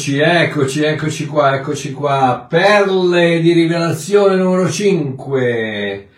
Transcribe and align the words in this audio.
Eccoci, 0.00 0.18
eccoci, 0.18 0.82
eccoci 0.82 1.26
qua, 1.26 1.54
eccoci 1.56 1.92
qua. 1.92 2.46
Perle 2.48 3.38
di 3.42 3.52
rivelazione 3.52 4.34
numero 4.36 4.70
5. 4.70 6.08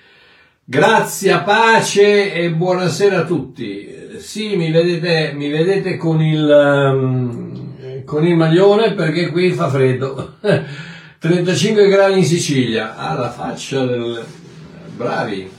Grazia, 0.62 1.40
pace 1.40 2.32
e 2.32 2.52
buonasera 2.52 3.18
a 3.18 3.24
tutti. 3.24 3.92
Sì, 4.18 4.54
mi 4.54 4.70
vedete, 4.70 5.32
mi 5.34 5.48
vedete 5.48 5.96
con 5.96 6.22
il, 6.22 6.48
um, 6.48 8.04
con 8.04 8.24
il 8.24 8.36
maglione 8.36 8.92
perché 8.92 9.32
qui 9.32 9.50
fa 9.50 9.68
freddo. 9.68 10.34
35 11.18 11.88
gradi 11.88 12.18
in 12.18 12.24
Sicilia. 12.24 12.94
Ah, 12.96 13.18
la 13.18 13.30
faccia 13.30 13.84
del... 13.84 14.24
Bravi. 14.94 15.50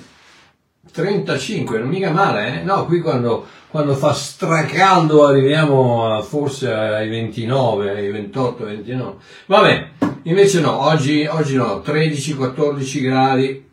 35, 0.93 1.79
non 1.79 1.89
mica 1.89 2.11
male, 2.11 2.61
eh? 2.61 2.63
No, 2.63 2.85
qui 2.85 3.01
quando 3.01 3.45
quando 3.73 3.95
fa 3.95 4.13
stracaldo 4.13 5.25
arriviamo 5.25 6.13
a, 6.13 6.21
forse 6.21 6.71
ai 6.71 7.09
29, 7.09 7.89
ai 7.89 8.11
28, 8.11 8.65
29. 8.65 9.15
Vabbè, 9.47 9.89
invece 10.23 10.59
no, 10.59 10.79
oggi, 10.85 11.25
oggi 11.25 11.55
no, 11.55 11.81
13-14 11.83 13.01
gradi. 13.01 13.67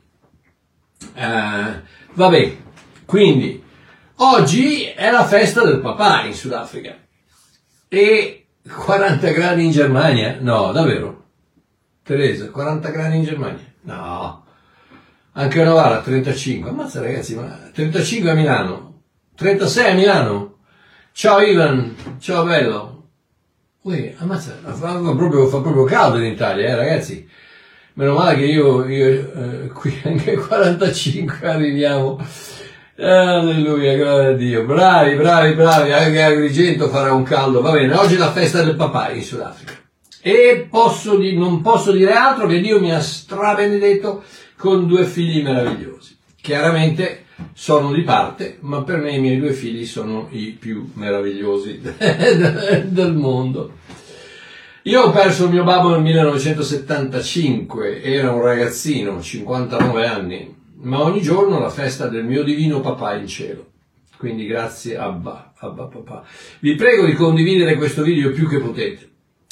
Eh, 1.13 1.83
vabbè, 2.15 2.57
quindi 3.05 3.63
oggi 4.17 4.85
è 4.85 5.11
la 5.11 5.27
festa 5.27 5.63
del 5.67 5.81
papà 5.81 6.23
in 6.25 6.33
Sudafrica 6.33 6.97
e 7.89 8.47
40 8.75 9.31
gradi 9.33 9.67
in 9.67 9.71
Germania? 9.71 10.39
No, 10.41 10.73
davvero? 10.73 11.25
Teresa, 12.03 12.49
40 12.49 12.89
gradi 12.89 13.17
in 13.17 13.25
Germania? 13.25 13.75
No. 13.83 14.45
Anche 15.33 15.61
a 15.61 15.65
Novara 15.65 16.01
35. 16.01 16.71
Ammazza 16.71 17.01
ragazzi, 17.01 17.37
ma 17.37 17.71
35 17.73 18.31
a 18.31 18.35
Milano. 18.35 19.03
36 19.37 19.91
a 19.91 19.95
Milano. 19.95 20.57
Ciao 21.13 21.41
Ivan, 21.41 21.95
ciao 22.19 22.45
bello. 22.45 23.09
Ui, 23.83 24.13
ammazza, 24.19 24.59
fa 24.63 24.99
proprio, 24.99 25.47
fa 25.47 25.61
proprio 25.61 25.85
caldo 25.85 26.19
in 26.19 26.33
Italia, 26.33 26.69
eh 26.69 26.75
ragazzi. 26.75 27.29
Meno 27.95 28.15
male 28.15 28.37
che 28.37 28.45
io, 28.45 28.87
io 28.89 29.07
eh, 29.07 29.69
qui 29.69 30.01
anche 30.05 30.35
45 30.35 31.49
arriviamo. 31.49 32.19
Alleluia, 32.99 33.97
gloria 33.97 34.29
a 34.31 34.33
Dio. 34.33 34.65
Bravi, 34.65 35.15
bravi, 35.15 35.55
bravi. 35.55 35.93
Anche 35.93 36.23
Agrigento 36.23 36.89
farà 36.89 37.13
un 37.13 37.23
caldo. 37.23 37.61
Va 37.61 37.71
bene, 37.71 37.95
oggi 37.95 38.17
è 38.17 38.19
la 38.19 38.33
festa 38.33 38.63
del 38.63 38.75
papà 38.75 39.11
in 39.11 39.23
Sudafrica. 39.23 39.75
E 40.21 40.67
posso 40.69 41.17
non 41.17 41.63
posso 41.63 41.93
dire 41.93 42.13
altro 42.13 42.47
che 42.47 42.61
Dio 42.61 42.79
mi 42.79 42.93
ha 42.93 43.01
strabenedetto 43.01 44.23
con 44.61 44.87
due 44.87 45.07
figli 45.07 45.43
meravigliosi. 45.43 46.19
Chiaramente 46.39 47.25
sono 47.55 47.95
di 47.95 48.03
parte, 48.03 48.59
ma 48.61 48.83
per 48.83 48.99
me 48.99 49.13
i 49.13 49.19
miei 49.19 49.39
due 49.39 49.55
figli 49.55 49.87
sono 49.87 50.29
i 50.33 50.51
più 50.51 50.91
meravigliosi 50.93 51.81
del 51.81 53.15
mondo. 53.15 53.79
Io 54.83 55.01
ho 55.01 55.11
perso 55.13 55.45
il 55.45 55.53
mio 55.53 55.65
babbo 55.65 55.93
nel 55.93 56.03
1975, 56.03 58.03
era 58.03 58.33
un 58.33 58.43
ragazzino, 58.43 59.23
59 59.23 60.07
anni, 60.07 60.55
ma 60.83 61.01
ogni 61.01 61.23
giorno 61.23 61.59
la 61.59 61.71
festa 61.71 62.09
del 62.09 62.27
mio 62.27 62.43
divino 62.43 62.81
papà 62.81 63.15
in 63.15 63.27
cielo. 63.27 63.67
Quindi 64.19 64.45
grazie 64.45 64.99
Abba, 64.99 65.55
Abba 65.57 65.85
papà. 65.85 66.23
Vi 66.59 66.75
prego 66.75 67.07
di 67.07 67.15
condividere 67.15 67.77
questo 67.77 68.03
video 68.03 68.31
più 68.33 68.47
che 68.47 68.59
potete. 68.59 69.09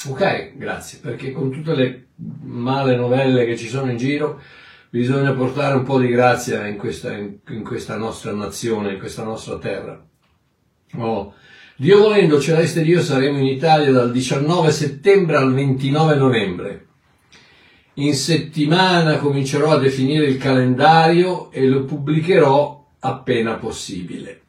Ok? 0.07 0.55
Grazie, 0.55 0.99
perché 1.01 1.31
con 1.31 1.49
tutte 1.49 1.73
le 1.73 2.05
male 2.43 2.95
novelle 2.95 3.45
che 3.45 3.57
ci 3.57 3.67
sono 3.67 3.89
in 3.89 3.97
giro, 3.97 4.39
bisogna 4.89 5.33
portare 5.33 5.75
un 5.75 5.83
po' 5.83 5.99
di 5.99 6.07
grazia 6.07 6.65
in 6.65 6.77
questa, 6.77 7.15
in, 7.15 7.37
in 7.49 7.63
questa 7.63 7.95
nostra 7.95 8.31
nazione, 8.33 8.93
in 8.93 8.99
questa 8.99 9.23
nostra 9.23 9.57
terra. 9.57 10.03
Oh. 10.95 11.33
Dio 11.75 11.99
volendo, 11.99 12.41
celeste 12.41 12.81
Dio, 12.81 13.01
saremo 13.01 13.37
in 13.37 13.45
Italia 13.45 13.91
dal 13.91 14.11
19 14.11 14.71
settembre 14.71 15.37
al 15.37 15.53
29 15.53 16.15
novembre. 16.15 16.87
In 17.95 18.13
settimana 18.13 19.17
comincerò 19.17 19.71
a 19.71 19.77
definire 19.77 20.25
il 20.25 20.37
calendario 20.37 21.51
e 21.51 21.65
lo 21.67 21.83
pubblicherò 21.85 22.87
appena 22.99 23.55
possibile. 23.55 24.41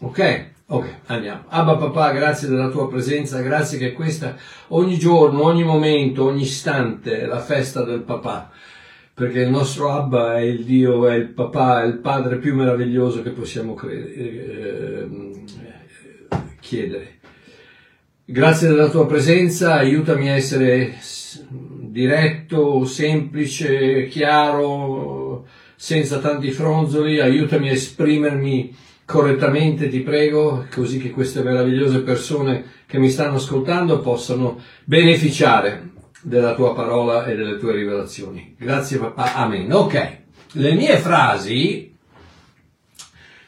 Ok? 0.00 0.48
Ok, 0.66 0.94
andiamo. 1.06 1.44
Abba 1.48 1.76
papà, 1.76 2.12
grazie 2.12 2.48
della 2.48 2.68
tua 2.68 2.88
presenza, 2.88 3.40
grazie 3.40 3.78
che 3.78 3.92
questa 3.92 4.36
ogni 4.68 4.98
giorno, 4.98 5.42
ogni 5.42 5.64
momento, 5.64 6.24
ogni 6.24 6.42
istante 6.42 7.20
è 7.20 7.24
la 7.26 7.40
festa 7.40 7.82
del 7.82 8.00
papà 8.00 8.50
perché 9.20 9.40
il 9.40 9.50
nostro 9.50 9.92
Abba 9.92 10.38
è 10.38 10.40
il 10.40 10.64
Dio, 10.64 11.06
è 11.06 11.14
il 11.14 11.28
papà, 11.28 11.82
è 11.82 11.86
il 11.86 11.98
padre 11.98 12.38
più 12.38 12.54
meraviglioso 12.54 13.20
che 13.20 13.28
possiamo 13.28 13.74
credere, 13.74 14.14
eh, 14.14 15.08
chiedere. 16.58 17.18
Grazie 18.24 18.68
della 18.68 18.88
tua 18.88 19.06
presenza, 19.06 19.74
aiutami 19.74 20.30
a 20.30 20.36
essere 20.36 20.94
diretto, 21.80 22.86
semplice, 22.86 24.06
chiaro, 24.06 25.44
senza 25.76 26.18
tanti 26.20 26.50
fronzoli, 26.50 27.20
aiutami 27.20 27.68
a 27.68 27.72
esprimermi 27.72 28.74
correttamente, 29.04 29.90
ti 29.90 30.00
prego, 30.00 30.64
così 30.72 30.98
che 30.98 31.10
queste 31.10 31.42
meravigliose 31.42 32.00
persone 32.00 32.64
che 32.86 32.98
mi 32.98 33.10
stanno 33.10 33.36
ascoltando 33.36 34.00
possano 34.00 34.58
beneficiare 34.84 35.90
della 36.22 36.54
tua 36.54 36.74
parola 36.74 37.24
e 37.24 37.34
delle 37.34 37.58
tue 37.58 37.72
rivelazioni. 37.72 38.54
Grazie 38.58 38.98
papà, 38.98 39.34
amen. 39.34 39.72
Ok, 39.72 40.18
le 40.52 40.74
mie 40.74 40.98
frasi, 40.98 41.94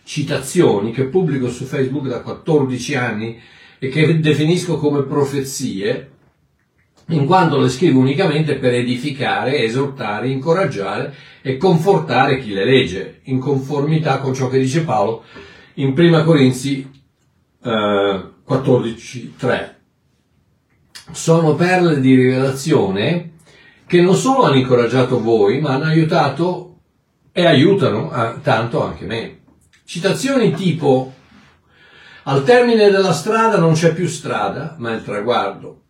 citazioni 0.04 0.92
che 0.92 1.04
pubblico 1.04 1.48
su 1.48 1.64
Facebook 1.64 2.06
da 2.06 2.20
14 2.20 2.94
anni 2.94 3.40
e 3.78 3.88
che 3.88 4.20
definisco 4.20 4.76
come 4.76 5.02
profezie, 5.02 6.10
in 7.06 7.26
quanto 7.26 7.58
le 7.58 7.68
scrivo 7.68 7.98
unicamente 7.98 8.54
per 8.54 8.74
edificare, 8.74 9.58
esortare, 9.58 10.28
incoraggiare 10.28 11.14
e 11.42 11.56
confortare 11.56 12.38
chi 12.38 12.52
le 12.52 12.64
legge, 12.64 13.20
in 13.24 13.38
conformità 13.38 14.18
con 14.18 14.34
ciò 14.34 14.48
che 14.48 14.60
dice 14.60 14.82
Paolo 14.82 15.24
in 15.74 15.94
1 15.96 16.24
Corinzi 16.24 16.88
eh, 17.62 18.22
14, 18.44 19.34
3 19.36 19.71
sono 21.10 21.54
perle 21.54 22.00
di 22.00 22.14
rivelazione 22.14 23.32
che 23.86 24.00
non 24.00 24.14
solo 24.14 24.44
hanno 24.44 24.56
incoraggiato 24.56 25.20
voi, 25.20 25.60
ma 25.60 25.74
hanno 25.74 25.84
aiutato 25.84 26.78
e 27.32 27.46
aiutano 27.46 28.10
a, 28.10 28.38
tanto 28.42 28.84
anche 28.84 29.04
me. 29.04 29.40
Citazioni 29.84 30.52
tipo 30.54 31.12
al 32.24 32.44
termine 32.44 32.88
della 32.88 33.12
strada 33.12 33.58
non 33.58 33.72
c'è 33.72 33.92
più 33.92 34.06
strada, 34.06 34.76
ma 34.78 34.92
il 34.92 35.02
traguardo. 35.02 35.80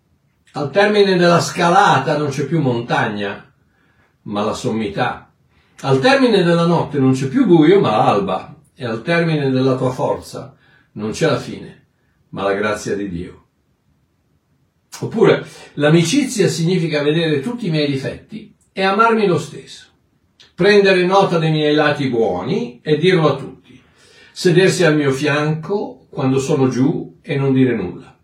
Al 0.53 0.71
termine 0.71 1.17
della 1.17 1.41
scalata 1.41 2.17
non 2.17 2.31
c'è 2.31 2.47
più 2.47 2.61
montagna, 2.61 3.53
ma 4.23 4.43
la 4.43 4.55
sommità. 4.55 5.31
Al 5.83 5.99
termine 5.99 6.43
della 6.43 6.65
notte 6.65 6.99
non 6.99 7.13
c'è 7.13 7.27
più 7.27 7.47
buio, 7.47 7.81
ma 7.81 7.97
l'alba. 7.97 8.55
E 8.75 8.85
al 8.85 9.03
termine 9.03 9.51
della 9.51 9.77
tua 9.77 9.91
forza 9.91 10.57
non 10.93 11.11
c'è 11.11 11.29
la 11.29 11.39
fine, 11.39 11.87
ma 12.31 12.43
la 12.43 12.55
grazia 12.55 12.97
di 12.97 13.09
Dio. 13.09 13.45
Oppure 15.03 15.45
l'amicizia 15.75 16.47
significa 16.47 17.03
vedere 17.03 17.41
tutti 17.41 17.67
i 17.67 17.71
miei 17.71 17.91
difetti 17.91 18.55
e 18.73 18.83
amarmi 18.83 19.27
lo 19.27 19.37
stesso, 19.37 19.87
prendere 20.55 21.05
nota 21.05 21.39
dei 21.39 21.51
miei 21.51 21.75
lati 21.75 22.09
buoni 22.09 22.81
e 22.83 22.97
dirlo 22.99 23.33
a 23.33 23.37
tutti, 23.37 23.83
sedersi 24.31 24.85
al 24.85 24.97
mio 24.97 25.11
fianco 25.11 26.07
quando 26.09 26.39
sono 26.39 26.69
giù 26.69 27.19
e 27.21 27.37
non 27.37 27.53
dire 27.53 27.75
nulla, 27.75 28.17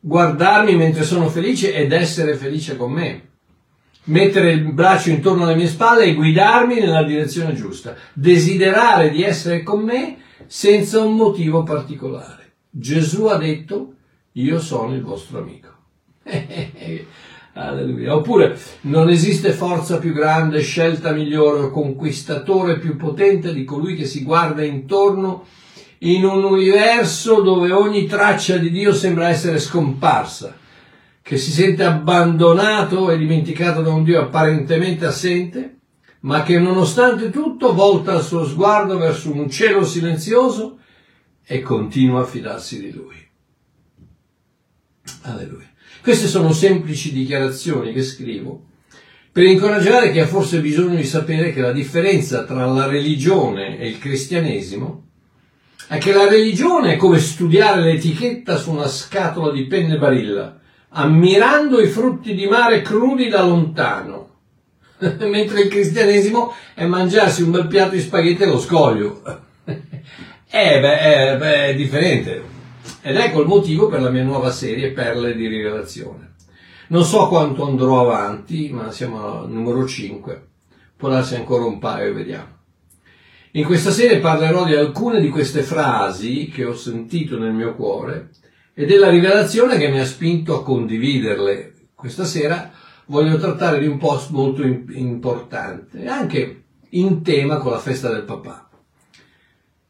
guardarmi 0.00 0.74
mentre 0.74 1.04
sono 1.04 1.28
felice 1.28 1.74
ed 1.74 1.92
essere 1.92 2.34
felice 2.34 2.78
con 2.78 2.92
me, 2.92 3.28
mettere 4.04 4.52
il 4.52 4.72
braccio 4.72 5.10
intorno 5.10 5.44
alle 5.44 5.54
mie 5.54 5.68
spalle 5.68 6.04
e 6.04 6.14
guidarmi 6.14 6.80
nella 6.80 7.04
direzione 7.04 7.52
giusta, 7.52 7.94
desiderare 8.14 9.10
di 9.10 9.22
essere 9.22 9.62
con 9.62 9.82
me 9.82 10.16
senza 10.46 11.02
un 11.02 11.14
motivo 11.14 11.62
particolare. 11.62 12.54
Gesù 12.70 13.26
ha 13.26 13.36
detto, 13.36 13.96
io 14.32 14.58
sono 14.60 14.94
il 14.94 15.02
vostro 15.02 15.38
amico. 15.38 15.80
Alleluia. 17.54 18.14
Oppure 18.14 18.58
non 18.82 19.10
esiste 19.10 19.52
forza 19.52 19.98
più 19.98 20.12
grande, 20.12 20.60
scelta 20.60 21.12
migliore 21.12 21.60
o 21.60 21.70
conquistatore 21.70 22.78
più 22.78 22.96
potente 22.96 23.52
di 23.52 23.64
colui 23.64 23.94
che 23.94 24.06
si 24.06 24.22
guarda 24.22 24.64
intorno 24.64 25.46
in 25.98 26.24
un 26.24 26.44
universo 26.44 27.42
dove 27.42 27.70
ogni 27.70 28.06
traccia 28.06 28.56
di 28.56 28.70
Dio 28.70 28.92
sembra 28.92 29.28
essere 29.28 29.58
scomparsa, 29.58 30.56
che 31.20 31.36
si 31.36 31.52
sente 31.52 31.84
abbandonato 31.84 33.10
e 33.10 33.18
dimenticato 33.18 33.82
da 33.82 33.90
un 33.90 34.02
Dio 34.02 34.20
apparentemente 34.20 35.06
assente, 35.06 35.76
ma 36.20 36.42
che 36.42 36.58
nonostante 36.58 37.30
tutto 37.30 37.74
volta 37.74 38.14
il 38.14 38.22
suo 38.22 38.44
sguardo 38.44 38.98
verso 38.98 39.32
un 39.32 39.48
cielo 39.48 39.84
silenzioso 39.84 40.78
e 41.44 41.60
continua 41.60 42.22
a 42.22 42.24
fidarsi 42.24 42.80
di 42.80 42.92
Lui. 42.92 43.16
Alleluia. 45.22 45.71
Queste 46.02 46.26
sono 46.26 46.52
semplici 46.52 47.12
dichiarazioni 47.12 47.92
che 47.92 48.02
scrivo 48.02 48.64
per 49.32 49.44
incoraggiare 49.44 50.12
chi 50.12 50.18
ha 50.18 50.26
forse 50.26 50.60
bisogno 50.60 50.96
di 50.96 51.04
sapere 51.04 51.54
che 51.54 51.62
la 51.62 51.72
differenza 51.72 52.44
tra 52.44 52.66
la 52.66 52.86
religione 52.86 53.78
e 53.78 53.88
il 53.88 53.98
cristianesimo 53.98 55.04
è 55.86 55.96
che 55.96 56.12
la 56.12 56.28
religione 56.28 56.92
è 56.92 56.96
come 56.96 57.18
studiare 57.18 57.80
l'etichetta 57.80 58.56
su 58.56 58.72
una 58.72 58.88
scatola 58.88 59.50
di 59.50 59.64
penne 59.66 59.96
barilla, 59.96 60.58
ammirando 60.90 61.80
i 61.80 61.86
frutti 61.86 62.34
di 62.34 62.46
mare 62.46 62.82
crudi 62.82 63.28
da 63.28 63.42
lontano, 63.46 64.28
mentre 64.98 65.62
il 65.62 65.68
cristianesimo 65.68 66.52
è 66.74 66.84
mangiarsi 66.84 67.40
un 67.42 67.52
bel 67.52 67.68
piatto 67.68 67.94
di 67.94 68.00
spaghetti 68.00 68.42
allo 68.42 68.58
scoglio. 68.58 69.22
eh, 69.64 70.80
beh, 70.80 70.98
è, 70.98 71.36
beh, 71.38 71.64
è 71.68 71.74
differente. 71.74 72.42
Ed 73.04 73.16
ecco 73.16 73.40
il 73.40 73.48
motivo 73.48 73.88
per 73.88 74.00
la 74.00 74.10
mia 74.10 74.22
nuova 74.22 74.52
serie 74.52 74.92
Perle 74.92 75.34
di 75.34 75.48
rivelazione. 75.48 76.34
Non 76.88 77.02
so 77.02 77.26
quanto 77.26 77.66
andrò 77.66 78.00
avanti, 78.00 78.70
ma 78.70 78.92
siamo 78.92 79.40
al 79.40 79.50
numero 79.50 79.84
5. 79.84 80.46
Può 80.96 81.08
darsi 81.08 81.34
ancora 81.34 81.64
un 81.64 81.80
paio, 81.80 82.14
vediamo. 82.14 82.60
In 83.52 83.64
questa 83.64 83.90
serie 83.90 84.20
parlerò 84.20 84.64
di 84.64 84.76
alcune 84.76 85.20
di 85.20 85.30
queste 85.30 85.62
frasi 85.62 86.48
che 86.48 86.64
ho 86.64 86.76
sentito 86.76 87.36
nel 87.36 87.52
mio 87.52 87.74
cuore 87.74 88.30
e 88.72 88.86
della 88.86 89.10
rivelazione 89.10 89.78
che 89.78 89.88
mi 89.88 89.98
ha 89.98 90.06
spinto 90.06 90.56
a 90.56 90.62
condividerle. 90.62 91.74
Questa 91.96 92.24
sera 92.24 92.70
voglio 93.06 93.36
trattare 93.36 93.80
di 93.80 93.88
un 93.88 93.98
post 93.98 94.30
molto 94.30 94.62
importante, 94.62 96.06
anche 96.06 96.62
in 96.90 97.20
tema 97.22 97.56
con 97.56 97.72
la 97.72 97.80
festa 97.80 98.12
del 98.12 98.22
papà, 98.22 98.70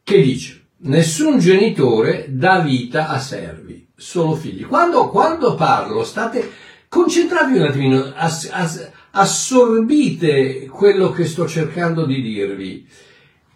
che 0.03 0.23
dice 0.23 0.62
nessun 0.83 1.39
genitore 1.39 2.27
dà 2.29 2.61
vita 2.61 3.09
a 3.09 3.19
servi, 3.19 3.89
solo 3.97 4.35
figli. 4.35 4.65
Quando, 4.65 5.09
quando 5.09 5.55
parlo, 5.55 6.05
state 6.05 6.51
concentratevi 6.89 7.59
un 7.59 7.65
attimino, 7.65 8.13
ass, 8.15 8.49
ass, 8.51 8.91
assorbite 9.13 10.67
quello 10.67 11.11
che 11.11 11.25
sto 11.25 11.47
cercando 11.47 12.05
di 12.05 12.21
dirvi 12.21 12.87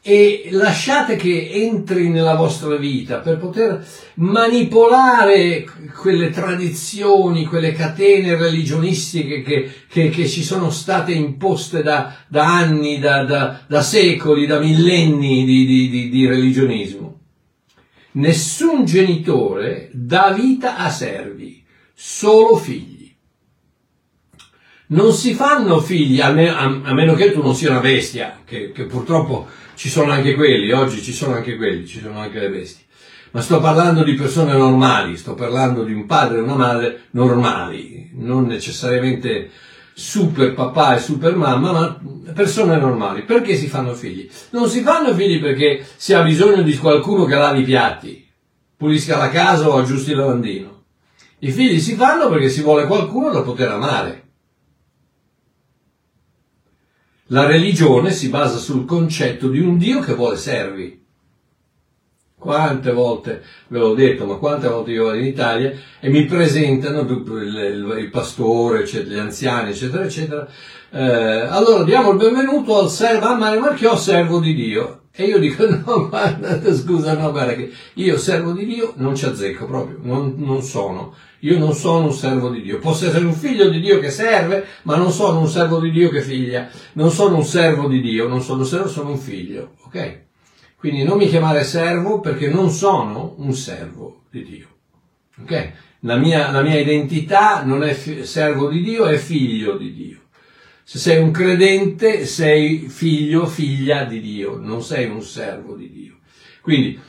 e 0.08 0.50
lasciate 0.52 1.17
che 1.17 1.50
entri 1.50 2.11
nella 2.11 2.37
vostra 2.37 2.76
vita 2.76 3.19
per 3.19 3.38
poter 3.38 3.84
manipolare 4.14 5.67
quelle 6.00 6.31
tradizioni, 6.31 7.44
quelle 7.44 7.73
catene 7.73 8.37
religionistiche 8.37 9.43
che, 9.43 9.69
che, 9.88 10.11
che 10.11 10.28
ci 10.28 10.44
sono 10.44 10.70
state 10.70 11.11
imposte 11.11 11.82
da, 11.82 12.14
da 12.28 12.55
anni, 12.55 13.00
da, 13.00 13.25
da, 13.25 13.61
da, 13.67 13.82
secoli, 13.82 14.46
da 14.46 14.61
millenni 14.61 15.44
di, 15.44 15.67
di, 15.67 15.90
di, 15.90 16.08
di 16.08 16.26
religionismo. 16.26 17.15
Nessun 18.16 18.86
genitore 18.86 19.90
dà 19.92 20.32
vita 20.32 20.76
a 20.76 20.88
servi, 20.88 21.62
solo 21.92 22.56
figli. 22.56 23.14
Non 24.88 25.12
si 25.12 25.34
fanno 25.34 25.80
figli, 25.80 26.20
a, 26.20 26.30
me, 26.30 26.48
a, 26.48 26.62
a 26.62 26.94
meno 26.94 27.14
che 27.14 27.32
tu 27.32 27.42
non 27.42 27.54
sia 27.54 27.70
una 27.70 27.80
bestia, 27.80 28.40
che, 28.44 28.72
che 28.72 28.84
purtroppo 28.84 29.48
ci 29.74 29.90
sono 29.90 30.12
anche 30.12 30.34
quelli, 30.34 30.72
oggi 30.72 31.02
ci 31.02 31.12
sono 31.12 31.34
anche 31.34 31.56
quelli, 31.56 31.86
ci 31.86 32.00
sono 32.00 32.18
anche 32.18 32.38
le 32.38 32.48
bestie. 32.48 32.84
Ma 33.32 33.42
sto 33.42 33.60
parlando 33.60 34.02
di 34.02 34.14
persone 34.14 34.56
normali, 34.56 35.18
sto 35.18 35.34
parlando 35.34 35.84
di 35.84 35.92
un 35.92 36.06
padre 36.06 36.38
e 36.38 36.42
una 36.42 36.54
madre 36.54 37.02
normali, 37.10 38.12
non 38.14 38.46
necessariamente 38.46 39.50
super 39.98 40.52
papà 40.52 40.96
e 40.96 41.00
super 41.00 41.34
mamma, 41.34 41.72
ma 41.72 42.00
persone 42.34 42.76
normali. 42.76 43.25
Perché 43.25 43.56
si 43.56 43.66
fanno 43.66 43.94
figli? 43.94 44.28
Non 44.50 44.69
si 44.69 44.82
fanno 44.82 45.14
figli 45.14 45.40
perché 45.40 45.87
si 45.96 46.12
ha 46.12 46.22
bisogno 46.22 46.60
di 46.60 46.76
qualcuno 46.76 47.25
che 47.25 47.34
lavi 47.34 47.62
i 47.62 47.64
piatti, 47.64 48.31
pulisca 48.76 49.16
la 49.16 49.31
casa 49.31 49.70
o 49.70 49.78
aggiusti 49.78 50.10
il 50.10 50.19
lavandino. 50.19 50.84
I 51.38 51.50
figli 51.50 51.81
si 51.81 51.94
fanno 51.94 52.28
perché 52.28 52.50
si 52.50 52.60
vuole 52.60 52.87
qualcuno 52.87 53.31
da 53.31 53.40
poter 53.40 53.70
amare. 53.70 54.25
La 57.28 57.46
religione 57.46 58.10
si 58.12 58.28
basa 58.28 58.58
sul 58.58 58.84
concetto 58.84 59.49
di 59.49 59.60
un 59.60 59.78
Dio 59.78 60.00
che 60.00 60.14
vuole 60.14 60.37
servi. 60.37 61.06
Quante 62.46 62.93
volte 62.93 63.43
ve 63.66 63.78
l'ho 63.81 63.93
detto, 63.93 64.25
ma 64.25 64.37
quante 64.37 64.69
volte 64.69 64.93
io 64.93 65.06
vado 65.06 65.19
in 65.19 65.25
Italia 65.25 65.72
e 65.98 66.08
mi 66.08 66.26
presentano 66.26 67.00
il, 67.00 67.96
il, 67.98 68.08
pastore, 68.08 68.84
gli 68.84 69.19
anziani, 69.19 69.70
eccetera, 69.70 70.04
eccetera. 70.04 70.46
Eh, 70.93 71.00
allora 71.02 71.82
diamo 71.82 72.12
il 72.12 72.19
benvenuto 72.19 72.78
al 72.78 72.88
servo, 72.88 73.26
ah, 73.26 73.34
Mario 73.34 73.58
Marchiò, 73.58 73.96
servo 73.96 74.38
di 74.38 74.54
Dio. 74.54 75.00
E 75.10 75.25
io 75.25 75.40
dico, 75.40 75.66
no, 75.69 76.08
guarda, 76.08 76.72
scusa, 76.72 77.14
no, 77.14 77.32
guarda 77.32 77.54
che 77.54 77.72
io 77.94 78.16
servo 78.16 78.52
di 78.52 78.64
Dio 78.64 78.92
non 78.99 79.16
ci 79.16 79.25
azzecco 79.25 79.66
proprio, 79.66 79.99
non, 80.02 80.34
non 80.37 80.62
sono. 80.62 81.14
Io 81.40 81.58
non 81.58 81.72
sono 81.72 82.04
un 82.04 82.12
servo 82.12 82.50
di 82.50 82.62
Dio. 82.62 82.78
Posso 82.78 83.08
essere 83.08 83.25
un 83.25 83.34
figlio 83.34 83.69
di 83.69 83.81
Dio 83.81 83.99
che 83.99 84.10
serve, 84.10 84.64
ma 84.82 84.94
non 84.94 85.10
sono 85.10 85.40
un 85.40 85.49
servo 85.49 85.81
di 85.81 85.90
Dio 85.90 86.10
che 86.10 86.22
figlia. 86.22 86.69
Non 86.92 87.10
sono 87.10 87.38
un 87.38 87.44
servo 87.44 87.88
di 87.88 88.00
Dio, 88.00 88.28
non 88.28 88.40
sono 88.40 88.60
un 88.60 88.66
servo, 88.66 88.87
sono 88.87 89.10
un 89.10 89.19
figlio. 89.19 89.72
Ok? 89.87 90.25
Quindi 90.76 91.05
non 91.05 91.17
mi 91.17 91.28
chiamare 91.28 91.64
servo 91.64 92.20
perché 92.20 92.49
non 92.49 92.70
sono 92.70 93.34
un 93.38 93.55
servo 93.55 94.25
di 94.31 94.44
Dio. 94.44 94.67
Ok? 95.43 95.73
La 96.00 96.17
mia, 96.17 96.50
la 96.50 96.62
mia 96.62 96.78
identità 96.78 97.64
non 97.64 97.82
è 97.82 97.94
fi- 97.94 98.25
servo 98.25 98.69
di 98.69 98.82
Dio, 98.82 99.06
è 99.06 99.17
figlio 99.17 99.76
di 99.76 99.93
Dio. 99.93 100.20
Se 100.84 100.99
sei 100.99 101.20
un 101.20 101.32
credente, 101.32 102.26
sei 102.26 102.88
figlio, 102.88 103.46
figlia 103.46 104.05
di 104.05 104.20
Dio, 104.20 104.58
non 104.58 104.82
sei 104.82 105.08
un 105.08 105.23
servo 105.23 105.75
di 105.75 105.90
Dio. 105.90 106.19
Quindi 106.61 107.00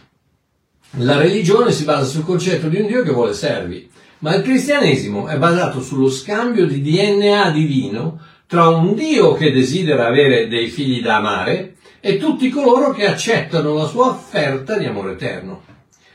la 0.92 1.18
religione 1.18 1.72
si 1.72 1.84
basa 1.84 2.06
sul 2.06 2.24
concetto 2.24 2.70
di 2.70 2.80
un 2.80 2.88
Dio 2.88 3.04
che 3.04 3.12
vuole 3.12 3.34
servi. 3.34 3.88
Ma 4.20 4.34
il 4.34 4.42
cristianesimo 4.42 5.28
è 5.28 5.38
basato 5.38 5.82
sullo 5.82 6.10
scambio 6.10 6.66
di 6.66 6.82
DNA 6.82 7.52
divino 7.52 8.20
tra 8.48 8.68
un 8.68 8.96
Dio 8.96 9.34
che 9.34 9.52
desidera 9.52 10.08
avere 10.08 10.48
dei 10.48 10.70
figli 10.70 11.02
da 11.02 11.18
amare 11.18 11.76
e 12.08 12.16
tutti 12.16 12.48
coloro 12.48 12.94
che 12.94 13.06
accettano 13.06 13.74
la 13.74 13.86
sua 13.86 14.12
offerta 14.12 14.78
di 14.78 14.86
amore 14.86 15.12
eterno. 15.12 15.64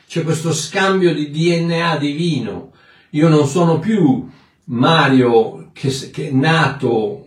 C'è 0.08 0.22
questo 0.22 0.50
scambio 0.50 1.12
di 1.12 1.30
DNA 1.30 1.98
divino. 1.98 2.72
Io 3.10 3.28
non 3.28 3.46
sono 3.46 3.78
più 3.78 4.26
Mario 4.64 5.68
che, 5.74 5.90
che 6.10 6.28
è 6.28 6.30
nato 6.30 7.26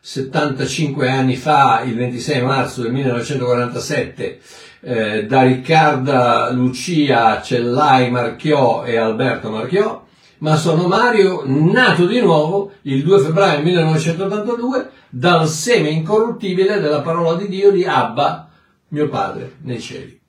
75 0.00 1.08
anni 1.08 1.36
fa, 1.36 1.82
il 1.84 1.94
26 1.94 2.42
marzo 2.42 2.82
del 2.82 2.90
1947, 2.90 4.40
eh, 4.80 5.26
da 5.26 5.42
Riccarda 5.42 6.50
Lucia 6.50 7.40
Cellai 7.42 8.10
Marchiò 8.10 8.82
e 8.82 8.96
Alberto 8.96 9.50
Marchiò, 9.50 10.03
ma 10.44 10.56
sono 10.56 10.86
Mario 10.86 11.42
nato 11.46 12.06
di 12.06 12.20
nuovo 12.20 12.72
il 12.82 13.02
2 13.02 13.20
febbraio 13.20 13.62
1982 13.62 14.90
dal 15.08 15.48
seme 15.48 15.88
incorruttibile 15.88 16.80
della 16.80 17.00
parola 17.00 17.34
di 17.34 17.48
Dio 17.48 17.70
di 17.70 17.82
Abba, 17.86 18.50
mio 18.88 19.08
padre, 19.08 19.56
nei 19.62 19.80
cieli. 19.80 20.20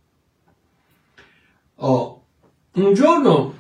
Oh, 1.75 2.27
un 2.75 2.93
giorno, 2.93 3.55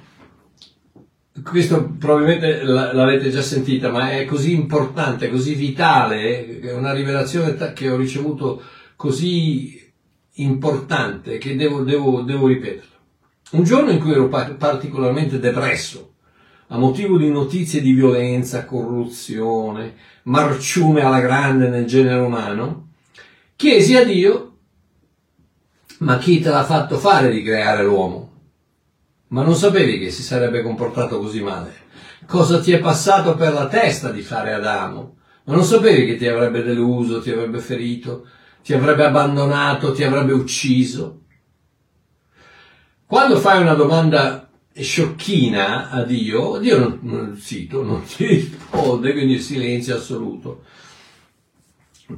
questo 1.43 1.93
probabilmente 1.99 2.63
l'avete 2.63 3.29
già 3.31 3.41
sentita, 3.41 3.91
ma 3.91 4.11
è 4.11 4.23
così 4.23 4.53
importante, 4.53 5.29
così 5.29 5.55
vitale, 5.55 6.61
è 6.61 6.71
una 6.71 6.93
rivelazione 6.93 7.57
che 7.73 7.89
ho 7.89 7.97
ricevuto 7.97 8.63
così 8.95 9.91
importante 10.35 11.37
che 11.37 11.57
devo, 11.57 11.81
devo, 11.81 12.21
devo 12.21 12.47
ripeterlo. 12.47 12.93
Un 13.51 13.63
giorno 13.63 13.91
in 13.91 13.99
cui 13.99 14.11
ero 14.11 14.29
particolarmente 14.29 15.37
depresso, 15.37 16.13
a 16.67 16.77
motivo 16.77 17.17
di 17.17 17.29
notizie 17.29 17.81
di 17.81 17.93
violenza, 17.93 18.65
corruzione, 18.65 19.95
marciume 20.23 21.01
alla 21.01 21.19
grande 21.19 21.69
nel 21.69 21.85
genere 21.85 22.21
umano, 22.21 22.89
chiesi 23.55 23.95
a 23.95 24.03
Dio, 24.03 24.57
ma 25.99 26.17
chi 26.17 26.39
te 26.39 26.49
l'ha 26.49 26.63
fatto 26.63 26.97
fare 26.97 27.31
di 27.31 27.43
creare 27.43 27.83
l'uomo? 27.83 28.31
Ma 29.27 29.43
non 29.43 29.55
sapevi 29.55 29.99
che 29.99 30.11
si 30.11 30.23
sarebbe 30.23 30.61
comportato 30.61 31.19
così 31.19 31.41
male? 31.41 31.83
Cosa 32.25 32.59
ti 32.59 32.71
è 32.71 32.79
passato 32.79 33.35
per 33.35 33.53
la 33.53 33.67
testa 33.67 34.11
di 34.11 34.21
fare 34.21 34.53
Adamo? 34.53 35.17
Ma 35.45 35.55
non 35.55 35.63
sapevi 35.63 36.05
che 36.05 36.17
ti 36.17 36.27
avrebbe 36.27 36.63
deluso, 36.63 37.21
ti 37.21 37.29
avrebbe 37.29 37.59
ferito? 37.59 38.25
ti 38.65 38.73
avrebbe 38.73 39.05
abbandonato, 39.05 39.93
ti 39.93 40.03
avrebbe 40.03 40.33
ucciso. 40.33 41.21
Quando 43.05 43.37
fai 43.37 43.61
una 43.61 43.75
domanda 43.75 44.44
sciocchina 44.83 45.89
a 45.89 46.03
Dio, 46.03 46.57
Dio 46.57 46.77
non, 46.77 46.99
non 47.01 47.37
cito, 47.39 47.83
non 47.83 48.03
ti 48.03 48.25
risponde, 48.25 49.13
quindi 49.13 49.33
il 49.33 49.41
silenzio 49.41 49.95
assoluto. 49.95 50.63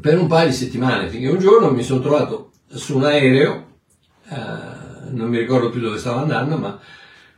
Per 0.01 0.19
un 0.19 0.27
paio 0.27 0.47
di 0.47 0.53
settimane, 0.53 1.09
finché 1.09 1.27
un 1.27 1.39
giorno 1.39 1.71
mi 1.71 1.83
sono 1.83 2.01
trovato 2.01 2.51
su 2.67 2.97
un 2.97 3.05
aereo, 3.05 3.65
eh, 4.29 5.11
non 5.11 5.29
mi 5.29 5.37
ricordo 5.37 5.69
più 5.69 5.79
dove 5.79 5.97
stavo 5.97 6.19
andando, 6.19 6.57
ma 6.57 6.79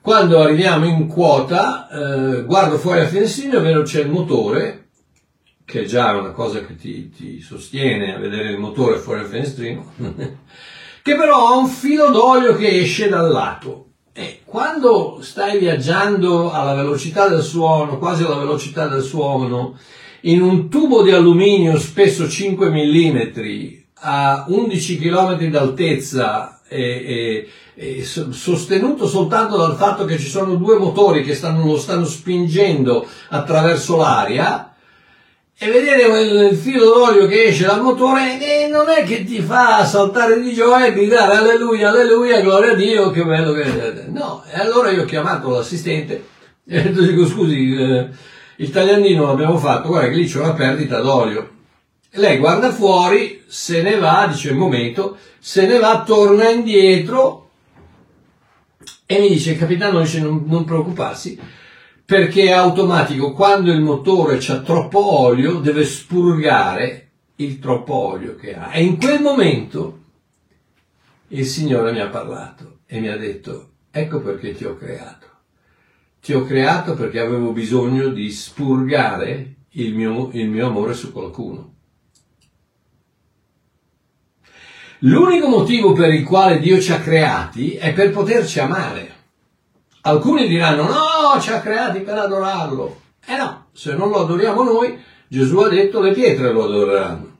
quando 0.01 0.39
arriviamo 0.41 0.85
in 0.85 1.07
quota, 1.07 1.87
eh, 1.89 2.43
guardo 2.45 2.77
fuori 2.77 2.99
la 2.99 3.07
finestrina 3.07 3.59
vedo 3.59 3.83
c'è 3.83 4.01
il 4.01 4.09
motore 4.09 4.87
che 5.65 5.81
è 5.81 5.85
già 5.85 6.17
una 6.17 6.31
cosa 6.31 6.65
che 6.65 6.75
ti, 6.75 7.11
ti 7.11 7.41
sostiene 7.41 8.15
a 8.15 8.17
vedere 8.17 8.49
il 8.49 8.57
motore 8.57 8.97
fuori 8.97 9.19
dal 9.19 9.29
finestrino, 9.29 9.93
che 11.03 11.15
però 11.15 11.49
ha 11.49 11.57
un 11.57 11.67
filo 11.67 12.09
d'olio 12.09 12.55
che 12.55 12.79
esce 12.79 13.07
dal 13.07 13.29
lato. 13.29 13.88
E 14.19 14.41
quando 14.43 15.19
stai 15.21 15.59
viaggiando 15.59 16.51
alla 16.51 16.73
velocità 16.73 17.29
del 17.29 17.41
suono, 17.41 17.97
quasi 17.97 18.23
alla 18.23 18.35
velocità 18.35 18.85
del 18.89 19.01
suono, 19.01 19.77
in 20.23 20.41
un 20.41 20.67
tubo 20.67 21.03
di 21.03 21.11
alluminio 21.11 21.79
spesso 21.79 22.27
5 22.27 22.69
mm 22.69 23.17
a 24.01 24.43
11 24.49 24.97
km 24.97 25.49
d'altezza 25.49 26.59
è, 26.67 26.75
è, 26.75 27.45
è 27.75 28.01
sostenuto 28.01 29.07
soltanto 29.07 29.55
dal 29.55 29.77
fatto 29.77 30.03
che 30.03 30.17
ci 30.17 30.27
sono 30.27 30.55
due 30.55 30.77
motori 30.77 31.23
che 31.23 31.33
stanno, 31.33 31.65
lo 31.65 31.77
stanno 31.77 32.03
spingendo 32.03 33.07
attraverso 33.29 33.95
l'aria, 33.95 34.68
e 35.61 35.69
vedere 35.69 36.47
il 36.47 36.55
filo 36.55 36.85
d'olio 36.85 37.27
che 37.27 37.47
esce 37.47 37.65
dal 37.65 37.81
motore 37.81 38.39
eh, 38.39 38.69
non 38.69 38.87
è 38.87 39.03
che 39.03 39.25
ti 39.25 39.41
fa 39.41 39.83
saltare 39.83 40.39
di 40.39 40.53
gioia 40.53 40.85
e 40.85 40.93
gridare 40.93 41.35
alleluia, 41.35 41.89
alleluia, 41.89 42.39
gloria 42.39 42.71
a 42.71 42.75
Dio, 42.75 43.11
che 43.11 43.25
bello 43.25 43.51
che 43.51 43.63
è. 43.63 44.05
No, 44.07 44.41
e 44.49 44.57
allora 44.57 44.89
io 44.89 45.01
ho 45.01 45.05
chiamato 45.05 45.49
l'assistente 45.49 46.27
e 46.65 46.79
ho 46.79 46.91
detto, 46.93 47.27
scusi, 47.27 47.75
eh, 47.75 48.07
il 48.55 48.69
tagliandino 48.71 49.25
l'abbiamo 49.25 49.57
fatto, 49.57 49.89
guarda 49.89 50.07
che 50.07 50.15
lì 50.15 50.27
c'è 50.27 50.39
una 50.39 50.53
perdita 50.53 51.01
d'olio. 51.01 51.49
E 52.09 52.19
lei 52.19 52.37
guarda 52.37 52.71
fuori, 52.71 53.43
se 53.45 53.81
ne 53.81 53.97
va, 53.97 54.27
dice 54.31 54.51
il 54.51 54.55
momento, 54.55 55.17
se 55.39 55.67
ne 55.67 55.77
va, 55.77 56.03
torna 56.05 56.47
indietro 56.47 57.49
e 59.05 59.19
mi 59.19 59.27
dice, 59.27 59.57
capitano, 59.57 59.99
dice, 59.99 60.21
non, 60.21 60.45
non 60.47 60.63
preoccuparsi, 60.63 61.37
perché 62.09 62.45
è 62.45 62.51
automatico, 62.53 63.33
quando 63.33 63.71
il 63.71 63.81
motore 63.81 64.37
ha 64.37 64.61
troppo 64.61 65.19
olio 65.19 65.59
deve 65.59 65.85
spurgare 65.85 67.11
il 67.35 67.59
troppo 67.59 67.93
olio 67.93 68.35
che 68.35 68.55
ha. 68.55 68.73
E 68.73 68.83
in 68.83 68.97
quel 68.97 69.21
momento 69.21 69.99
il 71.27 71.45
Signore 71.45 71.91
mi 71.91 71.99
ha 71.99 72.07
parlato 72.07 72.79
e 72.87 72.99
mi 72.99 73.09
ha 73.09 73.15
detto, 73.15 73.73
ecco 73.91 74.21
perché 74.21 74.55
ti 74.55 74.65
ho 74.65 74.75
creato. 74.75 75.27
Ti 76.19 76.33
ho 76.33 76.45
creato 76.45 76.95
perché 76.95 77.19
avevo 77.19 77.51
bisogno 77.51 78.07
di 78.07 78.31
spurgare 78.31 79.57
il 79.73 79.93
mio, 79.93 80.31
il 80.33 80.49
mio 80.49 80.65
amore 80.65 80.95
su 80.95 81.11
qualcuno. 81.11 81.75
L'unico 85.01 85.47
motivo 85.47 85.93
per 85.93 86.11
il 86.11 86.23
quale 86.23 86.57
Dio 86.57 86.81
ci 86.81 86.91
ha 86.91 86.99
creati 87.01 87.75
è 87.75 87.93
per 87.93 88.09
poterci 88.09 88.59
amare. 88.59 89.17
Alcuni 90.01 90.47
diranno 90.47 90.83
no, 90.83 91.41
ci 91.41 91.51
ha 91.51 91.59
creati 91.59 91.99
per 91.99 92.17
adorarlo. 92.17 93.01
Eh 93.25 93.35
no, 93.35 93.67
se 93.73 93.93
non 93.95 94.09
lo 94.09 94.21
adoriamo 94.21 94.63
noi, 94.63 94.97
Gesù 95.27 95.57
ha 95.59 95.69
detto 95.69 95.99
le 95.99 96.13
pietre 96.13 96.51
lo 96.51 96.65
adoreranno. 96.65 97.37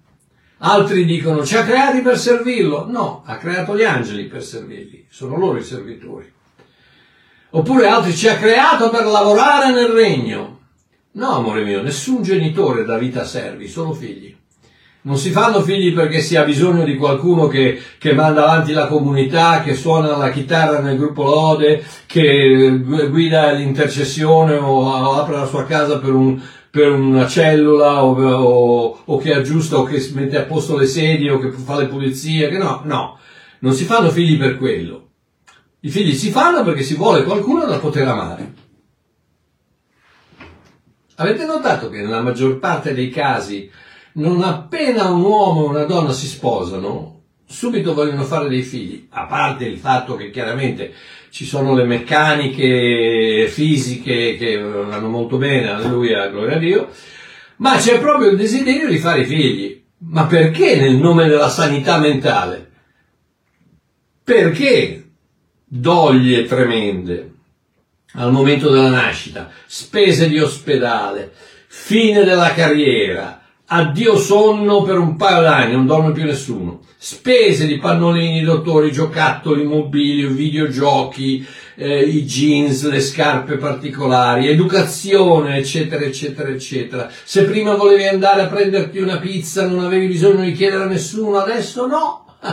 Altri 0.60 1.06
dicono 1.06 1.46
ci 1.46 1.56
ha 1.56 1.64
creati 1.64 2.02
per 2.02 2.18
servirlo. 2.18 2.86
No, 2.86 3.24
ha 3.26 3.38
creato 3.38 3.78
gli 3.78 3.84
angeli 3.84 4.26
per 4.26 4.44
servirli, 4.44 5.08
sono 5.10 5.38
loro 5.38 5.58
i 5.58 5.64
servitori. 5.64 6.32
Oppure 7.52 7.88
altri 7.88 8.16
ci 8.16 8.28
ha 8.28 8.38
creato 8.38 8.90
per 8.90 9.06
lavorare 9.06 9.72
nel 9.72 9.88
regno. 9.88 10.60
No, 11.14 11.36
amore 11.38 11.64
mio, 11.64 11.82
nessun 11.82 12.22
genitore 12.22 12.84
dà 12.84 12.98
vita 12.98 13.22
a 13.22 13.26
servi, 13.26 13.68
solo 13.68 13.94
figli. 13.94 14.38
Non 15.02 15.18
si 15.18 15.30
fanno 15.32 15.62
figli 15.62 15.94
perché 15.94 16.20
si 16.20 16.36
ha 16.36 16.44
bisogno 16.44 16.84
di 16.84 16.98
qualcuno 16.98 17.48
che, 17.48 17.82
che, 17.98 18.14
manda 18.14 18.44
avanti 18.44 18.74
la 18.74 18.88
comunità, 18.88 19.62
che 19.62 19.74
suona 19.74 20.18
la 20.18 20.30
chitarra 20.30 20.80
nel 20.80 20.98
gruppo 20.98 21.24
Lode, 21.24 21.82
che 22.06 22.82
guida 23.10 23.52
l'intercessione 23.52 24.56
o, 24.56 25.14
apre 25.14 25.38
la 25.38 25.46
sua 25.46 25.64
casa 25.64 26.00
per, 26.00 26.14
un, 26.14 26.42
per 26.70 26.92
una 26.92 27.26
cellula 27.28 28.04
o, 28.04 28.14
o, 28.14 29.02
o, 29.06 29.18
che 29.20 29.34
aggiusta 29.34 29.78
o 29.78 29.84
che 29.84 30.06
mette 30.14 30.38
a 30.38 30.44
posto 30.44 30.76
le 30.78 30.86
sedie 30.86 31.32
o 31.32 31.40
che 31.40 31.52
fa 31.52 31.78
le 31.78 31.88
pulizie. 31.88 32.50
Che 32.50 32.58
no, 32.58 32.82
no, 32.84 33.18
non 33.60 33.72
si 33.72 33.86
fanno 33.86 34.10
figli 34.10 34.38
per 34.38 34.58
quello. 34.58 35.08
I 35.80 35.90
figli 35.90 36.14
si 36.14 36.30
fanno 36.30 36.62
perché 36.64 36.84
si 36.84 36.96
vuole 36.96 37.24
qualcuno 37.24 37.66
da 37.66 37.78
poter 37.78 38.06
amare. 38.06 38.54
Avete 41.16 41.46
notato 41.46 41.90
che 41.90 42.02
nella 42.02 42.22
maggior 42.22 42.60
parte 42.60 42.94
dei 42.94 43.10
casi 43.10 43.70
non 44.20 44.42
appena 44.44 45.10
un 45.10 45.22
uomo 45.22 45.66
e 45.66 45.70
una 45.70 45.84
donna 45.86 46.12
si 46.12 46.28
sposano, 46.28 47.24
subito 47.46 47.94
vogliono 47.94 48.24
fare 48.24 48.48
dei 48.48 48.62
figli, 48.62 49.08
a 49.10 49.26
parte 49.26 49.66
il 49.66 49.78
fatto 49.78 50.16
che 50.16 50.30
chiaramente 50.30 50.94
ci 51.30 51.46
sono 51.46 51.74
le 51.74 51.84
meccaniche 51.86 53.48
fisiche 53.50 54.36
che 54.38 54.58
vanno 54.62 55.10
molto 55.10 55.38
bene, 55.38 55.70
alleluia, 55.70 56.28
gloria 56.28 56.56
a 56.56 56.60
Dio, 56.60 56.90
ma 57.58 57.78
c'è 57.78 58.00
proprio 58.00 58.30
il 58.30 58.38
desiderio 58.38 58.88
di 58.88 58.98
fare 58.98 59.26
figli. 59.26 59.78
Ma 60.02 60.26
perché 60.28 60.78
nel 60.78 60.96
nome 60.96 61.28
della 61.28 61.50
sanità 61.50 61.98
mentale? 61.98 62.72
Perché 64.24 65.10
doglie 65.66 66.46
tremende 66.46 67.34
al 68.14 68.32
momento 68.32 68.70
della 68.70 68.90
nascita, 68.90 69.52
spese 69.66 70.30
di 70.30 70.40
ospedale, 70.40 71.34
fine 71.68 72.24
della 72.24 72.54
carriera, 72.54 73.40
addio 73.72 74.18
sonno 74.18 74.82
per 74.82 74.98
un 74.98 75.16
paio 75.16 75.42
d'anni, 75.42 75.74
non 75.74 75.86
dorme 75.86 76.12
più 76.12 76.24
nessuno. 76.24 76.80
Spese 76.98 77.68
di 77.68 77.78
pannolini, 77.78 78.42
dottori, 78.42 78.92
giocattoli, 78.92 79.64
mobilio, 79.64 80.32
videogiochi, 80.32 81.46
eh, 81.76 82.02
i 82.02 82.24
jeans, 82.24 82.90
le 82.90 83.00
scarpe 83.00 83.58
particolari, 83.58 84.48
educazione, 84.48 85.58
eccetera, 85.58 86.04
eccetera, 86.04 86.50
eccetera. 86.50 87.10
Se 87.24 87.44
prima 87.46 87.76
volevi 87.76 88.08
andare 88.08 88.42
a 88.42 88.48
prenderti 88.48 89.00
una 89.00 89.18
pizza 89.18 89.68
non 89.68 89.86
avevi 89.86 90.08
bisogno 90.08 90.44
di 90.44 90.54
chiedere 90.54 90.84
a 90.84 90.88
nessuno, 90.88 91.40
adesso 91.40 91.86
no. 91.86 92.26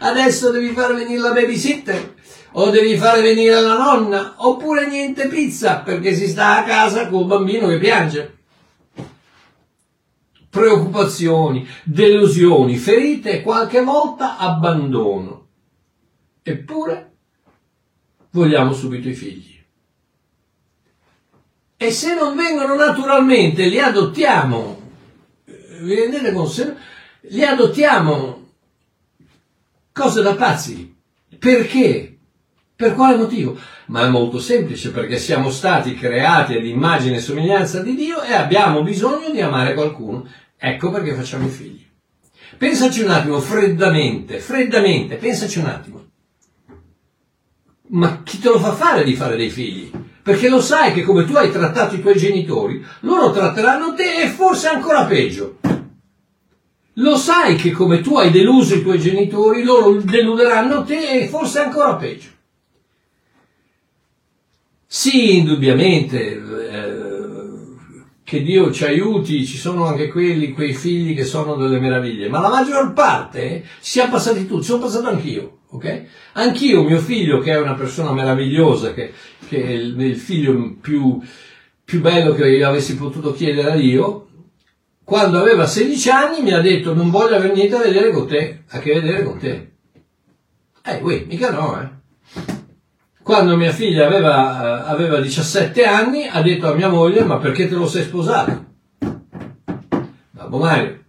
adesso 0.00 0.50
devi 0.50 0.68
far 0.68 0.94
venire 0.94 1.18
la 1.18 1.32
babysitter 1.32 2.14
o 2.52 2.68
devi 2.68 2.94
fare 2.96 3.22
venire 3.22 3.58
la 3.58 3.76
nonna 3.76 4.34
oppure 4.36 4.86
niente 4.86 5.28
pizza 5.28 5.78
perché 5.78 6.14
si 6.14 6.28
sta 6.28 6.58
a 6.58 6.64
casa 6.64 7.08
col 7.08 7.24
bambino 7.24 7.66
che 7.68 7.78
piange 7.78 8.43
preoccupazioni, 10.54 11.66
delusioni, 11.82 12.76
ferite 12.76 13.32
e 13.32 13.42
qualche 13.42 13.82
volta 13.82 14.38
abbandono. 14.38 15.48
Eppure 16.44 17.12
vogliamo 18.30 18.72
subito 18.72 19.08
i 19.08 19.14
figli. 19.14 19.60
E 21.76 21.90
se 21.90 22.14
non 22.14 22.36
vengono 22.36 22.76
naturalmente, 22.76 23.66
li 23.66 23.80
adottiamo. 23.80 24.80
Vi 25.80 25.94
rendete 25.96 26.32
conto? 26.32 26.76
Li 27.22 27.42
adottiamo. 27.42 28.50
Cose 29.92 30.22
da 30.22 30.36
pazzi. 30.36 30.96
Perché? 31.36 32.16
Per 32.76 32.94
quale 32.94 33.16
motivo? 33.16 33.58
Ma 33.86 34.04
è 34.04 34.08
molto 34.08 34.38
semplice, 34.38 34.92
perché 34.92 35.18
siamo 35.18 35.50
stati 35.50 35.94
creati 35.96 36.54
ad 36.54 36.64
immagine 36.64 37.16
e 37.16 37.20
somiglianza 37.20 37.82
di 37.82 37.96
Dio 37.96 38.22
e 38.22 38.32
abbiamo 38.32 38.82
bisogno 38.82 39.30
di 39.30 39.40
amare 39.40 39.74
qualcuno 39.74 40.26
Ecco 40.56 40.90
perché 40.90 41.14
facciamo 41.14 41.46
i 41.46 41.50
figli. 41.50 41.86
Pensaci 42.56 43.02
un 43.02 43.10
attimo, 43.10 43.40
freddamente, 43.40 44.38
freddamente, 44.38 45.16
pensaci 45.16 45.58
un 45.58 45.66
attimo. 45.66 46.04
Ma 47.88 48.22
chi 48.22 48.38
te 48.38 48.48
lo 48.48 48.58
fa 48.58 48.72
fare 48.72 49.04
di 49.04 49.14
fare 49.14 49.36
dei 49.36 49.50
figli? 49.50 49.90
Perché 50.22 50.48
lo 50.48 50.60
sai 50.60 50.92
che 50.92 51.02
come 51.02 51.24
tu 51.26 51.34
hai 51.34 51.50
trattato 51.50 51.94
i 51.94 52.00
tuoi 52.00 52.16
genitori, 52.16 52.82
loro 53.00 53.30
tratteranno 53.30 53.94
te 53.94 54.22
e 54.22 54.28
forse 54.28 54.68
ancora 54.68 55.04
peggio. 55.04 55.58
Lo 56.98 57.16
sai 57.16 57.56
che 57.56 57.72
come 57.72 58.00
tu 58.00 58.16
hai 58.16 58.30
deluso 58.30 58.76
i 58.76 58.82
tuoi 58.82 58.98
genitori, 58.98 59.64
loro 59.64 60.00
deluderanno 60.00 60.84
te 60.84 61.22
e 61.22 61.28
forse 61.28 61.58
ancora 61.58 61.96
peggio. 61.96 62.28
Sì, 64.86 65.38
indubbiamente, 65.38 66.40
eh, 66.70 66.83
che 68.34 68.42
Dio 68.42 68.72
ci 68.72 68.84
aiuti, 68.84 69.46
ci 69.46 69.56
sono 69.56 69.86
anche 69.86 70.08
quelli, 70.08 70.50
quei 70.50 70.74
figli 70.74 71.14
che 71.14 71.22
sono 71.22 71.54
delle 71.54 71.78
meraviglie, 71.78 72.28
ma 72.28 72.40
la 72.40 72.48
maggior 72.48 72.92
parte 72.92 73.62
ci 73.80 73.90
siamo 73.92 74.10
passati 74.10 74.44
tutti, 74.44 74.64
sono 74.64 74.82
passato 74.82 75.06
anch'io, 75.06 75.58
ok? 75.70 76.02
Anch'io, 76.32 76.82
mio 76.82 76.98
figlio, 76.98 77.38
che 77.38 77.52
è 77.52 77.60
una 77.60 77.74
persona 77.74 78.12
meravigliosa, 78.12 78.92
che, 78.92 79.12
che 79.46 79.62
è 79.62 79.70
il, 79.70 80.00
il 80.00 80.16
figlio 80.16 80.76
più, 80.80 81.20
più 81.84 82.00
bello 82.00 82.34
che 82.34 82.48
io 82.48 82.68
avessi 82.68 82.96
potuto 82.96 83.32
chiedere 83.32 83.70
a 83.70 83.76
Dio, 83.76 84.26
quando 85.04 85.38
aveva 85.38 85.66
16 85.66 86.10
anni 86.10 86.42
mi 86.42 86.52
ha 86.52 86.60
detto 86.60 86.92
non 86.92 87.10
voglio 87.10 87.36
avere 87.36 87.54
niente 87.54 87.76
a 87.76 87.82
vedere 87.82 88.10
con 88.10 88.26
te, 88.26 88.64
a 88.68 88.78
che 88.80 88.94
vedere 88.94 89.22
con 89.22 89.38
te. 89.38 89.72
Eh, 90.86 91.00
uè, 91.00 91.24
mica 91.28 91.52
no, 91.52 91.80
eh. 91.80 91.88
Quando 93.24 93.56
mia 93.56 93.72
figlia 93.72 94.04
aveva, 94.04 94.84
eh, 94.84 94.90
aveva 94.90 95.18
17 95.18 95.82
anni, 95.82 96.28
ha 96.28 96.42
detto 96.42 96.70
a 96.70 96.74
mia 96.74 96.90
moglie, 96.90 97.24
ma 97.24 97.38
perché 97.38 97.66
te 97.66 97.74
lo 97.74 97.86
sei 97.86 98.02
sposato? 98.02 98.64
Babbo 100.30 100.58
Mario, 100.58 101.04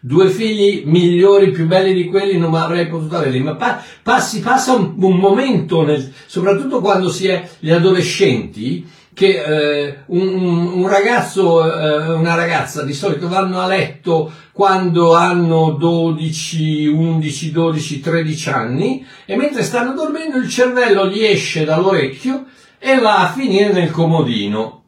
due 0.00 0.30
figli 0.30 0.84
migliori, 0.86 1.50
più 1.50 1.66
belli 1.66 1.92
di 1.92 2.06
quelli 2.06 2.38
non 2.38 2.54
avrei 2.54 2.88
potuto 2.88 3.16
averli, 3.16 3.40
ma 3.40 3.54
pa- 3.54 3.82
passi, 4.02 4.40
passa 4.40 4.72
un, 4.72 4.94
un 4.96 5.16
momento, 5.18 5.84
nel, 5.84 6.10
soprattutto 6.24 6.80
quando 6.80 7.10
si 7.10 7.26
è 7.26 7.46
gli 7.58 7.70
adolescenti, 7.70 8.88
che 9.18 9.42
eh, 9.42 9.98
un, 10.06 10.74
un, 10.74 10.86
ragazzo 10.86 11.64
eh, 11.64 12.12
una 12.12 12.36
ragazza 12.36 12.84
di 12.84 12.92
solito 12.92 13.26
vanno 13.26 13.58
a 13.60 13.66
letto 13.66 14.30
quando 14.52 15.16
hanno 15.16 15.72
12, 15.72 16.86
11, 16.86 17.50
12, 17.50 18.00
13 18.00 18.48
anni 18.50 19.04
e 19.26 19.34
mentre 19.34 19.64
stanno 19.64 19.92
dormendo 19.92 20.36
il 20.36 20.48
cervello 20.48 21.08
gli 21.08 21.24
esce 21.24 21.64
dall'orecchio 21.64 22.44
e 22.78 23.00
va 23.00 23.28
a 23.28 23.32
finire 23.32 23.72
nel 23.72 23.90
comodino. 23.90 24.84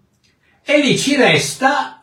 E 0.62 0.80
lì 0.80 0.96
ci 0.96 1.16
resta 1.16 1.99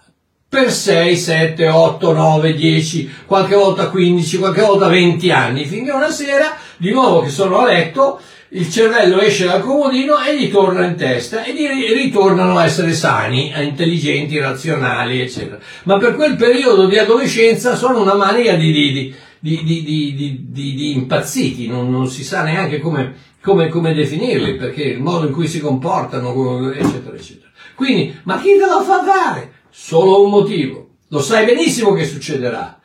per 0.50 0.72
6, 0.72 1.16
7, 1.18 1.68
8, 1.68 2.14
9, 2.14 2.54
10, 2.54 3.12
qualche 3.26 3.56
volta 3.56 3.90
15, 3.90 4.38
qualche 4.38 4.62
volta 4.62 4.88
20 4.88 5.30
anni, 5.32 5.66
finché 5.66 5.92
una 5.92 6.10
sera, 6.10 6.56
di 6.78 6.92
nuovo 6.92 7.22
che 7.22 7.30
sono 7.30 7.60
a 7.60 7.66
letto, 7.66 8.20
il 8.50 8.70
cervello 8.72 9.20
esce 9.20 9.46
dal 9.46 9.62
comodino 9.62 10.18
e 10.24 10.40
gli 10.40 10.50
torna 10.50 10.86
in 10.86 10.96
testa 10.96 11.44
e 11.44 11.52
ritornano 11.52 12.58
a 12.58 12.64
essere 12.64 12.94
sani, 12.94 13.52
intelligenti, 13.58 14.40
razionali, 14.40 15.20
eccetera. 15.20 15.60
Ma 15.84 15.98
per 15.98 16.16
quel 16.16 16.38
periodo 16.38 16.88
di 16.88 16.98
adolescenza 16.98 17.76
sono 17.76 18.02
una 18.02 18.16
mania 18.16 18.56
di, 18.56 18.72
di, 18.72 19.14
di, 19.42 20.46
di 20.50 20.92
impazziti, 20.94 21.68
non, 21.68 21.92
non, 21.92 22.08
si 22.08 22.24
sa 22.24 22.44
neanche 22.44 22.80
come, 22.80 23.16
come, 23.42 23.68
come, 23.68 23.94
definirli, 23.94 24.56
perché 24.56 24.84
il 24.84 25.02
modo 25.02 25.28
in 25.28 25.34
cui 25.34 25.48
si 25.48 25.60
comportano, 25.60 26.72
eccetera, 26.72 27.18
eccetera. 27.18 27.50
Quindi, 27.76 28.18
ma 28.24 28.40
chi 28.40 28.58
te 28.58 28.66
lo 28.66 28.82
fa 28.82 29.04
fare? 29.04 29.56
Solo 29.80 30.24
un 30.24 30.32
motivo. 30.32 30.96
Lo 31.10 31.20
sai 31.20 31.46
benissimo 31.46 31.94
che 31.94 32.04
succederà. 32.04 32.82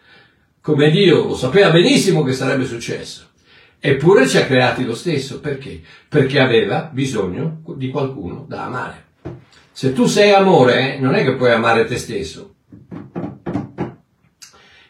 Come 0.61 0.91
Dio 0.91 1.27
lo 1.27 1.35
sapeva 1.35 1.71
benissimo 1.71 2.23
che 2.23 2.33
sarebbe 2.33 2.67
successo 2.67 3.31
Eppure 3.81 4.29
ci 4.29 4.37
ha 4.37 4.45
creati 4.45 4.85
lo 4.85 4.95
stesso. 4.95 5.41
Perché? 5.41 5.81
Perché 6.07 6.39
aveva 6.39 6.91
bisogno 6.93 7.63
di 7.77 7.89
qualcuno 7.89 8.45
da 8.47 8.65
amare. 8.65 9.07
Se 9.73 9.95
tu 9.95 10.05
sei 10.05 10.33
amore, 10.33 10.99
non 11.01 11.15
è 11.15 11.25
che 11.25 11.35
puoi 11.35 11.51
amare 11.51 11.87
te 11.87 11.97
stesso. 11.97 12.57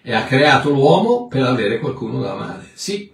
E 0.02 0.12
ha 0.12 0.24
creato 0.24 0.70
l'uomo 0.70 1.28
per 1.28 1.44
avere 1.44 1.78
qualcuno 1.78 2.20
da 2.20 2.32
amare. 2.32 2.68
Sì, 2.74 3.10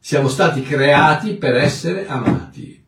siamo 0.00 0.28
stati 0.28 0.62
creati 0.62 1.34
per 1.34 1.54
essere 1.54 2.06
amati. 2.08 2.82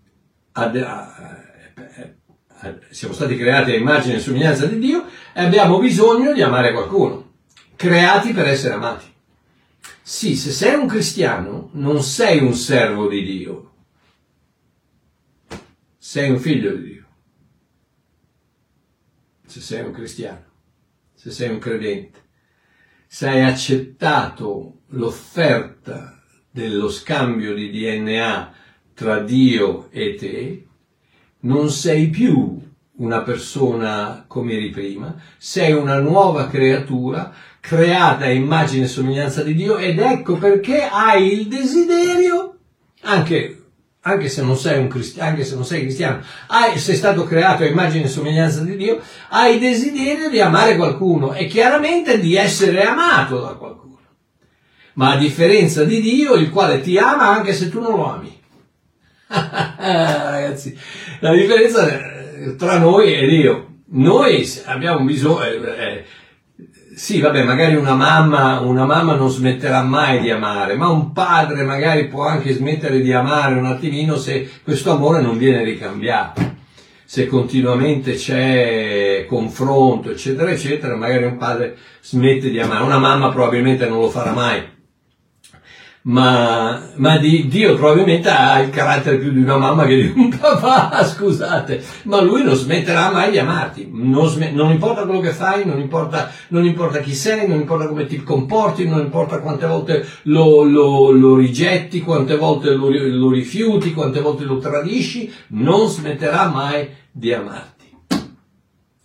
Siamo 2.90 3.14
stati 3.14 3.36
creati 3.36 3.72
a 3.72 3.76
immagine 3.76 4.16
e 4.16 4.20
somiglianza 4.20 4.66
di 4.66 4.78
Dio 4.78 5.06
e 5.32 5.42
abbiamo 5.42 5.78
bisogno 5.78 6.32
di 6.32 6.42
amare 6.42 6.72
qualcuno. 6.72 7.32
Creati 7.76 8.32
per 8.32 8.46
essere 8.46 8.74
amati. 8.74 9.06
Sì, 10.02 10.36
se 10.36 10.50
sei 10.50 10.74
un 10.74 10.86
cristiano, 10.86 11.70
non 11.74 12.02
sei 12.02 12.38
un 12.42 12.54
servo 12.54 13.08
di 13.08 13.22
Dio, 13.22 13.72
sei 15.98 16.30
un 16.30 16.38
figlio 16.38 16.72
di 16.72 16.82
Dio. 16.82 17.06
Se 19.46 19.60
sei 19.60 19.84
un 19.84 19.92
cristiano, 19.92 20.44
se 21.14 21.30
sei 21.30 21.50
un 21.50 21.58
credente, 21.58 22.18
se 23.06 23.28
hai 23.28 23.44
accettato 23.44 24.80
l'offerta 24.88 26.22
dello 26.50 26.88
scambio 26.88 27.54
di 27.54 27.70
DNA 27.70 28.54
tra 28.94 29.20
Dio 29.20 29.90
e 29.90 30.14
te, 30.14 30.67
non 31.40 31.70
sei 31.70 32.08
più 32.08 32.66
una 32.98 33.20
persona 33.22 34.24
come 34.26 34.54
eri 34.54 34.70
prima, 34.70 35.14
sei 35.36 35.72
una 35.72 35.98
nuova 35.98 36.48
creatura 36.48 37.32
creata 37.60 38.24
a 38.24 38.30
immagine 38.30 38.84
e 38.84 38.88
somiglianza 38.88 39.42
di 39.42 39.54
Dio 39.54 39.76
ed 39.76 39.98
ecco 39.98 40.36
perché 40.36 40.82
hai 40.82 41.32
il 41.32 41.46
desiderio, 41.46 42.56
anche, 43.02 43.62
anche, 44.00 44.28
se, 44.28 44.42
non 44.42 44.56
sei 44.56 44.80
un 44.80 44.88
cristiano, 44.88 45.30
anche 45.30 45.44
se 45.44 45.54
non 45.54 45.64
sei 45.64 45.82
cristiano, 45.82 46.22
hai, 46.48 46.78
sei 46.78 46.96
stato 46.96 47.24
creato 47.24 47.62
a 47.62 47.66
immagine 47.66 48.04
e 48.04 48.08
somiglianza 48.08 48.62
di 48.62 48.76
Dio, 48.76 49.00
hai 49.28 49.54
il 49.54 49.60
desiderio 49.60 50.28
di 50.28 50.40
amare 50.40 50.76
qualcuno 50.76 51.34
e 51.34 51.46
chiaramente 51.46 52.18
di 52.18 52.34
essere 52.34 52.82
amato 52.82 53.40
da 53.40 53.52
qualcuno. 53.52 53.98
Ma 54.94 55.12
a 55.12 55.16
differenza 55.16 55.84
di 55.84 56.00
Dio, 56.00 56.34
il 56.34 56.50
quale 56.50 56.80
ti 56.80 56.98
ama 56.98 57.28
anche 57.28 57.52
se 57.52 57.68
tu 57.68 57.80
non 57.80 57.94
lo 57.94 58.12
ami. 58.12 58.37
Ragazzi, 59.78 60.76
la 61.20 61.34
differenza 61.34 61.86
eh, 61.86 62.56
tra 62.56 62.78
noi 62.78 63.14
e 63.14 63.26
Dio. 63.26 63.66
Noi 63.90 64.46
abbiamo 64.66 65.04
bisogno, 65.04 65.42
eh, 65.42 65.84
eh, 65.84 66.04
sì, 66.94 67.20
vabbè, 67.20 67.42
magari 67.44 67.74
una 67.74 67.94
mamma, 67.94 68.60
una 68.60 68.84
mamma 68.84 69.14
non 69.14 69.30
smetterà 69.30 69.82
mai 69.82 70.20
di 70.20 70.30
amare, 70.30 70.76
ma 70.76 70.88
un 70.88 71.12
padre 71.12 71.62
magari 71.62 72.08
può 72.08 72.26
anche 72.26 72.52
smettere 72.52 73.00
di 73.00 73.12
amare 73.12 73.54
un 73.54 73.66
attimino 73.66 74.16
se 74.16 74.48
questo 74.62 74.90
amore 74.92 75.20
non 75.20 75.38
viene 75.38 75.62
ricambiato. 75.62 76.56
Se 77.04 77.26
continuamente 77.26 78.14
c'è 78.14 79.24
confronto, 79.26 80.10
eccetera, 80.10 80.50
eccetera, 80.50 80.94
magari 80.94 81.24
un 81.24 81.38
padre 81.38 81.76
smette 82.02 82.50
di 82.50 82.60
amare. 82.60 82.84
Una 82.84 82.98
mamma 82.98 83.30
probabilmente 83.30 83.88
non 83.88 84.00
lo 84.00 84.10
farà 84.10 84.32
mai 84.32 84.76
ma, 86.08 86.90
ma 86.96 87.18
di, 87.18 87.48
Dio 87.48 87.74
probabilmente 87.76 88.28
ha 88.30 88.60
il 88.60 88.70
carattere 88.70 89.18
più 89.18 89.30
di 89.30 89.40
una 89.40 89.56
mamma 89.56 89.84
che 89.84 89.96
di 89.96 90.12
un 90.14 90.28
papà, 90.36 91.04
scusate, 91.04 91.84
ma 92.04 92.20
lui 92.20 92.42
non 92.42 92.54
smetterà 92.54 93.10
mai 93.10 93.30
di 93.30 93.38
amarti, 93.38 93.90
non, 93.92 94.26
sm- 94.26 94.52
non 94.52 94.70
importa 94.70 95.04
quello 95.04 95.20
che 95.20 95.32
fai, 95.32 95.66
non 95.66 95.78
importa, 95.78 96.30
non 96.48 96.64
importa, 96.64 97.00
chi 97.00 97.14
sei, 97.14 97.46
non 97.46 97.60
importa 97.60 97.86
come 97.86 98.06
ti 98.06 98.22
comporti, 98.22 98.88
non 98.88 99.00
importa 99.00 99.40
quante 99.40 99.66
volte 99.66 100.06
lo, 100.22 100.62
lo, 100.62 101.10
lo 101.10 101.36
rigetti, 101.36 102.00
quante 102.00 102.36
volte 102.36 102.72
lo, 102.72 102.88
lo 102.88 103.30
rifiuti, 103.30 103.92
quante 103.92 104.20
volte 104.20 104.44
lo 104.44 104.58
tradisci, 104.58 105.30
non 105.48 105.88
smetterà 105.88 106.48
mai 106.48 106.88
di 107.10 107.34
amarti. 107.34 107.76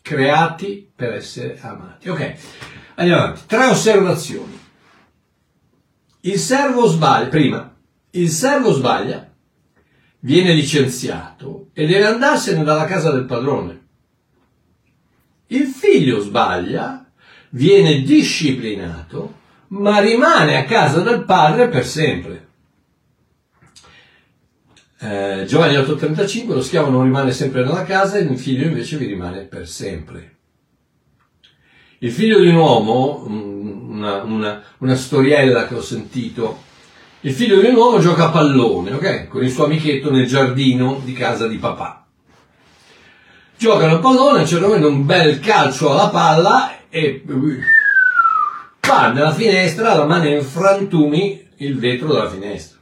Creati 0.02 0.90
per 0.96 1.14
essere 1.14 1.58
amati. 1.62 2.10
Ok, 2.10 2.34
andiamo 2.96 3.22
avanti. 3.22 3.42
Tre 3.46 3.66
osservazioni. 3.66 4.63
Il 6.26 6.40
servo 6.40 6.88
sbaglia, 6.88 7.28
prima, 7.28 7.76
il 8.12 8.30
servo 8.30 8.72
sbaglia, 8.72 9.30
viene 10.20 10.54
licenziato 10.54 11.72
e 11.74 11.86
deve 11.86 12.06
andarsene 12.06 12.64
dalla 12.64 12.86
casa 12.86 13.12
del 13.12 13.26
padrone. 13.26 13.82
Il 15.48 15.66
figlio 15.66 16.22
sbaglia, 16.22 17.06
viene 17.50 18.04
disciplinato, 18.04 19.42
ma 19.68 20.00
rimane 20.00 20.56
a 20.56 20.64
casa 20.64 21.02
del 21.02 21.26
padre 21.26 21.68
per 21.68 21.86
sempre. 21.86 22.48
Eh, 25.00 25.44
Giovanni 25.46 25.76
8:35, 25.76 26.54
lo 26.54 26.62
schiavo 26.62 26.90
non 26.90 27.04
rimane 27.04 27.34
sempre 27.34 27.66
nella 27.66 27.84
casa, 27.84 28.18
il 28.18 28.40
figlio 28.40 28.66
invece 28.66 28.96
vi 28.96 29.08
rimane 29.08 29.42
per 29.42 29.68
sempre. 29.68 30.33
Il 32.04 32.12
figlio 32.12 32.42
di 32.42 32.50
un 32.50 32.56
uomo, 32.56 33.24
una, 33.28 34.24
una, 34.24 34.62
una 34.80 34.96
storiella 34.96 35.68
che 35.68 35.76
ho 35.76 35.82
sentito, 35.82 36.62
il 37.22 37.32
figlio 37.32 37.62
di 37.62 37.68
un 37.68 37.76
uomo 37.76 38.00
gioca 38.00 38.26
a 38.26 38.30
pallone, 38.30 38.92
ok? 38.92 39.30
Con 39.30 39.42
il 39.42 39.50
suo 39.50 39.64
amichetto 39.64 40.12
nel 40.12 40.28
giardino 40.28 41.00
di 41.02 41.14
casa 41.14 41.48
di 41.48 41.56
papà. 41.56 42.06
Giocano 43.58 43.96
a 43.96 44.00
pallone, 44.00 44.40
a 44.40 44.42
un 44.42 44.48
certo 44.48 44.86
un 44.86 45.06
bel 45.06 45.40
calcio 45.40 45.92
alla 45.94 46.10
palla 46.10 46.90
e 46.90 47.24
va 48.86 49.12
nella 49.14 49.32
finestra, 49.32 49.96
la 49.96 50.06
mano 50.06 50.28
in 50.28 50.44
frantumi 50.44 51.52
il 51.60 51.80
vetro 51.80 52.12
della 52.12 52.30
finestra. 52.30 52.80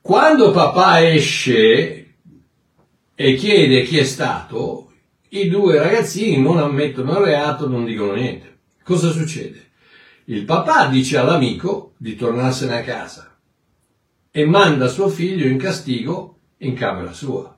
Quando 0.00 0.52
papà 0.52 1.06
esce 1.06 2.14
e 3.14 3.34
chiede 3.34 3.82
chi 3.82 3.98
è 3.98 4.04
stato, 4.04 4.85
i 5.30 5.48
due 5.48 5.78
ragazzini 5.78 6.40
non 6.40 6.58
ammettono 6.58 7.18
il 7.18 7.24
reato, 7.24 7.68
non 7.68 7.84
dicono 7.84 8.14
niente. 8.14 8.58
Cosa 8.82 9.10
succede? 9.10 9.64
Il 10.26 10.44
papà 10.44 10.86
dice 10.86 11.18
all'amico 11.18 11.94
di 11.96 12.16
tornarsene 12.16 12.78
a 12.78 12.82
casa 12.82 13.36
e 14.30 14.44
manda 14.44 14.88
suo 14.88 15.08
figlio 15.08 15.46
in 15.46 15.56
castigo 15.56 16.38
in 16.58 16.74
camera 16.74 17.12
sua. 17.12 17.56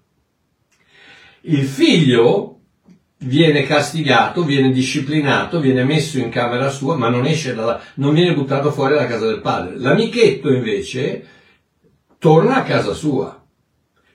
Il 1.43 1.65
figlio 1.65 2.61
viene 3.19 3.65
castigato, 3.65 4.45
viene 4.45 4.71
disciplinato, 4.71 5.61
viene 5.61 5.85
messo 5.85 6.19
in 6.19 6.31
camera 6.31 6.69
sua, 6.71 6.97
ma 6.97 7.09
non 7.09 7.27
esce 7.27 7.55
dalla, 7.55 7.81
non 7.95 8.15
viene 8.15 8.35
buttato 8.35 8.71
fuori 8.71 8.95
dalla 8.95 9.07
casa 9.07 9.27
del 9.27 9.41
padre. 9.41 9.77
L'amichetto 9.79 10.53
invece 10.53 11.27
torna 12.19 12.57
a 12.57 12.63
casa 12.63 12.93
sua. 12.93 13.45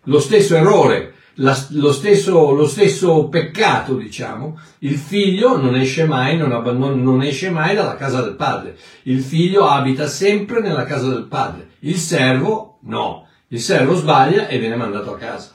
Lo 0.03 0.19
stesso 0.19 0.55
errore 0.55 1.13
la, 1.35 1.57
lo, 1.69 1.91
stesso, 1.91 2.51
lo, 2.51 2.67
stesso, 2.67 3.27
peccato, 3.27 3.95
diciamo, 3.95 4.59
il 4.79 4.97
figlio 4.97 5.57
non 5.57 5.75
esce 5.75 6.05
mai, 6.05 6.37
non, 6.37 6.51
abbandona, 6.51 6.95
non 6.95 7.23
esce 7.23 7.49
mai 7.49 7.75
dalla 7.75 7.95
casa 7.95 8.21
del 8.21 8.35
padre. 8.35 8.77
Il 9.03 9.21
figlio 9.21 9.67
abita 9.67 10.07
sempre 10.07 10.61
nella 10.61 10.83
casa 10.83 11.09
del 11.09 11.23
padre. 11.23 11.69
Il 11.79 11.97
servo 11.97 12.79
no. 12.83 13.27
Il 13.47 13.59
servo 13.59 13.95
sbaglia 13.95 14.47
e 14.47 14.59
viene 14.59 14.75
mandato 14.75 15.13
a 15.13 15.17
casa. 15.17 15.51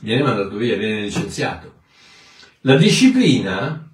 Viene 0.00 0.22
mandato 0.22 0.56
via, 0.56 0.76
viene 0.76 1.02
licenziato. 1.02 1.74
La 2.62 2.76
disciplina, 2.76 3.90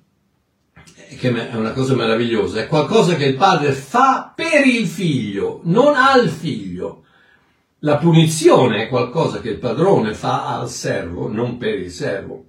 che 1.18 1.50
è 1.50 1.54
una 1.54 1.72
cosa 1.72 1.94
meravigliosa, 1.94 2.60
è 2.60 2.66
qualcosa 2.66 3.14
che 3.14 3.26
il 3.26 3.36
padre 3.36 3.72
fa 3.72 4.32
per 4.34 4.66
il 4.66 4.86
figlio, 4.86 5.60
non 5.64 5.94
al 5.94 6.28
figlio. 6.28 7.04
La 7.80 7.98
punizione 7.98 8.84
è 8.84 8.88
qualcosa 8.88 9.40
che 9.40 9.50
il 9.50 9.58
padrone 9.58 10.14
fa 10.14 10.56
al 10.56 10.70
servo, 10.70 11.30
non 11.30 11.58
per 11.58 11.78
il 11.78 11.90
servo. 11.90 12.46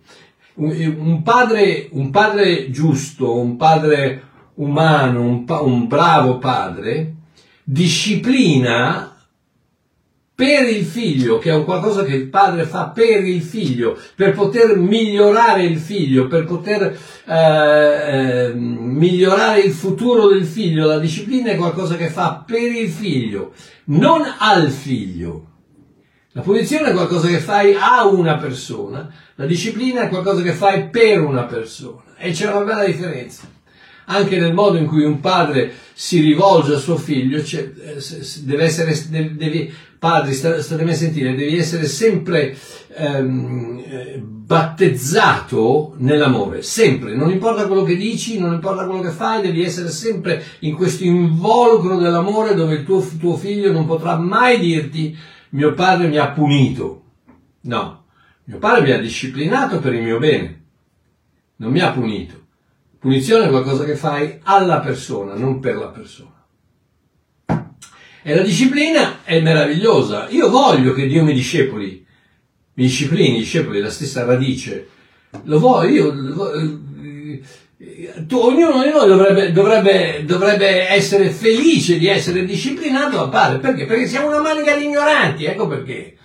Un 0.55 1.21
padre, 1.21 1.89
un 1.91 2.09
padre 2.11 2.69
giusto, 2.71 3.37
un 3.37 3.57
padre 3.57 4.23
umano, 4.55 5.21
un, 5.21 5.43
pa- 5.43 5.61
un 5.61 5.87
bravo 5.87 6.37
padre, 6.37 7.15
disciplina 7.61 9.16
per 10.37 10.69
il 10.69 10.85
figlio, 10.85 11.39
che 11.39 11.49
è 11.49 11.55
un 11.55 11.63
qualcosa 11.63 12.03
che 12.03 12.13
il 12.13 12.27
padre 12.27 12.65
fa 12.65 12.89
per 12.89 13.25
il 13.25 13.41
figlio, 13.41 13.97
per 14.13 14.35
poter 14.35 14.77
migliorare 14.77 15.63
il 15.63 15.79
figlio, 15.79 16.27
per 16.27 16.45
poter 16.45 16.95
eh, 17.25 17.33
eh, 17.33 18.53
migliorare 18.53 19.61
il 19.61 19.71
futuro 19.71 20.27
del 20.27 20.45
figlio. 20.45 20.85
La 20.85 20.99
disciplina 20.99 21.49
è 21.49 21.55
qualcosa 21.55 21.95
che 21.95 22.09
fa 22.09 22.43
per 22.45 22.71
il 22.71 22.87
figlio, 22.87 23.53
non 23.85 24.21
al 24.37 24.69
figlio. 24.69 25.45
La 26.33 26.43
punizione 26.43 26.89
è 26.89 26.93
qualcosa 26.93 27.27
che 27.29 27.39
fai 27.39 27.73
a 27.73 28.05
una 28.05 28.37
persona, 28.37 29.11
la 29.37 29.45
disciplina 29.47 30.03
è 30.03 30.09
qualcosa 30.09 30.43
che 30.43 30.51
fai 30.51 30.89
per 30.89 31.19
una 31.19 31.45
persona 31.45 32.03
e 32.15 32.29
c'è 32.29 32.47
una 32.47 32.63
bella 32.63 32.85
differenza 32.85 33.56
anche 34.09 34.39
nel 34.39 34.53
modo 34.53 34.77
in 34.77 34.85
cui 34.85 35.03
un 35.03 35.19
padre 35.19 35.71
si 35.93 36.19
rivolge 36.19 36.75
a 36.75 36.77
suo 36.77 36.97
figlio, 36.97 37.43
cioè, 37.43 37.71
deve 37.71 38.63
essere, 38.63 38.95
devi, 39.09 39.73
padri, 39.99 40.33
statemi 40.33 40.91
a 40.91 40.95
sentire, 40.95 41.35
devi 41.35 41.57
essere 41.57 41.85
sempre 41.85 42.55
ehm, 42.95 44.21
battezzato 44.21 45.95
nell'amore, 45.97 46.61
sempre, 46.61 47.15
non 47.15 47.31
importa 47.31 47.67
quello 47.67 47.83
che 47.83 47.95
dici, 47.95 48.39
non 48.39 48.53
importa 48.53 48.85
quello 48.85 49.01
che 49.01 49.09
fai, 49.09 49.41
devi 49.41 49.63
essere 49.63 49.89
sempre 49.89 50.43
in 50.59 50.75
questo 50.75 51.03
involucro 51.03 51.97
dell'amore 51.97 52.53
dove 52.53 52.75
il 52.75 52.85
tuo, 52.85 53.05
tuo 53.19 53.35
figlio 53.35 53.71
non 53.71 53.85
potrà 53.85 54.15
mai 54.15 54.59
dirti 54.59 55.17
mio 55.49 55.73
padre 55.73 56.07
mi 56.07 56.17
ha 56.17 56.29
punito. 56.29 57.03
No, 57.61 58.05
mio 58.45 58.57
padre 58.59 58.83
mi 58.83 58.91
ha 58.91 58.99
disciplinato 58.99 59.79
per 59.79 59.93
il 59.93 60.03
mio 60.03 60.19
bene, 60.19 60.61
non 61.57 61.71
mi 61.71 61.81
ha 61.81 61.91
punito. 61.91 62.45
Punizione 63.07 63.45
è 63.45 63.49
qualcosa 63.49 63.85
che 63.85 63.95
fai 63.95 64.37
alla 64.43 64.81
persona, 64.81 65.33
non 65.33 65.61
per 65.61 65.77
la 65.77 65.87
persona. 65.87 66.45
E 68.21 68.35
la 68.35 68.41
disciplina 68.41 69.23
è 69.23 69.39
meravigliosa. 69.39 70.27
Io 70.31 70.49
voglio 70.49 70.91
che 70.91 71.07
Dio 71.07 71.23
mi 71.23 71.31
discepoli, 71.31 72.05
mi 72.73 72.83
disciplini, 72.83 73.37
discepoli, 73.37 73.79
la 73.79 73.89
stessa 73.89 74.25
radice. 74.25 74.89
Lo 75.43 75.57
voglio, 75.57 76.13
io, 76.13 76.51
eh, 77.79 78.25
tu, 78.27 78.39
ognuno 78.39 78.83
di 78.83 78.89
noi 78.89 79.07
dovrebbe, 79.07 79.53
dovrebbe, 79.53 80.25
dovrebbe, 80.25 80.89
essere 80.89 81.29
felice 81.29 81.97
di 81.97 82.07
essere 82.07 82.43
disciplinato 82.43 83.21
a 83.21 83.29
padre. 83.29 83.59
Perché? 83.59 83.85
Perché 83.85 84.05
siamo 84.05 84.27
una 84.27 84.41
manica 84.41 84.75
di 84.75 84.83
ignoranti, 84.83 85.45
ecco 85.45 85.65
perché. 85.65 86.17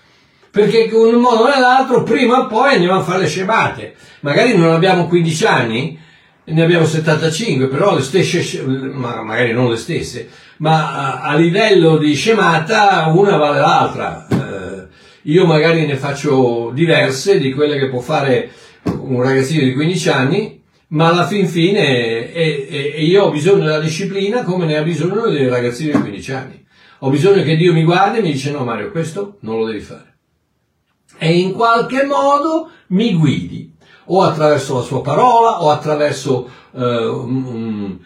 Perché 0.51 0.81
in 0.81 0.95
un 0.95 1.21
modo 1.21 1.45
o 1.45 1.49
nell'altro, 1.49 2.03
prima 2.03 2.41
o 2.41 2.47
poi 2.49 2.75
andiamo 2.75 2.99
a 2.99 3.03
fare 3.05 3.21
le 3.21 3.29
scemate. 3.29 3.95
Magari 4.23 4.57
non 4.57 4.73
abbiamo 4.73 5.07
15 5.07 5.47
anni, 5.47 6.02
ne 6.45 6.63
abbiamo 6.63 6.85
75, 6.85 7.69
però 7.69 7.95
le 7.95 8.03
stesse, 8.03 8.63
ma 8.65 9.23
magari 9.23 9.53
non 9.53 9.71
le 9.71 9.77
stesse, 9.77 10.29
ma 10.59 11.21
a, 11.21 11.23
a 11.23 11.37
livello 11.37 11.99
di 11.99 12.15
scemata 12.15 13.07
una 13.15 13.37
vale 13.37 13.61
l'altra. 13.61 14.27
Eh, 14.29 14.87
io 15.23 15.47
magari 15.47 15.87
ne 15.87 15.97
faccio 15.97 16.71
diverse 16.75 17.39
di 17.39 17.53
quelle 17.53 17.79
che 17.79 17.89
può 17.89 18.01
fare 18.01 18.51
un 18.85 19.23
ragazzino 19.23 19.63
di 19.63 19.73
15 19.73 20.09
anni, 20.09 20.63
ma 20.89 21.09
alla 21.09 21.27
fin 21.27 21.47
fine 21.47 22.33
e, 22.33 22.67
e, 22.69 22.93
e 22.97 23.05
io 23.05 23.25
ho 23.25 23.31
bisogno 23.31 23.65
della 23.65 23.79
disciplina 23.79 24.43
come 24.43 24.67
ne 24.67 24.77
ha 24.77 24.83
bisogno 24.83 25.29
dei 25.29 25.49
ragazzini 25.49 25.93
di 25.93 25.99
15 25.99 26.33
anni. 26.33 26.67
Ho 27.05 27.11
bisogno 27.11 27.43
che 27.43 27.57
Dio 27.57 27.73
mi 27.73 27.85
guardi 27.85 28.19
e 28.19 28.23
mi 28.23 28.33
dice 28.33 28.51
no 28.51 28.65
Mario, 28.65 28.91
questo 28.91 29.39
non 29.41 29.59
lo 29.59 29.67
devi 29.67 29.81
fare. 29.81 30.17
E 31.19 31.39
in 31.39 31.53
qualche 31.53 32.05
modo 32.05 32.71
mi 32.89 33.15
guidi 33.15 33.62
o 34.07 34.23
attraverso 34.23 34.77
la 34.77 34.83
sua 34.83 35.01
parola 35.01 35.63
o 35.63 35.71
attraverso 35.71 36.51
uh, 36.73 36.83
um, 36.83 37.99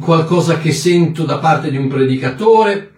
qualcosa 0.00 0.58
che 0.58 0.72
sento 0.72 1.24
da 1.24 1.38
parte 1.38 1.70
di 1.70 1.76
un 1.76 1.88
predicatore, 1.88 2.92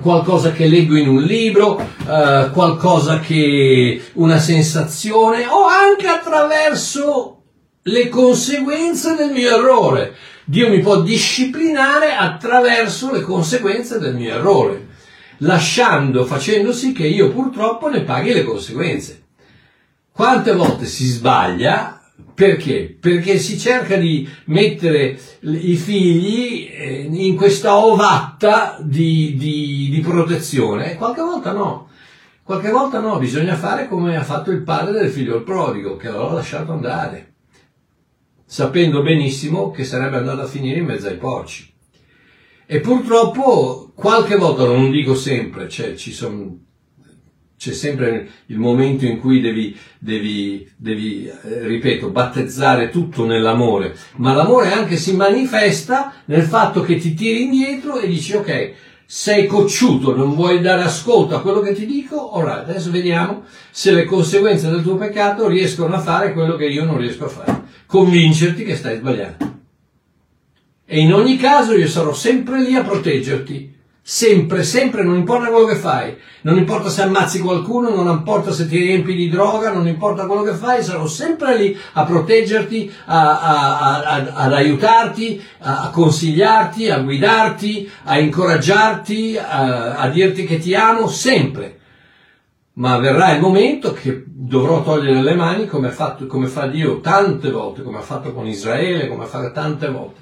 qualcosa 0.00 0.52
che 0.52 0.66
leggo 0.66 0.96
in 0.96 1.08
un 1.08 1.22
libro, 1.22 1.74
uh, 1.74 2.50
qualcosa 2.52 3.20
che 3.20 4.02
una 4.14 4.38
sensazione 4.38 5.46
o 5.46 5.66
anche 5.66 6.06
attraverso 6.06 7.42
le 7.82 8.08
conseguenze 8.08 9.16
del 9.16 9.32
mio 9.32 9.56
errore. 9.56 10.14
Dio 10.44 10.68
mi 10.68 10.80
può 10.80 11.00
disciplinare 11.00 12.14
attraverso 12.14 13.12
le 13.12 13.20
conseguenze 13.20 13.98
del 13.98 14.14
mio 14.14 14.34
errore, 14.34 14.88
lasciando, 15.38 16.24
facendo 16.24 16.72
sì 16.72 16.92
che 16.92 17.06
io 17.06 17.30
purtroppo 17.30 17.88
ne 17.88 18.02
paghi 18.02 18.32
le 18.32 18.44
conseguenze. 18.44 19.22
Quante 20.12 20.52
volte 20.52 20.84
si 20.84 21.06
sbaglia? 21.06 21.98
Perché? 22.34 22.94
Perché 23.00 23.38
si 23.38 23.58
cerca 23.58 23.96
di 23.96 24.28
mettere 24.46 25.18
i 25.40 25.74
figli 25.74 26.68
eh, 26.70 27.08
in 27.10 27.34
questa 27.34 27.76
ovatta 27.78 28.78
di, 28.82 29.34
di, 29.36 29.88
di 29.90 30.00
protezione 30.00 30.92
e 30.92 30.96
qualche 30.96 31.22
volta 31.22 31.52
no. 31.52 31.88
Qualche 32.42 32.70
volta 32.70 33.00
no, 33.00 33.18
bisogna 33.18 33.56
fare 33.56 33.88
come 33.88 34.16
ha 34.16 34.22
fatto 34.22 34.50
il 34.50 34.62
padre 34.62 35.00
del 35.00 35.10
figlio 35.10 35.42
prodigo, 35.42 35.96
che 35.96 36.10
l'ha 36.10 36.32
lasciato 36.32 36.72
andare, 36.72 37.34
sapendo 38.44 39.02
benissimo 39.02 39.70
che 39.70 39.84
sarebbe 39.84 40.16
andato 40.16 40.42
a 40.42 40.46
finire 40.46 40.80
in 40.80 40.84
mezzo 40.84 41.06
ai 41.06 41.16
porci. 41.16 41.72
E 42.66 42.80
purtroppo 42.80 43.92
qualche 43.94 44.36
volta, 44.36 44.64
non 44.64 44.90
dico 44.90 45.14
sempre, 45.14 45.68
cioè 45.68 45.94
ci 45.94 46.12
sono 46.12 46.58
c'è 47.62 47.72
sempre 47.74 48.28
il 48.46 48.58
momento 48.58 49.06
in 49.06 49.20
cui 49.20 49.40
devi, 49.40 49.78
devi, 50.00 50.68
devi 50.76 51.26
eh, 51.28 51.64
ripeto, 51.64 52.10
battezzare 52.10 52.88
tutto 52.88 53.24
nell'amore, 53.24 53.94
ma 54.16 54.34
l'amore 54.34 54.72
anche 54.72 54.96
si 54.96 55.14
manifesta 55.14 56.12
nel 56.24 56.42
fatto 56.42 56.80
che 56.82 56.96
ti 56.96 57.14
tiri 57.14 57.44
indietro 57.44 58.00
e 58.00 58.08
dici 58.08 58.34
ok, 58.34 58.72
sei 59.06 59.46
cocciuto, 59.46 60.16
non 60.16 60.34
vuoi 60.34 60.60
dare 60.60 60.82
ascolto 60.82 61.36
a 61.36 61.40
quello 61.40 61.60
che 61.60 61.72
ti 61.72 61.86
dico, 61.86 62.36
ora 62.36 62.62
adesso 62.62 62.90
vediamo 62.90 63.44
se 63.70 63.92
le 63.92 64.06
conseguenze 64.06 64.68
del 64.68 64.82
tuo 64.82 64.96
peccato 64.96 65.46
riescono 65.46 65.94
a 65.94 66.00
fare 66.00 66.32
quello 66.32 66.56
che 66.56 66.66
io 66.66 66.84
non 66.84 66.98
riesco 66.98 67.26
a 67.26 67.28
fare, 67.28 67.62
convincerti 67.86 68.64
che 68.64 68.74
stai 68.74 68.96
sbagliando. 68.96 69.60
E 70.84 70.98
in 70.98 71.14
ogni 71.14 71.36
caso 71.36 71.76
io 71.76 71.86
sarò 71.86 72.12
sempre 72.12 72.60
lì 72.60 72.74
a 72.74 72.82
proteggerti 72.82 73.71
Sempre, 74.04 74.64
sempre, 74.64 75.04
non 75.04 75.14
importa 75.14 75.48
quello 75.48 75.64
che 75.64 75.76
fai, 75.76 76.16
non 76.40 76.58
importa 76.58 76.88
se 76.88 77.02
ammazzi 77.02 77.38
qualcuno, 77.38 77.94
non 77.94 78.08
importa 78.08 78.50
se 78.50 78.66
ti 78.66 78.76
riempi 78.76 79.14
di 79.14 79.28
droga, 79.28 79.72
non 79.72 79.86
importa 79.86 80.26
quello 80.26 80.42
che 80.42 80.54
fai, 80.54 80.82
sarò 80.82 81.06
sempre 81.06 81.56
lì 81.56 81.78
a 81.92 82.02
proteggerti, 82.02 82.92
a, 83.04 83.40
a, 83.40 84.02
a, 84.02 84.32
ad 84.34 84.52
aiutarti, 84.52 85.40
a, 85.60 85.90
consigliarti, 85.90 86.90
a 86.90 86.98
guidarti, 86.98 87.88
a 88.02 88.18
incoraggiarti, 88.18 89.38
a, 89.38 90.08
dirti 90.08 90.46
che 90.46 90.58
ti 90.58 90.74
amo, 90.74 91.06
sempre. 91.06 91.78
Ma 92.74 92.98
verrà 92.98 93.32
il 93.34 93.40
momento 93.40 93.92
che 93.92 94.24
dovrò 94.26 94.82
togliere 94.82 95.22
le 95.22 95.34
mani 95.36 95.68
come, 95.68 95.90
fatto, 95.90 96.26
come 96.26 96.48
fa 96.48 96.66
Dio 96.66 96.98
tante 97.00 97.52
volte, 97.52 97.82
come 97.82 97.98
ha 97.98 98.02
fatto 98.02 98.32
con 98.32 98.48
Israele, 98.48 99.06
come 99.06 99.26
fa 99.26 99.48
tante 99.52 99.88
volte. 99.88 100.20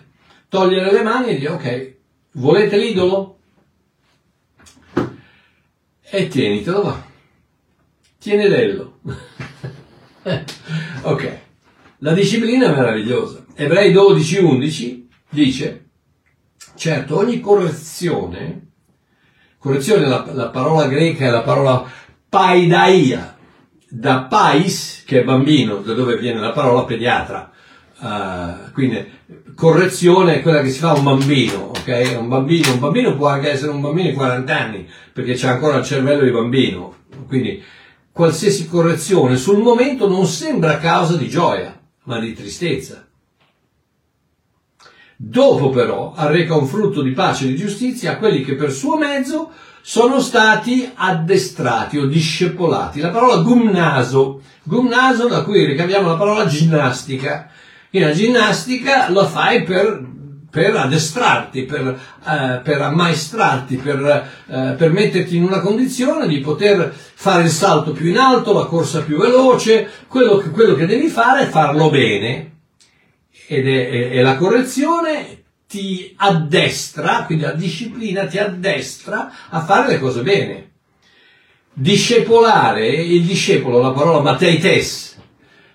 Togliere 0.50 0.92
le 0.92 1.02
mani 1.02 1.28
e 1.30 1.38
dire 1.38 1.52
ok, 1.52 1.94
volete 2.32 2.76
l'idolo? 2.76 3.36
E 6.10 6.26
tienitelo 6.26 6.82
va. 6.82 7.08
Tienello. 8.18 8.98
ok. 11.02 11.38
La 11.98 12.12
disciplina 12.12 12.66
è 12.66 12.76
meravigliosa. 12.76 13.44
Ebrei 13.54 13.92
12:11 13.92 15.06
dice, 15.30 15.90
certo, 16.74 17.16
ogni 17.16 17.40
correzione, 17.40 18.72
correzione, 19.58 20.06
la, 20.06 20.26
la 20.32 20.48
parola 20.48 20.86
greca 20.86 21.26
è 21.26 21.30
la 21.30 21.42
parola 21.42 21.88
paidaia, 22.28 23.36
da 23.88 24.22
pais, 24.22 25.04
che 25.06 25.20
è 25.20 25.24
bambino, 25.24 25.76
da 25.76 25.94
dove 25.94 26.16
viene 26.18 26.40
la 26.40 26.52
parola 26.52 26.84
pediatra. 26.84 27.52
Uh, 28.00 28.72
quindi 28.72 29.06
correzione 29.54 30.36
è 30.36 30.42
quella 30.42 30.62
che 30.62 30.70
si 30.70 30.78
fa 30.78 30.92
a 30.92 30.96
un 30.96 31.04
bambino, 31.04 31.72
ok? 31.76 32.16
Un 32.18 32.28
bambino, 32.28 32.72
un 32.72 32.78
bambino 32.78 33.14
può 33.14 33.28
anche 33.28 33.50
essere 33.50 33.72
un 33.72 33.80
bambino 33.82 34.08
di 34.08 34.14
40 34.14 34.58
anni, 34.58 34.88
perché 35.12 35.34
c'è 35.34 35.48
ancora 35.48 35.76
il 35.76 35.84
cervello 35.84 36.24
di 36.24 36.30
bambino. 36.30 36.94
Quindi 37.26 37.62
qualsiasi 38.10 38.66
correzione 38.68 39.36
sul 39.36 39.58
momento 39.58 40.08
non 40.08 40.24
sembra 40.24 40.78
causa 40.78 41.16
di 41.16 41.28
gioia, 41.28 41.78
ma 42.04 42.18
di 42.18 42.32
tristezza. 42.32 43.06
Dopo 45.14 45.68
però 45.68 46.14
arreca 46.14 46.56
un 46.56 46.66
frutto 46.66 47.02
di 47.02 47.10
pace 47.10 47.44
e 47.44 47.48
di 47.48 47.56
giustizia 47.56 48.12
a 48.12 48.16
quelli 48.16 48.42
che 48.42 48.54
per 48.54 48.72
suo 48.72 48.96
mezzo 48.96 49.50
sono 49.82 50.18
stati 50.20 50.90
addestrati 50.94 51.98
o 51.98 52.06
discepolati. 52.06 53.00
La 53.00 53.10
parola 53.10 53.42
gumnaso, 53.42 54.40
gumnaso 54.62 55.28
da 55.28 55.42
cui 55.42 55.66
ricaviamo 55.66 56.08
la 56.08 56.16
parola 56.16 56.46
ginnastica, 56.46 57.50
in 57.90 58.02
la 58.02 58.12
ginnastica 58.12 59.10
lo 59.10 59.26
fai 59.26 59.64
per, 59.64 60.00
per 60.50 60.76
addestrarti, 60.76 61.64
per, 61.64 62.00
eh, 62.24 62.60
per 62.62 62.80
ammaestrarti, 62.80 63.76
per, 63.76 64.30
eh, 64.46 64.74
per 64.76 64.92
metterti 64.92 65.36
in 65.36 65.44
una 65.44 65.60
condizione 65.60 66.28
di 66.28 66.38
poter 66.38 66.92
fare 66.92 67.44
il 67.44 67.50
salto 67.50 67.92
più 67.92 68.08
in 68.08 68.18
alto, 68.18 68.52
la 68.52 68.66
corsa 68.66 69.02
più 69.02 69.18
veloce, 69.18 69.88
quello 70.06 70.36
che, 70.36 70.50
quello 70.50 70.74
che 70.74 70.86
devi 70.86 71.08
fare 71.08 71.42
è 71.42 71.46
farlo 71.46 71.90
bene. 71.90 72.48
Ed 73.46 73.66
è, 73.66 74.10
è 74.10 74.20
la 74.22 74.36
correzione 74.36 75.38
ti 75.66 76.14
addestra, 76.16 77.24
quindi 77.24 77.44
la 77.44 77.52
disciplina 77.52 78.26
ti 78.26 78.38
addestra 78.38 79.32
a 79.50 79.60
fare 79.64 79.92
le 79.92 79.98
cose 80.00 80.22
bene. 80.22 80.68
discepolare, 81.72 82.88
il 82.88 83.24
discepolo, 83.24 83.80
la 83.80 83.92
parola 83.92 84.20
mateites, 84.20 85.19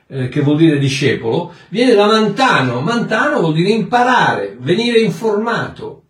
eh, 0.07 0.29
che 0.29 0.41
vuol 0.41 0.57
dire 0.57 0.77
discepolo, 0.77 1.53
viene 1.69 1.93
da 1.93 2.05
mantano. 2.05 2.81
Mantano 2.81 3.39
vuol 3.39 3.53
dire 3.53 3.69
imparare, 3.69 4.55
venire 4.59 4.99
informato. 4.99 6.03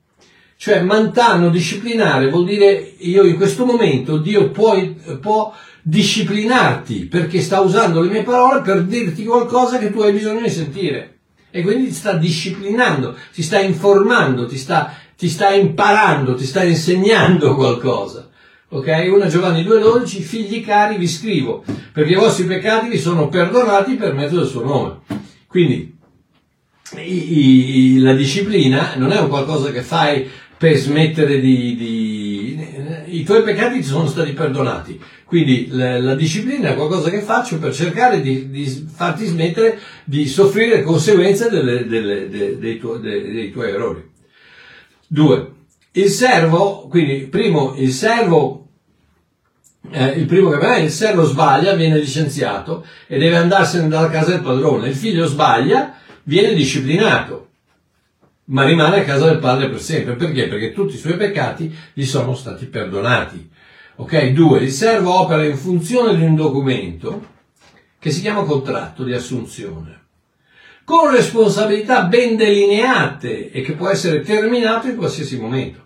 Cioè 0.58 0.82
mantano, 0.82 1.50
disciplinare, 1.50 2.30
vuol 2.30 2.46
dire 2.46 2.94
io 3.00 3.24
in 3.26 3.36
questo 3.36 3.66
momento 3.66 4.18
Dio 4.18 4.50
può, 4.52 4.76
può 5.20 5.54
disciplinarti 5.82 7.06
perché 7.06 7.42
sta 7.42 7.60
usando 7.60 8.02
le 8.02 8.10
mie 8.10 8.24
parole 8.24 8.62
per 8.62 8.84
dirti 8.84 9.24
qualcosa 9.26 9.78
che 9.78 9.92
tu 9.92 10.02
hai 10.02 10.14
bisogno 10.14 10.42
di 10.42 10.50
sentire. 10.50 11.12
E 11.52 11.62
quindi 11.62 11.88
ti 11.88 11.94
sta 11.94 12.14
disciplinando, 12.14 13.16
ti 13.34 13.42
sta 13.42 13.60
informando, 13.60 14.46
ti 14.46 14.58
sta, 14.58 14.94
ti 15.16 15.30
sta 15.30 15.54
imparando, 15.54 16.36
ti 16.36 16.46
sta 16.46 16.64
insegnando 16.64 17.56
qualcosa. 17.56 18.30
Ok? 18.70 19.08
1 19.12 19.28
Giovanni 19.28 19.64
2,12, 19.64 20.22
figli 20.22 20.64
cari 20.64 20.98
vi 20.98 21.08
scrivo, 21.08 21.64
perché 21.92 22.12
i 22.12 22.16
vostri 22.16 22.46
peccati 22.46 22.90
vi 22.90 22.98
sono 22.98 23.30
perdonati 23.30 23.96
per 23.96 24.14
mezzo 24.14 24.38
del 24.38 24.48
suo 24.48 24.64
nome. 24.64 25.00
Quindi 25.48 25.98
i, 26.98 27.96
i, 27.96 28.00
la 28.00 28.14
disciplina 28.14 28.96
non 28.96 29.12
è 29.12 29.20
un 29.20 29.30
qualcosa 29.30 29.72
che 29.72 29.82
fai 29.82 30.30
per 30.58 30.76
smettere 30.76 31.40
di, 31.40 31.76
di, 31.76 33.18
i 33.18 33.24
tuoi 33.24 33.44
peccati 33.44 33.78
ti 33.78 33.84
sono 33.84 34.08
stati 34.08 34.32
perdonati. 34.32 35.00
Quindi 35.26 35.68
la, 35.72 36.00
la, 36.00 36.16
disciplina 36.16 36.70
è 36.70 36.76
qualcosa 36.76 37.10
che 37.10 37.22
faccio 37.22 37.60
per 37.60 37.74
cercare 37.74 38.22
di, 38.22 38.50
di 38.50 38.66
farti 38.66 39.26
smettere 39.26 39.80
di 40.04 40.28
soffrire 40.28 40.82
conseguenze 40.82 41.50
delle, 41.50 41.86
delle, 41.86 42.30
de, 42.30 42.58
dei, 42.58 42.78
tuoi, 42.78 43.02
de, 43.02 43.32
dei 43.32 43.52
tuoi 43.52 43.70
errori. 43.70 44.10
Due, 45.08 45.52
il 45.98 46.10
servo, 46.10 46.88
quindi 46.90 47.28
primo, 47.28 47.74
il 47.78 47.92
servo, 47.92 48.68
eh, 49.92 50.08
il 50.10 50.26
primo 50.26 50.50
che 50.50 50.60
è 50.60 50.80
il 50.80 50.90
servo 50.90 51.24
sbaglia, 51.24 51.74
viene 51.74 51.98
licenziato 51.98 52.86
e 53.08 53.18
deve 53.18 53.38
andarsene 53.38 53.88
dalla 53.88 54.10
casa 54.10 54.32
del 54.32 54.42
padrone. 54.42 54.90
Il 54.90 54.96
figlio 54.96 55.26
sbaglia, 55.26 55.96
viene 56.24 56.54
disciplinato, 56.54 57.50
ma 58.46 58.66
rimane 58.66 59.02
a 59.02 59.04
casa 59.04 59.28
del 59.28 59.40
padre 59.40 59.70
per 59.70 59.80
sempre. 59.80 60.16
Perché? 60.16 60.48
Perché 60.48 60.74
tutti 60.74 60.96
i 60.96 61.00
suoi 61.00 61.16
peccati 61.16 61.74
gli 61.94 62.04
sono 62.04 62.36
stati 62.36 62.66
perdonati. 62.66 63.50
Ok? 63.98 64.32
Due, 64.32 64.60
il 64.60 64.72
servo 64.72 65.18
opera 65.22 65.46
in 65.46 65.56
funzione 65.56 66.16
di 66.18 66.24
un 66.24 66.36
documento 66.36 67.34
che 68.00 68.12
si 68.12 68.20
chiama 68.20 68.44
contratto 68.44 69.04
di 69.04 69.14
assunzione 69.14 70.04
con 70.84 71.10
responsabilità 71.12 72.04
ben 72.04 72.36
delineate 72.36 73.50
e 73.50 73.62
che 73.62 73.74
può 73.74 73.90
essere 73.90 74.22
terminato 74.22 74.88
in 74.88 74.96
qualsiasi 74.96 75.40
momento. 75.40 75.85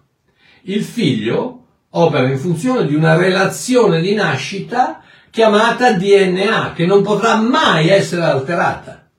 Il 0.63 0.83
figlio 0.83 1.59
opera 1.91 2.27
in 2.27 2.37
funzione 2.37 2.85
di 2.85 2.95
una 2.95 3.15
relazione 3.15 4.01
di 4.01 4.13
nascita 4.13 5.01
chiamata 5.29 5.93
DNA, 5.93 6.73
che 6.73 6.85
non 6.85 7.03
potrà 7.03 7.35
mai 7.35 7.89
essere 7.89 8.23
alterata. 8.23 9.09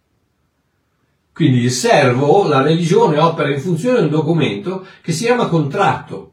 Quindi 1.33 1.61
il 1.61 1.71
servo, 1.71 2.47
la 2.47 2.61
religione, 2.61 3.19
opera 3.19 3.51
in 3.51 3.61
funzione 3.61 3.99
di 3.99 4.05
un 4.05 4.11
documento 4.11 4.87
che 5.01 5.13
si 5.13 5.25
chiama 5.25 5.47
contratto. 5.47 6.33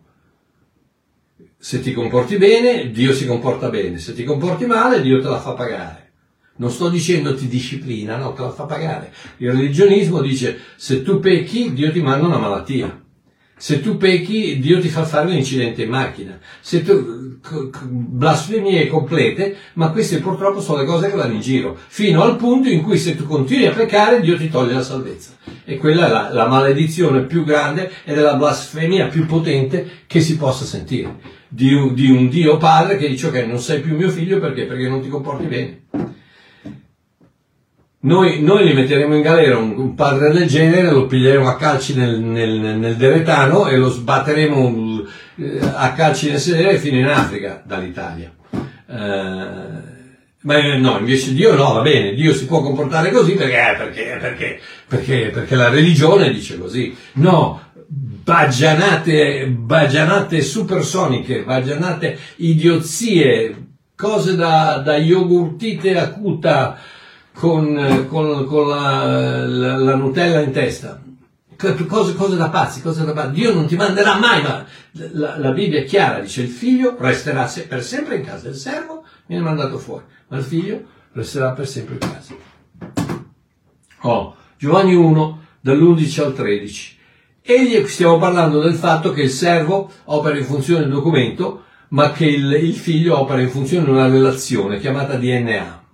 Se 1.57 1.79
ti 1.79 1.93
comporti 1.93 2.37
bene, 2.37 2.91
Dio 2.91 3.13
si 3.13 3.25
comporta 3.25 3.69
bene, 3.69 3.99
se 3.99 4.13
ti 4.13 4.23
comporti 4.23 4.65
male, 4.65 5.01
Dio 5.01 5.21
te 5.21 5.29
la 5.29 5.39
fa 5.39 5.53
pagare. 5.53 6.11
Non 6.57 6.71
sto 6.71 6.89
dicendo 6.89 7.35
ti 7.35 7.47
disciplina, 7.47 8.17
no, 8.17 8.33
te 8.33 8.41
la 8.41 8.51
fa 8.51 8.63
pagare. 8.63 9.13
Il 9.37 9.51
religionismo 9.51 10.21
dice 10.21 10.59
se 10.75 11.03
tu 11.03 11.19
pecchi, 11.19 11.73
Dio 11.73 11.91
ti 11.91 12.01
manda 12.01 12.25
una 12.25 12.37
malattia. 12.37 13.05
Se 13.59 13.81
tu 13.81 13.97
pecchi, 13.97 14.59
Dio 14.59 14.79
ti 14.79 14.87
fa 14.87 15.03
fare 15.03 15.25
un 15.25 15.33
incidente 15.33 15.81
in 15.81 15.89
macchina. 15.89 16.37
Se 16.61 16.83
tu 16.83 17.39
blasfemie 17.81 18.87
complete, 18.87 19.55
ma 19.73 19.89
queste 19.89 20.19
purtroppo 20.19 20.61
sono 20.61 20.79
le 20.81 20.85
cose 20.85 21.09
che 21.09 21.15
vanno 21.15 21.33
in 21.33 21.39
giro, 21.39 21.75
fino 21.87 22.21
al 22.21 22.35
punto 22.35 22.69
in 22.69 22.83
cui 22.83 22.97
se 22.97 23.15
tu 23.15 23.25
continui 23.25 23.65
a 23.65 23.73
peccare, 23.73 24.21
Dio 24.21 24.37
ti 24.37 24.49
toglie 24.49 24.73
la 24.73 24.83
salvezza. 24.83 25.31
E 25.65 25.77
quella 25.77 26.05
è 26.07 26.09
la, 26.11 26.29
la 26.31 26.47
maledizione 26.47 27.21
più 27.23 27.43
grande 27.43 27.91
ed 28.03 28.17
è 28.17 28.21
la 28.21 28.35
blasfemia 28.35 29.07
più 29.07 29.25
potente 29.25 30.03
che 30.05 30.21
si 30.21 30.37
possa 30.37 30.63
sentire. 30.63 31.15
Di 31.47 31.73
un, 31.73 31.95
di 31.95 32.11
un 32.11 32.29
Dio 32.29 32.57
padre 32.57 32.97
che 32.97 33.07
dice 33.07 33.27
ok, 33.27 33.45
non 33.47 33.59
sei 33.59 33.79
più 33.79 33.95
mio 33.95 34.09
figlio 34.09 34.39
perché? 34.39 34.65
Perché 34.65 34.87
non 34.87 35.01
ti 35.01 35.09
comporti 35.09 35.45
bene. 35.45 35.81
Noi, 37.99 38.43
noi, 38.43 38.63
li 38.65 38.73
metteremo 38.73 39.15
in 39.15 39.21
galera 39.21 39.57
un, 39.57 39.75
un, 39.75 39.95
padre 39.95 40.31
del 40.31 40.47
genere, 40.47 40.91
lo 40.91 41.07
piglieremo 41.07 41.47
a 41.47 41.55
calci 41.55 41.95
nel, 41.95 42.19
nel, 42.19 42.77
nel 42.77 42.95
deretano 42.95 43.67
e 43.67 43.75
lo 43.75 43.89
sbatteremo 43.89 45.03
eh, 45.37 45.59
a 45.73 45.91
calci 45.93 46.29
nel 46.29 46.39
sedere 46.39 46.77
fino 46.77 46.99
in 46.99 47.07
Africa 47.07 47.61
dall'Italia. 47.65 48.31
Eh, 48.51 49.95
ma 50.39 50.77
no, 50.77 50.99
invece 50.99 51.33
Dio 51.33 51.55
no, 51.55 51.73
va 51.73 51.81
bene, 51.81 52.13
Dio 52.13 52.33
si 52.33 52.45
può 52.45 52.61
comportare 52.61 53.11
così 53.11 53.33
perché, 53.33 53.75
perché, 53.77 54.17
perché, 54.21 54.59
perché, 54.87 55.29
perché 55.33 55.55
la 55.55 55.69
religione 55.69 56.31
dice 56.31 56.57
così. 56.59 56.95
No, 57.13 57.61
bagianate, 57.87 59.47
bagianate 59.47 60.41
supersoniche, 60.41 61.43
bagianate 61.43 62.17
idiozie, 62.37 63.55
cose 63.95 64.35
da, 64.35 64.81
da 64.85 64.97
yogurtite 64.97 65.97
acuta, 65.97 66.79
con, 67.37 68.07
con, 68.09 68.47
con 68.47 68.67
la, 68.67 69.45
la, 69.45 69.77
la, 69.77 69.95
Nutella 69.95 70.41
in 70.41 70.51
testa. 70.51 70.99
Cose, 71.55 72.13
cose, 72.15 72.35
da 72.35 72.49
pazzi, 72.49 72.81
cose 72.81 73.05
da 73.05 73.13
pazzi. 73.13 73.31
Dio 73.31 73.53
non 73.53 73.67
ti 73.67 73.75
manderà 73.75 74.17
mai, 74.17 74.41
ma 74.41 74.65
la, 75.13 75.37
la 75.37 75.51
Bibbia 75.51 75.79
è 75.79 75.85
chiara, 75.85 76.19
dice 76.19 76.41
il 76.41 76.49
figlio 76.49 76.95
resterà 76.99 77.47
se, 77.47 77.67
per 77.67 77.83
sempre 77.83 78.17
in 78.17 78.23
casa, 78.23 78.49
il 78.49 78.55
servo 78.55 79.03
viene 79.25 79.43
mandato 79.43 79.77
fuori, 79.77 80.03
ma 80.27 80.37
il 80.37 80.43
figlio 80.43 80.83
resterà 81.13 81.51
per 81.51 81.67
sempre 81.67 81.95
in 81.95 81.99
casa. 81.99 82.35
Oh, 84.01 84.35
Giovanni 84.57 84.95
1, 84.95 85.41
dall'11 85.61 86.23
al 86.23 86.33
13. 86.33 86.97
Egli, 87.41 87.87
stiamo 87.87 88.17
parlando 88.17 88.61
del 88.61 88.75
fatto 88.75 89.11
che 89.11 89.23
il 89.23 89.29
servo 89.29 89.91
opera 90.05 90.37
in 90.37 90.45
funzione 90.45 90.81
del 90.81 90.91
documento, 90.91 91.63
ma 91.89 92.11
che 92.11 92.25
il, 92.25 92.51
il 92.51 92.75
figlio 92.75 93.19
opera 93.19 93.41
in 93.41 93.49
funzione 93.49 93.85
di 93.85 93.91
una 93.91 94.07
relazione 94.07 94.79
chiamata 94.79 95.15
DNA. 95.15 95.85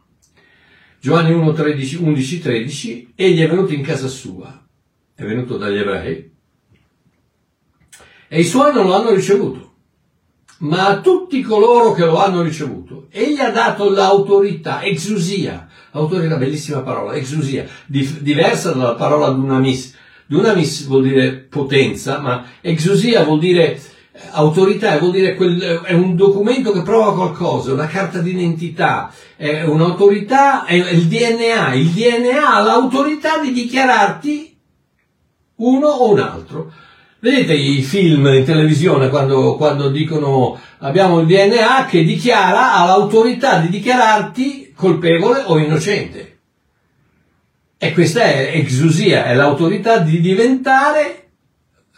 Giovanni 1.04 1.34
1, 1.34 1.52
13, 1.52 1.98
11, 1.98 2.39
13, 2.39 3.12
egli 3.16 3.42
è 3.42 3.50
venuto 3.50 3.74
in 3.74 3.82
casa 3.82 4.08
sua, 4.08 4.66
è 5.13 5.26
venuto 5.26 5.58
dagli 5.58 5.76
ebrei, 5.76 6.32
e 8.30 8.39
i 8.39 8.46
suoi 8.46 8.74
non 8.74 8.86
lo 8.86 8.94
hanno 8.94 9.13
ricevuto, 9.13 9.74
ma 10.60 10.88
a 10.88 11.02
tutti 11.02 11.42
coloro 11.42 11.92
che 11.92 12.06
lo 12.06 12.24
hanno 12.24 12.42
ricevuto, 12.42 13.08
egli 13.10 13.42
ha 13.42 13.50
dato 13.50 13.89
l'autorità, 13.89 14.82
exusia, 14.82 15.68
autorità, 15.92 16.38
bellissima 16.38 16.80
parola, 16.80 17.16
exusia, 17.16 17.68
di, 17.86 18.20
diversa 18.22 18.72
dalla 18.72 18.96
parola 18.96 19.28
dunamis. 19.28 19.98
Dunamis 20.26 20.86
vuol 20.86 21.04
dire 21.04 21.34
potenza, 21.34 22.20
ma 22.20 22.46
exusia 22.62 23.26
vuol 23.26 23.39
dire 23.39 23.78
autorità 24.32 24.97
vuol 24.99 25.12
dire 25.12 25.36
quel, 25.36 25.82
è 25.84 25.93
un 25.93 26.15
documento 26.15 26.71
che 26.71 26.82
prova 26.82 27.13
qualcosa, 27.13 27.73
una 27.73 27.88
carta 27.88 28.19
d'identità, 28.19 29.12
è 29.36 29.63
un'autorità, 29.63 30.65
è 30.65 30.73
il 30.73 31.08
DNA, 31.08 31.73
il 31.73 31.89
DNA 31.89 32.56
ha 32.56 32.62
l'autorità 32.62 33.39
di 33.39 33.52
dichiararti 33.52 34.58
uno 35.56 35.88
o 35.88 36.12
un 36.12 36.19
altro. 36.19 36.71
Vedete 37.19 37.54
i 37.54 37.82
film 37.82 38.26
in 38.28 38.43
televisione 38.43 39.08
quando, 39.10 39.56
quando 39.56 39.89
dicono 39.89 40.60
abbiamo 40.80 41.21
il 41.21 41.26
DNA 41.26 41.86
che 41.86 42.04
dichiara, 42.04 42.73
ha 42.73 42.86
l'autorità 42.86 43.60
di 43.60 43.69
dichiararti 43.69 44.73
colpevole 44.76 45.43
o 45.45 45.58
innocente. 45.58 46.38
E 47.78 47.93
questa 47.93 48.23
è 48.23 48.52
exusia, 48.56 49.26
è 49.26 49.36
l'autorità 49.36 49.99
di 49.99 50.19
diventare 50.19 51.23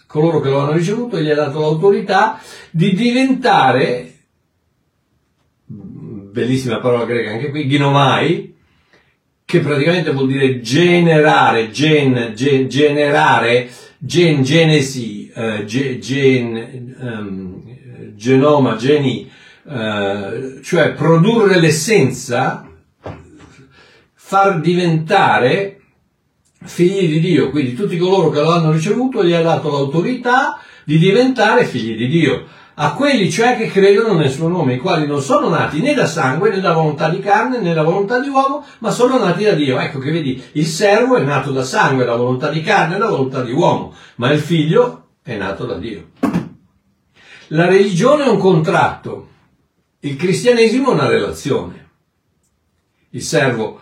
coloro 0.07 0.39
che 0.39 0.49
lo 0.49 0.59
hanno 0.59 0.73
ricevuto 0.73 1.19
gli 1.19 1.29
ha 1.29 1.35
dato 1.35 1.59
l'autorità 1.59 2.39
di 2.71 2.93
diventare, 2.93 4.13
bellissima 5.65 6.79
parola 6.79 7.05
greca 7.05 7.31
anche 7.31 7.49
qui, 7.49 7.67
ginomai, 7.67 8.55
che 9.45 9.59
praticamente 9.59 10.11
vuol 10.11 10.27
dire 10.27 10.59
generare, 10.59 11.69
gen, 11.69 12.33
gen 12.33 12.67
generare, 12.67 13.69
gen, 13.97 14.41
genesi, 14.41 15.31
uh, 15.33 15.63
gen, 15.63 16.95
um, 16.99 17.77
genoma, 18.15 18.75
geni, 18.75 19.29
uh, 19.63 20.61
cioè 20.61 20.93
produrre 20.93 21.59
l'essenza, 21.59 22.67
far 24.13 24.59
diventare 24.59 25.74
figli 26.65 27.07
di 27.07 27.19
Dio, 27.19 27.49
quindi 27.49 27.73
tutti 27.73 27.97
coloro 27.97 28.29
che 28.29 28.41
lo 28.41 28.51
hanno 28.51 28.71
ricevuto 28.71 29.23
gli 29.23 29.33
ha 29.33 29.41
dato 29.41 29.69
l'autorità 29.69 30.59
di 30.83 30.97
diventare 30.97 31.65
figli 31.65 31.95
di 31.95 32.07
Dio, 32.07 32.45
a 32.77 32.93
quelli 32.93 33.31
cioè 33.31 33.55
che 33.55 33.67
credono 33.67 34.13
nel 34.13 34.29
suo 34.29 34.49
nome, 34.49 34.73
i 34.73 34.79
quali 34.79 35.07
non 35.07 35.21
sono 35.21 35.47
nati 35.47 35.79
né 35.79 35.93
da 35.93 36.05
sangue 36.05 36.49
né 36.49 36.59
da 36.59 36.73
volontà 36.73 37.09
di 37.09 37.19
carne 37.19 37.59
né 37.59 37.73
da 37.73 37.83
volontà 37.83 38.19
di 38.19 38.27
uomo, 38.27 38.65
ma 38.79 38.91
sono 38.91 39.17
nati 39.17 39.45
da 39.45 39.53
Dio. 39.53 39.79
Ecco 39.79 39.99
che 39.99 40.11
vedi, 40.11 40.43
il 40.53 40.65
servo 40.65 41.15
è 41.15 41.23
nato 41.23 41.51
da 41.51 41.63
sangue, 41.63 42.03
da 42.03 42.15
volontà 42.15 42.49
di 42.49 42.61
carne 42.61 42.97
da 42.97 43.07
volontà 43.07 43.41
di 43.43 43.53
uomo, 43.53 43.93
ma 44.15 44.31
il 44.31 44.39
figlio 44.39 45.07
è 45.23 45.37
nato 45.37 45.65
da 45.65 45.77
Dio. 45.77 46.09
La 47.49 47.67
religione 47.67 48.25
è 48.25 48.27
un 48.27 48.39
contratto 48.39 49.29
Il 50.01 50.17
cristianesimo 50.17 50.91
è 50.91 50.93
una 50.93 51.07
relazione. 51.07 51.89
Il 53.09 53.23
servo 53.23 53.79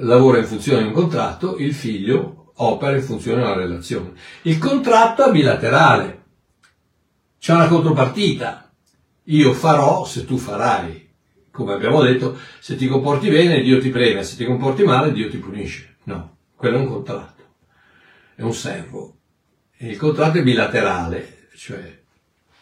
lavora 0.00 0.38
in 0.38 0.44
funzione 0.44 0.82
di 0.82 0.88
un 0.88 0.94
contratto, 0.94 1.56
il 1.56 1.74
figlio 1.74 2.52
opera 2.56 2.96
in 2.96 3.02
funzione 3.02 3.42
di 3.42 3.46
una 3.46 3.56
relazione. 3.56 4.12
Il 4.42 4.58
contratto 4.58 5.26
è 5.26 5.30
bilaterale. 5.30 6.24
C'è 7.38 7.54
una 7.54 7.68
contropartita. 7.68 8.70
Io 9.24 9.52
farò 9.52 10.04
se 10.04 10.24
tu 10.24 10.36
farai. 10.36 11.08
Come 11.50 11.72
abbiamo 11.72 12.02
detto, 12.02 12.38
se 12.58 12.76
ti 12.76 12.86
comporti 12.86 13.28
bene 13.28 13.62
Dio 13.62 13.80
ti 13.80 13.90
premia, 13.90 14.22
se 14.22 14.36
ti 14.36 14.44
comporti 14.44 14.82
male 14.82 15.12
Dio 15.12 15.28
ti 15.30 15.38
punisce. 15.38 15.96
No, 16.04 16.36
quello 16.56 16.76
è 16.76 16.80
un 16.80 16.88
contratto. 16.88 17.42
È 18.34 18.42
un 18.42 18.54
servo. 18.54 19.16
Il 19.78 19.96
contratto 19.96 20.38
è 20.38 20.42
bilaterale, 20.42 21.48
cioè 21.54 21.98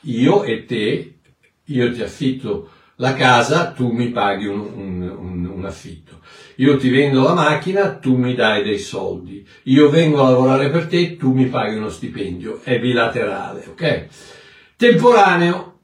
io 0.03 0.44
e 0.44 0.64
te, 0.64 1.18
io 1.64 1.92
ti 1.92 2.03
affitto 2.03 2.70
la 2.96 3.14
casa, 3.14 3.72
tu 3.72 3.90
mi 3.90 4.11
paghi 4.11 4.46
un, 4.46 4.61
un, 4.61 5.03
un, 5.03 5.38
un, 5.59 5.66
affitto. 5.66 6.21
Io 6.57 6.77
ti 6.77 6.88
vendo 6.88 7.23
la 7.23 7.35
macchina, 7.35 7.94
tu 7.94 8.16
mi 8.16 8.35
dai 8.35 8.62
dei 8.62 8.79
soldi. 8.79 9.47
Io 9.64 9.90
vengo 9.90 10.25
a 10.25 10.31
lavorare 10.31 10.71
per 10.71 10.87
te, 10.87 11.16
tu 11.16 11.33
mi 11.33 11.47
paghi 11.47 11.77
uno 11.77 11.88
stipendio. 11.88 12.61
È 12.62 12.79
bilaterale, 12.79 13.64
ok? 13.68 14.07
Temporaneo. 14.77 15.81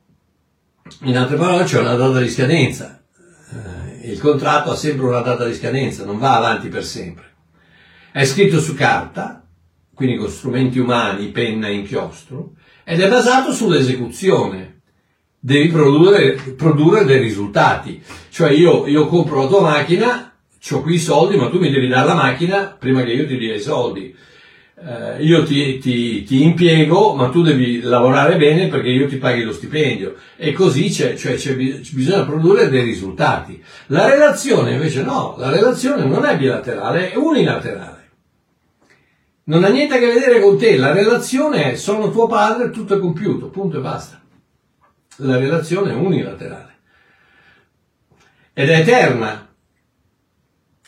In 1.03 1.17
altre 1.17 1.37
parole 1.37 1.65
c'è 1.65 1.81
una 1.81 1.95
data 1.95 2.21
di 2.21 2.29
scadenza. 2.29 3.03
Eh, 3.53 4.11
il 4.11 4.21
contratto 4.21 4.71
ha 4.71 4.77
sempre 4.77 5.07
una 5.07 5.21
data 5.21 5.45
di 5.45 5.55
scadenza, 5.55 6.05
non 6.05 6.19
va 6.19 6.37
avanti 6.37 6.69
per 6.69 6.85
sempre. 6.85 7.33
È 8.13 8.25
scritto 8.25 8.61
su 8.61 8.75
carta, 8.75 9.47
quindi 9.95 10.17
con 10.17 10.29
strumenti 10.29 10.79
umani, 10.79 11.29
penna 11.29 11.69
e 11.69 11.75
inchiostro, 11.75 12.53
ed 12.85 13.01
è 13.01 13.09
basato 13.09 13.53
sull'esecuzione 13.53 14.74
devi 15.45 15.69
produrre, 15.69 16.39
produrre 16.57 17.05
dei 17.05 17.21
risultati. 17.21 18.03
Cioè 18.31 18.51
io, 18.51 18.87
io 18.87 19.07
compro 19.07 19.43
la 19.43 19.47
tua 19.47 19.61
macchina, 19.61 20.33
ho 20.71 20.81
qui 20.81 20.95
i 20.95 20.99
soldi, 20.99 21.37
ma 21.37 21.51
tu 21.51 21.59
mi 21.59 21.71
devi 21.71 21.87
dare 21.87 22.07
la 22.07 22.15
macchina 22.15 22.75
prima 22.79 23.03
che 23.03 23.13
io 23.13 23.27
ti 23.27 23.37
dia 23.37 23.55
i 23.55 23.61
soldi. 23.61 24.17
Eh, 24.77 25.23
io 25.23 25.45
ti, 25.45 25.79
ti, 25.79 26.25
ti, 26.25 26.43
impiego, 26.43 27.15
ma 27.15 27.29
tu 27.29 27.43
devi 27.43 27.83
lavorare 27.83 28.37
bene 28.37 28.69
perché 28.69 28.89
io 28.89 29.07
ti 29.07 29.17
paghi 29.17 29.43
lo 29.43 29.53
stipendio. 29.53 30.15
E 30.37 30.53
così 30.53 30.89
c'è, 30.89 31.15
cioè 31.15 31.35
c'è, 31.35 31.55
bisogna 31.55 32.25
produrre 32.25 32.71
dei 32.71 32.83
risultati. 32.83 33.63
La 33.89 34.09
relazione 34.09 34.73
invece 34.73 35.03
no, 35.03 35.35
la 35.37 35.51
relazione 35.51 36.07
non 36.07 36.25
è 36.25 36.39
bilaterale, 36.39 37.13
è 37.13 37.17
unilaterale. 37.17 37.93
Non 39.45 39.63
ha 39.63 39.69
niente 39.69 39.97
a 39.97 39.99
che 39.99 40.07
vedere 40.07 40.41
con 40.41 40.57
te, 40.57 40.79
la 40.79 40.95
relazione 40.95 41.73
è 41.73 41.75
sono 41.75 42.11
tuo 42.11 42.27
padre, 42.27 42.71
tutto 42.71 42.97
è 42.97 42.99
compiuto, 42.99 43.51
punto 43.51 43.77
e 43.77 43.81
basta 43.83 44.23
la 45.17 45.37
relazione 45.37 45.93
è 45.93 45.95
unilaterale 45.95 46.73
ed 48.53 48.71
è 48.71 48.79
eterna, 48.79 49.49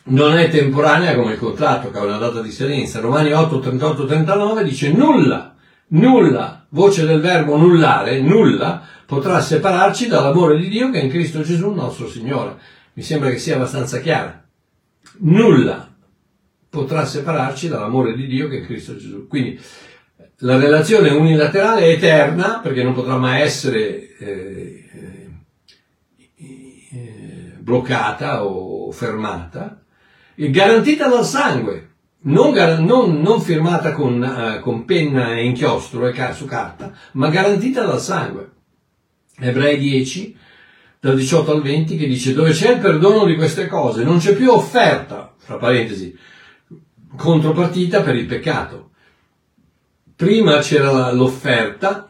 non 0.04 0.38
è 0.38 0.48
temporanea 0.48 1.16
come 1.16 1.32
il 1.32 1.38
contratto 1.38 1.90
che 1.90 1.98
ha 1.98 2.04
una 2.04 2.16
data 2.16 2.40
di 2.40 2.52
scadenza. 2.52 3.00
Romani 3.00 3.32
8, 3.32 3.58
38, 3.58 4.06
39 4.06 4.62
dice 4.62 4.92
nulla, 4.92 5.56
nulla, 5.88 6.64
voce 6.68 7.04
del 7.04 7.20
verbo 7.20 7.56
nullare, 7.56 8.20
nulla, 8.20 8.82
potrà 9.04 9.40
separarci 9.40 10.06
dall'amore 10.06 10.58
di 10.58 10.68
Dio 10.68 10.90
che 10.90 11.00
è 11.00 11.02
in 11.02 11.10
Cristo 11.10 11.42
Gesù 11.42 11.70
nostro 11.70 12.08
Signore. 12.08 12.56
Mi 12.92 13.02
sembra 13.02 13.30
che 13.30 13.38
sia 13.38 13.56
abbastanza 13.56 13.98
chiara. 13.98 14.44
Nulla 15.18 15.92
potrà 16.70 17.04
separarci 17.04 17.68
dall'amore 17.68 18.14
di 18.14 18.28
Dio 18.28 18.48
che 18.48 18.58
è 18.58 18.60
in 18.60 18.66
Cristo 18.66 18.96
Gesù. 18.96 19.26
Quindi 19.26 19.60
la 20.40 20.58
relazione 20.58 21.10
unilaterale 21.10 21.82
è 21.82 21.90
eterna 21.92 22.60
perché 22.60 22.82
non 22.82 22.92
potrà 22.92 23.16
mai 23.16 23.40
essere 23.40 24.16
eh, 24.18 24.84
eh, 26.36 27.56
bloccata 27.58 28.44
o 28.44 28.90
fermata, 28.92 29.82
e 30.34 30.50
garantita 30.50 31.08
dal 31.08 31.24
sangue, 31.24 31.90
non, 32.26 32.52
non, 32.84 33.20
non 33.20 33.40
firmata 33.40 33.92
con, 33.92 34.20
uh, 34.20 34.60
con, 34.60 34.84
penna 34.84 35.34
e 35.34 35.44
inchiostro 35.44 36.06
e 36.06 36.32
su 36.34 36.44
carta, 36.44 36.92
ma 37.12 37.28
garantita 37.28 37.84
dal 37.84 38.00
sangue. 38.00 38.50
Ebrei 39.38 39.78
10, 39.78 40.36
dal 41.00 41.16
18 41.16 41.52
al 41.52 41.62
20, 41.62 41.96
che 41.96 42.06
dice 42.06 42.34
dove 42.34 42.50
c'è 42.50 42.72
il 42.72 42.80
perdono 42.80 43.24
di 43.24 43.36
queste 43.36 43.66
cose, 43.66 44.02
non 44.02 44.18
c'è 44.18 44.34
più 44.34 44.50
offerta, 44.50 45.34
fra 45.38 45.56
parentesi, 45.56 46.14
contropartita 47.16 48.02
per 48.02 48.16
il 48.16 48.26
peccato 48.26 48.86
prima 50.16 50.58
c'era 50.60 51.12
l'offerta, 51.12 52.08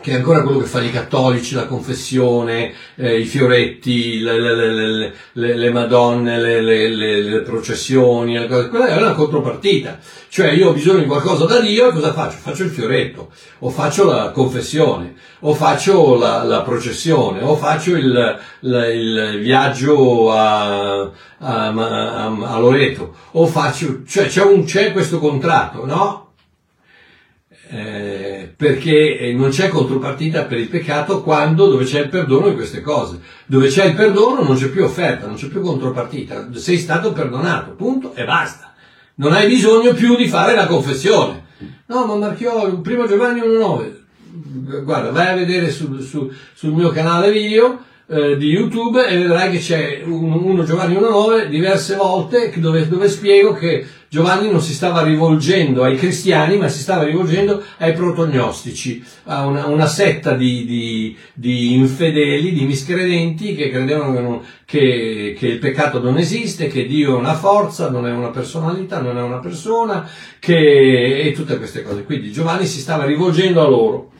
che 0.00 0.12
è 0.12 0.14
ancora 0.14 0.42
quello 0.42 0.58
che 0.58 0.66
fanno 0.66 0.86
i 0.86 0.92
cattolici, 0.92 1.54
la 1.54 1.66
confessione, 1.66 2.72
eh, 2.94 3.18
i 3.18 3.24
fioretti, 3.24 4.20
le, 4.20 4.38
le, 4.38 5.12
le, 5.32 5.56
le 5.56 5.70
madonne, 5.70 6.38
le, 6.38 7.40
processioni, 7.42 8.46
quella 8.46 8.86
è 8.86 8.96
una 8.96 9.12
contropartita. 9.12 9.98
Cioè 10.28 10.52
io 10.52 10.68
ho 10.68 10.72
bisogno 10.72 11.00
di 11.00 11.06
qualcosa 11.06 11.44
da 11.44 11.60
Dio 11.60 11.88
e 11.88 11.92
cosa 11.92 12.12
faccio? 12.12 12.36
Faccio 12.40 12.62
il 12.62 12.70
fioretto, 12.70 13.30
o 13.58 13.70
faccio 13.70 14.04
la 14.04 14.30
confessione, 14.30 15.14
o 15.40 15.54
faccio 15.54 16.16
la, 16.16 16.44
la 16.44 16.62
processione, 16.62 17.42
o 17.42 17.56
faccio 17.56 17.96
il, 17.96 18.38
la, 18.60 18.88
il 18.88 19.40
viaggio 19.40 20.32
a, 20.32 21.00
a, 21.00 21.10
a, 21.38 22.24
a, 22.24 22.58
Loreto, 22.58 23.14
o 23.32 23.46
faccio, 23.46 24.02
cioè 24.06 24.28
c'è, 24.28 24.44
un, 24.44 24.64
c'è 24.64 24.92
questo 24.92 25.18
contratto, 25.18 25.84
no? 25.84 26.29
Eh, 27.72 28.52
perché 28.56 29.16
eh, 29.16 29.32
non 29.32 29.50
c'è 29.50 29.68
contropartita 29.68 30.42
per 30.42 30.58
il 30.58 30.66
peccato 30.66 31.22
quando 31.22 31.68
dove 31.68 31.84
c'è 31.84 32.00
il 32.00 32.08
perdono 32.08 32.48
di 32.48 32.56
queste 32.56 32.80
cose. 32.80 33.20
Dove 33.46 33.68
c'è 33.68 33.84
il 33.84 33.94
perdono 33.94 34.42
non 34.42 34.56
c'è 34.56 34.70
più 34.70 34.82
offerta, 34.82 35.26
non 35.26 35.36
c'è 35.36 35.46
più 35.46 35.60
contropartita, 35.60 36.48
sei 36.54 36.78
stato 36.78 37.12
perdonato, 37.12 37.74
punto 37.74 38.12
e 38.14 38.24
basta. 38.24 38.72
Non 39.16 39.32
hai 39.34 39.46
bisogno 39.46 39.92
più 39.92 40.16
di 40.16 40.26
fare 40.26 40.56
la 40.56 40.66
confessione. 40.66 41.44
No, 41.86 42.06
ma 42.06 42.16
Marchiò, 42.16 42.74
primo 42.80 43.06
Giovanni 43.06 43.38
1.9, 43.40 44.82
guarda, 44.82 45.10
vai 45.10 45.28
a 45.28 45.34
vedere 45.36 45.70
sul, 45.70 46.02
sul, 46.02 46.34
sul 46.52 46.72
mio 46.72 46.90
canale 46.90 47.30
video 47.30 47.84
eh, 48.10 48.36
di 48.36 48.48
YouTube 48.48 49.06
e 49.06 49.16
vedrai 49.16 49.52
che 49.52 49.58
c'è 49.58 50.02
1 50.04 50.64
Giovanni 50.64 50.96
1.9 50.96 51.46
diverse 51.46 51.94
volte 51.94 52.52
dove, 52.56 52.88
dove 52.88 53.08
spiego 53.08 53.52
che 53.52 53.86
Giovanni 54.08 54.50
non 54.50 54.60
si 54.60 54.74
stava 54.74 55.02
rivolgendo 55.02 55.84
ai 55.84 55.96
cristiani, 55.96 56.56
ma 56.56 56.66
si 56.66 56.80
stava 56.80 57.04
rivolgendo 57.04 57.62
ai 57.78 57.92
protognostici, 57.92 59.00
a 59.26 59.46
una, 59.46 59.66
una 59.66 59.86
setta 59.86 60.34
di, 60.34 60.66
di, 60.66 61.16
di, 61.32 61.74
infedeli, 61.74 62.52
di 62.52 62.64
miscredenti 62.64 63.54
che 63.54 63.70
credevano 63.70 64.12
che, 64.12 64.20
non, 64.20 64.40
che, 64.64 65.36
che, 65.38 65.46
il 65.46 65.58
peccato 65.60 66.02
non 66.02 66.18
esiste, 66.18 66.66
che 66.66 66.86
Dio 66.86 67.14
è 67.14 67.18
una 67.18 67.34
forza, 67.34 67.88
non 67.88 68.08
è 68.08 68.10
una 68.10 68.30
personalità, 68.30 69.00
non 69.00 69.16
è 69.16 69.22
una 69.22 69.38
persona, 69.38 70.10
che, 70.40 71.20
e 71.20 71.30
tutte 71.30 71.56
queste 71.58 71.84
cose. 71.84 72.02
Quindi 72.02 72.32
Giovanni 72.32 72.66
si 72.66 72.80
stava 72.80 73.04
rivolgendo 73.04 73.64
a 73.64 73.68
loro 73.68 74.10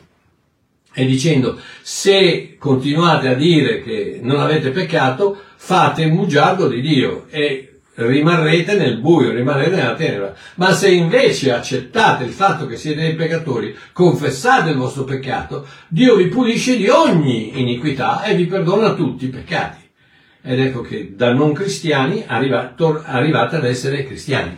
e 0.93 1.05
dicendo 1.05 1.57
se 1.81 2.57
continuate 2.59 3.29
a 3.29 3.33
dire 3.33 3.81
che 3.81 4.19
non 4.21 4.39
avete 4.39 4.71
peccato, 4.71 5.39
fate 5.55 6.05
un 6.05 6.15
bugiardo 6.15 6.67
di 6.67 6.81
Dio 6.81 7.25
e 7.29 7.71
rimarrete 7.93 8.75
nel 8.75 8.99
buio, 8.99 9.31
rimarrete 9.31 9.75
nella 9.75 9.93
tenebra. 9.93 10.33
Ma 10.55 10.71
se 10.73 10.89
invece 10.89 11.51
accettate 11.51 12.23
il 12.23 12.31
fatto 12.31 12.65
che 12.65 12.77
siete 12.77 13.01
dei 13.01 13.15
peccatori, 13.15 13.75
confessate 13.93 14.71
il 14.71 14.77
vostro 14.77 15.03
peccato, 15.03 15.67
Dio 15.87 16.15
vi 16.15 16.27
pulisce 16.27 16.77
di 16.77 16.87
ogni 16.87 17.59
iniquità 17.59 18.23
e 18.23 18.35
vi 18.35 18.45
perdona 18.45 18.93
tutti 18.93 19.25
i 19.25 19.29
peccati. 19.29 19.79
Ed 20.43 20.59
ecco 20.59 20.81
che 20.81 21.13
da 21.15 21.33
non 21.33 21.53
cristiani 21.53 22.23
arrivate 22.25 23.55
ad 23.55 23.65
essere 23.65 24.03
cristiani. 24.05 24.57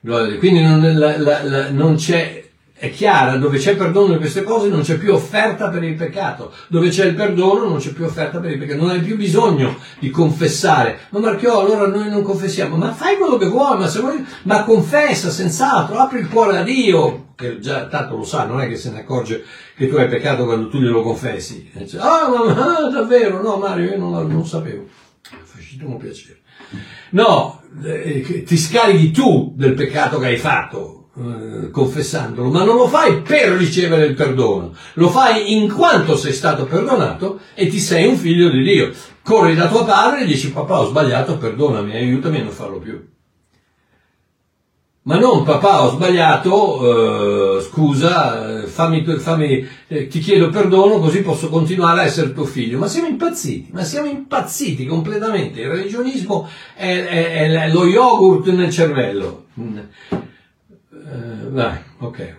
Quindi 0.00 0.62
non, 0.62 0.98
la, 0.98 1.18
la, 1.18 1.42
la, 1.42 1.70
non 1.70 1.96
c'è 1.96 2.45
è 2.78 2.90
chiara, 2.90 3.36
dove 3.36 3.56
c'è 3.58 3.74
perdono 3.74 4.12
di 4.12 4.18
queste 4.18 4.42
cose 4.42 4.68
non 4.68 4.82
c'è 4.82 4.98
più 4.98 5.14
offerta 5.14 5.70
per 5.70 5.82
il 5.82 5.94
peccato, 5.94 6.52
dove 6.68 6.90
c'è 6.90 7.06
il 7.06 7.14
perdono 7.14 7.68
non 7.68 7.78
c'è 7.78 7.90
più 7.90 8.04
offerta 8.04 8.38
per 8.38 8.50
il 8.50 8.58
peccato, 8.58 8.82
non 8.82 8.90
hai 8.90 9.00
più 9.00 9.16
bisogno 9.16 9.78
di 9.98 10.10
confessare. 10.10 10.98
Ma 11.10 11.20
Marchiò, 11.20 11.60
allora 11.60 11.86
noi 11.86 12.10
non 12.10 12.22
confessiamo, 12.22 12.76
ma 12.76 12.92
fai 12.92 13.16
quello 13.16 13.38
che 13.38 13.46
vuoi, 13.46 13.78
ma, 13.78 13.88
se 13.88 14.00
vuoi, 14.00 14.22
ma 14.42 14.64
confessa 14.64 15.30
senz'altro, 15.30 15.96
apri 15.96 16.18
il 16.18 16.28
cuore 16.28 16.58
a 16.58 16.62
Dio, 16.62 17.28
che 17.34 17.58
già 17.60 17.86
tanto 17.86 18.16
lo 18.16 18.24
sa, 18.24 18.44
non 18.44 18.60
è 18.60 18.68
che 18.68 18.76
se 18.76 18.90
ne 18.90 19.00
accorge 19.00 19.42
che 19.74 19.88
tu 19.88 19.96
hai 19.96 20.08
peccato 20.08 20.44
quando 20.44 20.68
tu 20.68 20.78
glielo 20.78 21.02
confessi. 21.02 21.70
Dice, 21.72 21.98
ah, 21.98 22.28
ma, 22.28 22.52
ma 22.52 22.88
davvero, 22.90 23.40
no 23.40 23.56
Mario, 23.56 23.90
io 23.90 23.98
non, 23.98 24.26
non 24.26 24.46
sapevo. 24.46 24.84
Facciamo 25.22 25.96
piacere. 25.96 26.40
No, 27.10 27.62
eh, 27.84 28.42
ti 28.44 28.56
scarichi 28.56 29.10
tu 29.12 29.52
del 29.56 29.74
peccato 29.74 30.18
che 30.18 30.26
hai 30.26 30.36
fatto, 30.36 30.95
eh, 31.18 31.70
confessandolo, 31.70 32.50
ma 32.50 32.62
non 32.62 32.76
lo 32.76 32.88
fai 32.88 33.22
per 33.22 33.52
ricevere 33.52 34.04
il 34.06 34.14
perdono, 34.14 34.74
lo 34.94 35.08
fai 35.08 35.54
in 35.54 35.72
quanto 35.72 36.16
sei 36.16 36.32
stato 36.32 36.66
perdonato 36.66 37.40
e 37.54 37.68
ti 37.68 37.80
sei 37.80 38.06
un 38.06 38.16
figlio 38.16 38.50
di 38.50 38.62
Dio. 38.62 38.92
Corri 39.22 39.54
da 39.54 39.68
tuo 39.68 39.84
padre 39.84 40.22
e 40.22 40.26
dici 40.26 40.52
papà 40.52 40.80
ho 40.80 40.88
sbagliato, 40.88 41.38
perdonami, 41.38 41.96
aiutami 41.96 42.40
a 42.40 42.42
non 42.42 42.52
farlo 42.52 42.78
più. 42.78 43.14
ma 45.06 45.18
non 45.18 45.44
papà 45.44 45.84
ho 45.84 45.90
sbagliato, 45.90 47.58
eh, 47.58 47.62
scusa, 47.62 48.62
eh, 48.62 48.66
fammi, 48.66 49.04
fammi, 49.18 49.66
eh, 49.86 50.08
ti 50.08 50.18
chiedo 50.18 50.50
perdono 50.50 50.98
così 50.98 51.22
posso 51.22 51.48
continuare 51.48 52.00
a 52.00 52.04
essere 52.04 52.32
tuo 52.32 52.44
figlio. 52.44 52.78
Ma 52.78 52.88
siamo 52.88 53.06
impazziti, 53.06 53.70
ma 53.72 53.84
siamo 53.84 54.08
impazziti 54.08 54.84
completamente. 54.84 55.60
Il 55.60 55.68
religionismo 55.68 56.48
è, 56.74 57.04
è, 57.04 57.50
è 57.50 57.68
lo 57.72 57.86
yogurt 57.86 58.48
nel 58.48 58.70
cervello. 58.70 59.46
Eh, 61.06 61.50
dai, 61.50 61.78
ok. 61.98 62.36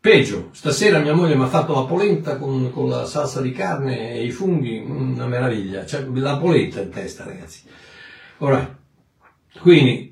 Peggio, 0.00 0.48
stasera 0.52 0.98
mia 0.98 1.14
moglie 1.14 1.36
mi 1.36 1.44
ha 1.44 1.48
fatto 1.48 1.74
la 1.74 1.84
polenta 1.84 2.36
con, 2.38 2.72
con, 2.72 2.88
la 2.88 3.04
salsa 3.04 3.40
di 3.40 3.52
carne 3.52 4.14
e 4.14 4.24
i 4.24 4.30
funghi, 4.30 4.78
una 4.78 5.26
meraviglia, 5.26 5.84
cioè 5.84 6.04
la 6.14 6.38
polenta 6.38 6.80
in 6.80 6.90
testa 6.90 7.24
ragazzi. 7.24 7.60
Ora, 8.38 8.76
quindi 9.60 10.10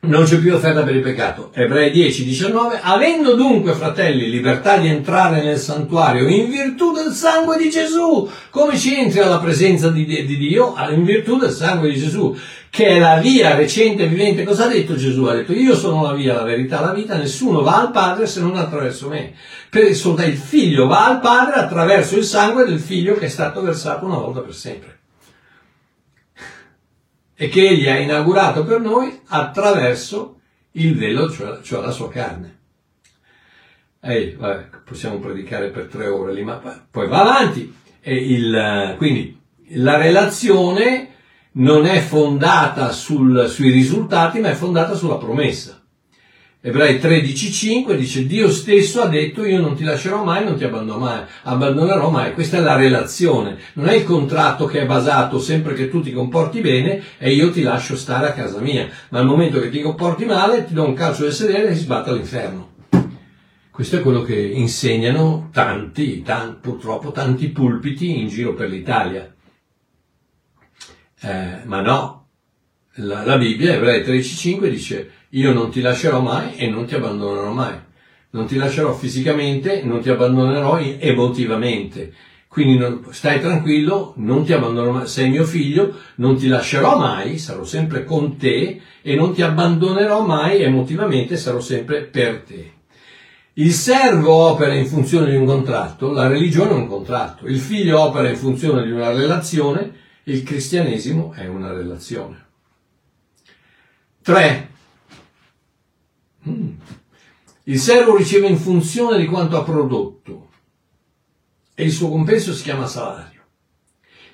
non 0.00 0.24
c'è 0.24 0.38
più 0.38 0.54
offerta 0.54 0.84
per 0.84 0.94
il 0.94 1.02
peccato. 1.02 1.50
Ebrei 1.54 1.90
10, 1.90 2.24
19. 2.24 2.78
Avendo 2.80 3.34
dunque, 3.34 3.72
fratelli, 3.72 4.30
libertà 4.30 4.76
di 4.76 4.86
entrare 4.86 5.42
nel 5.42 5.58
santuario 5.58 6.28
in 6.28 6.48
virtù 6.48 6.92
del 6.92 7.12
sangue 7.12 7.56
di 7.56 7.68
Gesù, 7.68 8.30
come 8.50 8.78
ci 8.78 8.94
entri 8.94 9.18
alla 9.18 9.40
presenza 9.40 9.90
di, 9.90 10.04
di 10.04 10.36
Dio? 10.36 10.74
In 10.90 11.02
virtù 11.02 11.36
del 11.36 11.50
sangue 11.50 11.90
di 11.90 11.98
Gesù, 11.98 12.36
che 12.70 12.86
è 12.86 12.98
la 12.98 13.18
via 13.18 13.54
recente 13.54 14.04
e 14.04 14.08
vivente. 14.08 14.44
Cosa 14.44 14.64
ha 14.64 14.68
detto 14.68 14.94
Gesù? 14.94 15.24
Ha 15.24 15.34
detto, 15.34 15.52
io 15.52 15.74
sono 15.74 16.02
la 16.02 16.12
via, 16.12 16.34
la 16.34 16.44
verità, 16.44 16.80
la 16.80 16.92
vita, 16.92 17.16
nessuno 17.16 17.62
va 17.62 17.80
al 17.80 17.90
Padre 17.90 18.26
se 18.26 18.40
non 18.40 18.56
attraverso 18.56 19.08
me. 19.08 19.34
Per 19.70 19.84
il 19.84 20.36
figlio 20.36 20.86
va 20.86 21.06
al 21.06 21.20
Padre 21.20 21.54
attraverso 21.54 22.16
il 22.16 22.24
sangue 22.24 22.64
del 22.64 22.80
figlio 22.80 23.14
che 23.14 23.26
è 23.26 23.28
stato 23.28 23.62
versato 23.62 24.04
una 24.04 24.16
volta 24.16 24.40
per 24.40 24.54
sempre 24.54 24.98
e 27.40 27.48
che 27.48 27.68
egli 27.68 27.88
ha 27.88 27.96
inaugurato 27.96 28.64
per 28.64 28.80
noi 28.80 29.20
attraverso 29.28 30.40
il 30.72 30.96
velo, 30.96 31.30
cioè, 31.30 31.60
cioè 31.62 31.80
la 31.80 31.92
sua 31.92 32.08
carne. 32.08 32.58
Ehi, 34.00 34.32
vabbè, 34.32 34.68
possiamo 34.84 35.20
predicare 35.20 35.68
per 35.68 35.86
tre 35.86 36.08
ore 36.08 36.32
lì, 36.32 36.42
ma 36.42 36.60
poi 36.90 37.06
va 37.06 37.20
avanti. 37.20 37.72
Il, 38.02 38.94
quindi 38.96 39.40
la 39.74 39.96
relazione 39.98 41.14
non 41.58 41.86
è 41.86 42.00
fondata 42.00 42.90
sul, 42.90 43.46
sui 43.48 43.70
risultati, 43.70 44.40
ma 44.40 44.50
è 44.50 44.54
fondata 44.54 44.94
sulla 44.94 45.16
promessa. 45.16 45.80
Ebrei 46.60 46.98
13:5 46.98 47.94
dice 47.94 48.26
Dio 48.26 48.50
stesso 48.50 49.00
ha 49.00 49.06
detto 49.06 49.44
io 49.44 49.60
non 49.60 49.76
ti 49.76 49.84
lascerò 49.84 50.24
mai, 50.24 50.44
non 50.44 50.56
ti 50.56 50.64
abbandonerò 50.64 52.10
mai. 52.10 52.34
Questa 52.34 52.56
è 52.56 52.60
la 52.60 52.74
relazione, 52.74 53.58
non 53.74 53.88
è 53.88 53.94
il 53.94 54.02
contratto 54.02 54.66
che 54.66 54.80
è 54.80 54.86
basato 54.86 55.38
sempre 55.38 55.74
che 55.74 55.88
tu 55.88 56.00
ti 56.00 56.12
comporti 56.12 56.60
bene 56.60 57.00
e 57.16 57.32
io 57.32 57.52
ti 57.52 57.62
lascio 57.62 57.94
stare 57.96 58.26
a 58.26 58.32
casa 58.32 58.58
mia, 58.60 58.88
ma 59.10 59.20
al 59.20 59.26
momento 59.26 59.60
che 59.60 59.70
ti 59.70 59.80
comporti 59.80 60.24
male 60.24 60.64
ti 60.64 60.74
do 60.74 60.84
un 60.84 60.94
calcio 60.94 61.22
del 61.22 61.32
sedere 61.32 61.68
e 61.68 61.72
ti 61.74 61.78
sbatto 61.78 62.10
all'inferno. 62.10 62.70
Questo 63.70 63.96
è 63.96 64.00
quello 64.00 64.22
che 64.22 64.34
insegnano 64.34 65.50
tanti, 65.52 66.22
tanti 66.22 66.58
purtroppo 66.60 67.12
tanti 67.12 67.50
pulpiti 67.50 68.18
in 68.18 68.26
giro 68.26 68.54
per 68.54 68.68
l'Italia. 68.68 69.32
Eh, 71.20 71.62
ma 71.64 71.80
no, 71.80 72.26
la, 72.94 73.24
la 73.24 73.36
Bibbia, 73.36 73.74
Ebrei 73.74 74.02
13:5 74.02 74.68
dice 74.68 75.10
io 75.30 75.52
non 75.52 75.70
ti 75.70 75.80
lascerò 75.80 76.20
mai 76.20 76.56
e 76.56 76.68
non 76.68 76.86
ti 76.86 76.94
abbandonerò 76.94 77.52
mai. 77.52 77.76
Non 78.30 78.46
ti 78.46 78.56
lascerò 78.56 78.94
fisicamente, 78.94 79.82
non 79.82 80.00
ti 80.00 80.10
abbandonerò 80.10 80.78
emotivamente. 80.78 82.12
Quindi 82.48 82.78
non, 82.78 83.04
stai 83.10 83.40
tranquillo, 83.40 84.14
non 84.16 84.44
ti 84.44 84.52
abbandonerò 84.52 84.92
mai, 84.92 85.06
sei 85.06 85.28
mio 85.28 85.44
figlio, 85.44 85.94
non 86.16 86.36
ti 86.36 86.48
lascerò 86.48 86.98
mai, 86.98 87.38
sarò 87.38 87.62
sempre 87.62 88.04
con 88.04 88.38
te 88.38 88.80
e 89.02 89.14
non 89.14 89.34
ti 89.34 89.42
abbandonerò 89.42 90.24
mai 90.24 90.62
emotivamente, 90.62 91.36
sarò 91.36 91.60
sempre 91.60 92.02
per 92.02 92.42
te. 92.46 92.72
Il 93.54 93.72
servo 93.72 94.32
opera 94.32 94.72
in 94.72 94.86
funzione 94.86 95.30
di 95.30 95.36
un 95.36 95.44
contratto, 95.44 96.10
la 96.10 96.26
religione 96.26 96.70
è 96.70 96.74
un 96.74 96.86
contratto, 96.86 97.46
il 97.46 97.58
figlio 97.58 98.00
opera 98.00 98.28
in 98.30 98.36
funzione 98.36 98.84
di 98.84 98.92
una 98.92 99.12
relazione, 99.12 99.92
il 100.28 100.42
cristianesimo 100.42 101.32
è 101.32 101.46
una 101.46 101.72
relazione. 101.72 102.46
3. 104.22 104.70
Mm. 106.48 106.70
Il 107.64 107.78
servo 107.78 108.16
riceve 108.16 108.46
in 108.46 108.58
funzione 108.58 109.18
di 109.18 109.26
quanto 109.26 109.58
ha 109.58 109.62
prodotto 109.62 110.50
e 111.74 111.84
il 111.84 111.92
suo 111.92 112.10
compenso 112.10 112.52
si 112.52 112.62
chiama 112.62 112.86
salario. 112.86 113.42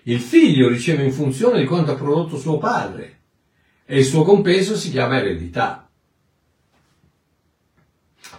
Il 0.04 0.20
figlio 0.20 0.68
riceve 0.68 1.04
in 1.04 1.12
funzione 1.12 1.60
di 1.60 1.66
quanto 1.66 1.92
ha 1.92 1.96
prodotto 1.96 2.38
suo 2.38 2.58
padre 2.58 3.20
e 3.86 3.98
il 3.98 4.04
suo 4.04 4.24
compenso 4.24 4.76
si 4.76 4.90
chiama 4.90 5.18
eredità. 5.18 5.88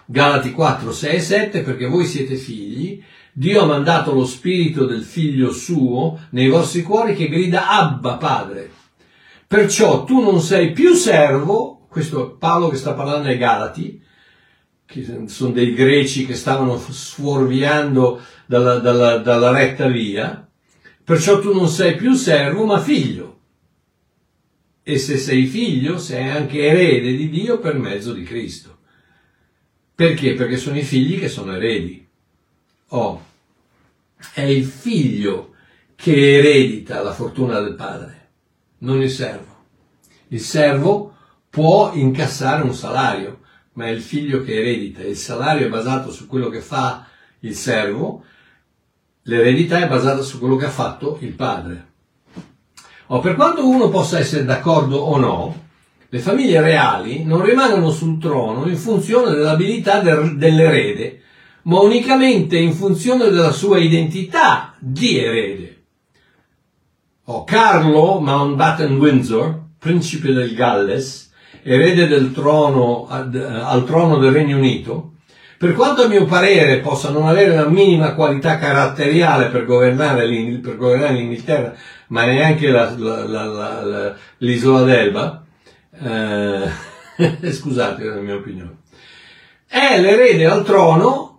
Galati 0.06 0.52
4, 0.52 0.92
6 0.92 1.16
e 1.16 1.20
7 1.20 1.62
perché 1.62 1.86
voi 1.86 2.06
siete 2.06 2.36
figli, 2.36 3.02
Dio 3.38 3.64
ha 3.64 3.66
mandato 3.66 4.14
lo 4.14 4.26
spirito 4.26 4.86
del 4.86 5.04
figlio 5.04 5.52
suo 5.52 6.18
nei 6.30 6.48
vostri 6.48 6.84
cuori 6.84 7.14
che 7.14 7.28
grida 7.28 7.68
Abba 7.68 8.16
Padre. 8.16 8.72
Perciò 9.46 10.06
tu 10.06 10.22
non 10.22 10.40
sei 10.40 10.72
più 10.72 10.94
servo, 10.94 11.86
questo 11.90 12.38
Paolo 12.38 12.70
che 12.70 12.78
sta 12.78 12.94
parlando 12.94 13.28
ai 13.28 13.38
Galati, 13.38 14.02
che 14.86 15.26
sono 15.28 15.52
dei 15.52 15.74
greci 15.74 16.26
che 16.26 16.34
stavano 16.34 16.78
sfuorviando 16.78 18.22
dalla, 18.46 18.80
dalla, 18.80 19.18
dalla 19.18 19.52
retta 19.52 19.90
via, 19.90 20.50
perciò 21.04 21.42
tu 21.42 21.54
non 21.54 21.68
sei 21.68 21.98
più 21.98 22.14
servo 22.14 22.64
ma 22.64 22.80
figlio. 22.80 23.40
E 24.82 24.98
se 24.98 25.18
sei 25.18 25.46
figlio 25.46 25.98
sei 25.98 26.30
anche 26.30 26.66
erede 26.66 27.14
di 27.18 27.30
Dio 27.30 27.60
per 27.60 27.78
mezzo 27.78 28.14
di 28.14 28.24
Cristo. 28.24 28.78
Perché? 29.94 30.36
Perché 30.36 30.56
sono 30.56 30.78
i 30.78 30.84
figli 30.84 31.20
che 31.20 31.28
sono 31.28 31.54
eredi. 31.54 32.05
Oh, 32.90 33.24
è 34.34 34.42
il 34.42 34.66
figlio 34.66 35.54
che 35.96 36.38
eredita 36.38 37.02
la 37.02 37.14
fortuna 37.14 37.60
del 37.60 37.76
padre, 37.76 38.30
non 38.80 39.02
il 39.02 39.10
servo. 39.10 39.54
Il 40.28 40.40
servo 40.40 41.16
può 41.50 41.92
incassare 41.94 42.62
un 42.64 42.74
salario, 42.74 43.40
ma 43.74 43.86
è 43.86 43.90
il 43.90 44.02
figlio 44.02 44.44
che 44.44 44.60
eredita. 44.60 45.02
Il 45.02 45.18
salario 45.18 45.66
è 45.66 45.70
basato 45.70 46.12
su 46.12 46.28
quello 46.28 46.50
che 46.50 46.62
fa 46.62 47.08
il 47.40 47.56
servo, 47.56 48.24
l'eredità 49.24 49.80
è 49.80 49.88
basata 49.88 50.22
su 50.22 50.38
quello 50.38 50.56
che 50.56 50.66
ha 50.66 50.70
fatto 50.70 51.18
il 51.22 51.34
padre. 51.34 51.94
Oh, 53.08 53.20
per 53.20 53.36
quanto 53.36 53.68
uno 53.68 53.90
possa 53.90 54.20
essere 54.20 54.46
d'accordo 54.46 54.98
o 54.98 55.18
no, 55.18 55.64
le 56.10 56.20
famiglie 56.20 56.62
reali 56.62 57.24
non 57.24 57.44
rimangono 57.44 57.90
sul 57.92 58.20
trono 58.20 58.68
in 58.68 58.78
funzione 58.78 59.32
dell'abilità 59.32 60.02
del, 60.02 60.38
dell'erede, 60.38 61.22
ma 61.66 61.80
unicamente 61.80 62.58
in 62.58 62.74
funzione 62.74 63.30
della 63.30 63.52
sua 63.52 63.78
identità 63.78 64.76
di 64.80 65.18
erede. 65.20 65.84
Oh, 67.26 67.44
Carlo 67.44 68.20
Mountbatten 68.20 68.98
Windsor, 68.98 69.62
principe 69.80 70.32
del 70.32 70.54
Galles, 70.54 71.32
erede 71.64 72.08
del 72.08 72.32
trono, 72.32 73.08
al 73.08 73.84
trono 73.86 74.18
del 74.18 74.32
Regno 74.32 74.58
Unito, 74.58 75.14
per 75.58 75.74
quanto 75.74 76.04
a 76.04 76.08
mio 76.08 76.26
parere 76.26 76.82
possa 76.82 77.10
non 77.10 77.28
avere 77.28 77.56
la 77.56 77.68
minima 77.68 78.14
qualità 78.14 78.60
caratteriale 78.60 79.48
per 79.48 79.66
governare, 79.66 80.28
per 80.60 80.78
governare 80.78 81.16
l'Inghilterra, 81.16 81.74
ma 82.08 82.26
neanche 82.26 82.70
la, 82.70 82.94
la, 82.96 83.24
la, 83.26 84.16
l'isola 84.38 84.84
d'Elba, 84.84 85.46
eh, 86.00 86.70
scusate 87.52 88.04
la 88.04 88.22
mia 88.22 88.36
opinione, 88.36 88.78
è 89.66 90.00
l'erede 90.00 90.46
al 90.46 90.64
trono 90.64 91.35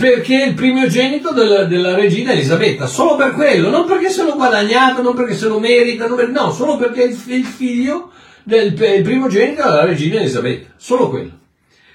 perché 0.00 0.44
è 0.44 0.46
il 0.46 0.54
primogenito 0.54 1.30
della, 1.32 1.64
della, 1.64 1.94
regina 1.94 2.32
Elisabetta, 2.32 2.86
solo 2.86 3.16
per 3.16 3.32
quello, 3.32 3.68
non 3.68 3.84
perché 3.84 4.08
se 4.08 4.22
lo 4.22 4.34
guadagnato, 4.34 5.02
non 5.02 5.14
perché 5.14 5.36
se 5.36 5.46
lo 5.46 5.60
merita, 5.60 6.06
no, 6.06 6.52
solo 6.52 6.78
perché 6.78 7.02
è 7.02 7.06
il, 7.08 7.20
il 7.26 7.44
figlio 7.44 8.10
del 8.42 8.72
primogenito 8.72 9.62
della 9.62 9.84
regina 9.84 10.18
Elisabetta, 10.18 10.72
solo 10.78 11.10
quello. 11.10 11.38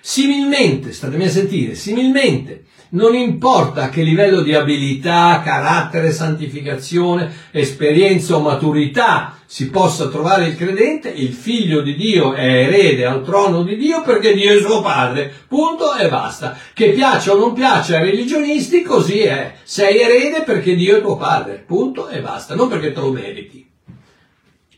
Similmente, 0.02 0.94
statemi 0.94 1.24
a 1.26 1.30
sentire, 1.32 1.74
similmente, 1.74 2.66
non 2.96 3.14
importa 3.14 3.90
che 3.90 4.02
livello 4.02 4.42
di 4.42 4.54
abilità, 4.54 5.42
carattere, 5.44 6.12
santificazione, 6.12 7.32
esperienza 7.52 8.36
o 8.36 8.42
maturità 8.42 9.38
si 9.46 9.70
possa 9.70 10.08
trovare 10.08 10.48
il 10.48 10.56
credente, 10.56 11.10
il 11.10 11.34
figlio 11.34 11.82
di 11.82 11.96
Dio 11.96 12.34
è 12.34 12.46
erede 12.46 13.06
al 13.06 13.24
trono 13.24 13.64
di 13.64 13.76
Dio 13.78 14.02
perché 14.02 14.34
Dio 14.34 14.58
è 14.58 14.60
suo 14.60 14.82
padre, 14.82 15.32
punto 15.48 15.96
e 15.96 16.10
basta. 16.10 16.58
Che 16.74 16.90
piaccia 16.92 17.34
o 17.34 17.38
non 17.38 17.54
piaccia 17.54 17.98
ai 17.98 18.10
religionisti, 18.10 18.82
così 18.82 19.20
è. 19.20 19.54
Sei 19.64 20.00
erede 20.00 20.42
perché 20.44 20.76
Dio 20.76 20.98
è 20.98 21.02
tuo 21.02 21.18
padre, 21.18 21.64
punto 21.66 22.08
e 22.08 22.22
basta, 22.22 22.56
non 22.56 22.70
perché 22.70 22.92
te 22.92 23.00
lo 23.00 23.12
meriti 23.12 23.64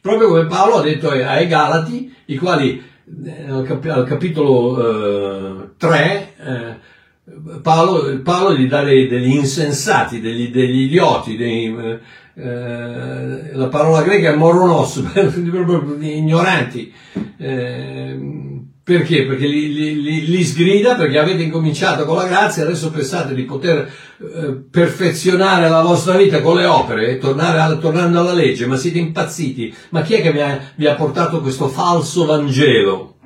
proprio 0.07 0.29
come 0.29 0.45
Paolo 0.45 0.75
ha 0.77 0.81
detto 0.81 1.09
ai 1.09 1.47
Galati, 1.47 2.15
i 2.27 2.37
quali 2.37 2.81
eh, 3.25 3.49
al 3.49 4.05
capitolo 4.07 5.63
eh, 5.63 5.69
3 5.77 6.33
eh, 6.37 6.75
Paolo, 7.61 8.21
Paolo, 8.21 8.55
gli 8.55 8.67
dà 8.67 8.83
dei, 8.83 9.07
degli 9.07 9.35
insensati, 9.35 10.21
degli, 10.21 10.49
degli 10.49 10.83
idioti, 10.83 11.35
dei, 11.35 11.75
eh, 12.35 13.51
la 13.53 13.67
parola 13.67 14.01
greca 14.01 14.31
è 14.31 14.35
moronos, 14.35 15.03
ignoranti, 15.99 16.93
eh, 17.37 18.17
Perché? 18.87 19.25
Perché 19.25 19.47
li, 19.47 19.73
li, 19.73 20.29
li, 20.29 20.43
sgrida, 20.45 20.95
perché 20.95 21.17
avete 21.17 21.43
incominciato 21.43 22.05
con 22.05 22.15
la 22.15 22.25
grazia, 22.25 22.63
adesso 22.63 22.89
pensate 22.89 23.35
di 23.35 23.43
poter 23.43 23.79
eh, 23.81 24.63
perfezionare 24.71 25.67
la 25.67 25.81
vostra 25.81 26.15
vita 26.15 26.39
con 26.39 26.55
le 26.55 26.63
opere, 26.63 27.17
tornare 27.17 27.79
tornando 27.79 28.21
alla 28.21 28.31
legge, 28.31 28.65
ma 28.65 28.77
siete 28.77 28.97
impazziti. 28.97 29.75
Ma 29.89 30.03
chi 30.03 30.13
è 30.13 30.21
che 30.21 30.31
vi 30.31 30.39
ha, 30.39 30.57
vi 30.75 30.87
ha 30.87 30.95
portato 30.95 31.41
questo 31.41 31.67
falso 31.67 32.23
Vangelo? 32.23 33.16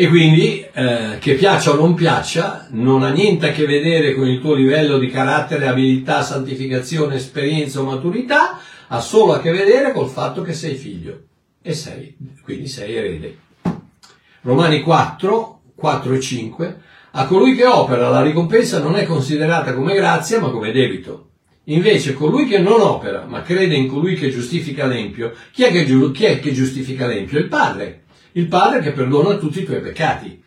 E 0.00 0.08
quindi, 0.08 0.64
eh, 0.72 1.18
che 1.18 1.34
piaccia 1.34 1.72
o 1.72 1.74
non 1.74 1.92
piaccia, 1.92 2.68
non 2.70 3.02
ha 3.02 3.10
niente 3.10 3.50
a 3.50 3.52
che 3.52 3.66
vedere 3.66 4.14
con 4.14 4.26
il 4.26 4.40
tuo 4.40 4.54
livello 4.54 4.96
di 4.96 5.08
carattere, 5.08 5.68
abilità, 5.68 6.22
santificazione, 6.22 7.16
esperienza 7.16 7.80
o 7.80 7.84
maturità, 7.84 8.58
ha 8.88 9.00
solo 9.00 9.34
a 9.34 9.40
che 9.42 9.50
vedere 9.50 9.92
col 9.92 10.08
fatto 10.08 10.40
che 10.40 10.54
sei 10.54 10.76
figlio. 10.76 11.24
E 11.60 11.74
sei, 11.74 12.16
quindi 12.42 12.66
sei 12.66 12.94
erede. 12.94 13.38
Romani 14.40 14.80
4, 14.80 15.60
4 15.74 16.14
e 16.14 16.20
5, 16.20 16.80
a 17.10 17.26
colui 17.26 17.54
che 17.54 17.66
opera 17.66 18.08
la 18.08 18.22
ricompensa 18.22 18.80
non 18.80 18.96
è 18.96 19.04
considerata 19.04 19.74
come 19.74 19.94
grazia 19.94 20.40
ma 20.40 20.48
come 20.48 20.72
debito. 20.72 21.32
Invece 21.64 22.14
colui 22.14 22.46
che 22.46 22.58
non 22.58 22.80
opera 22.80 23.26
ma 23.26 23.42
crede 23.42 23.74
in 23.74 23.86
colui 23.86 24.14
che 24.14 24.30
giustifica 24.30 24.86
l'empio, 24.86 25.34
chi 25.52 25.64
è 25.64 25.70
che, 25.70 25.84
chi 25.84 26.24
è 26.24 26.40
che 26.40 26.52
giustifica 26.54 27.06
l'empio? 27.06 27.38
Il 27.38 27.48
padre. 27.48 27.99
Il 28.32 28.46
padre 28.46 28.80
che 28.80 28.92
perdona 28.92 29.36
tutti 29.36 29.60
i 29.60 29.64
tuoi 29.64 29.80
peccati 29.80 30.42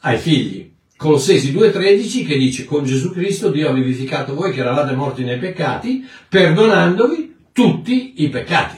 ai 0.00 0.18
figli. 0.18 0.74
Colossesi 0.96 1.52
2.13 1.52 2.26
che 2.26 2.36
dice 2.36 2.64
con 2.64 2.84
Gesù 2.84 3.12
Cristo 3.12 3.50
Dio 3.50 3.68
ha 3.68 3.72
vivificato 3.72 4.34
voi 4.34 4.52
che 4.52 4.60
eravate 4.60 4.94
morti 4.94 5.22
nei 5.22 5.38
peccati, 5.38 6.04
perdonandovi 6.28 7.36
tutti 7.52 8.22
i 8.22 8.28
peccati. 8.28 8.76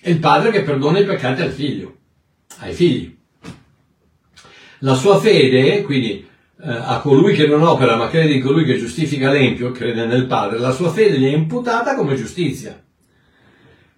È 0.00 0.08
il 0.08 0.18
padre 0.18 0.50
che 0.50 0.62
perdona 0.62 1.00
i 1.00 1.04
peccati 1.04 1.42
al 1.42 1.50
figlio, 1.50 1.96
ai 2.58 2.72
figli. 2.72 3.18
La 4.78 4.94
sua 4.94 5.18
fede, 5.18 5.82
quindi 5.82 6.26
eh, 6.62 6.70
a 6.70 7.00
colui 7.00 7.34
che 7.34 7.46
non 7.46 7.62
opera 7.62 7.96
ma 7.96 8.08
crede 8.08 8.34
in 8.34 8.42
colui 8.42 8.64
che 8.64 8.76
giustifica 8.76 9.30
l'empio, 9.30 9.72
crede 9.72 10.04
nel 10.04 10.26
Padre, 10.26 10.58
la 10.58 10.72
sua 10.72 10.90
fede 10.90 11.18
gli 11.18 11.24
è 11.24 11.34
imputata 11.34 11.94
come 11.94 12.16
giustizia. 12.16 12.82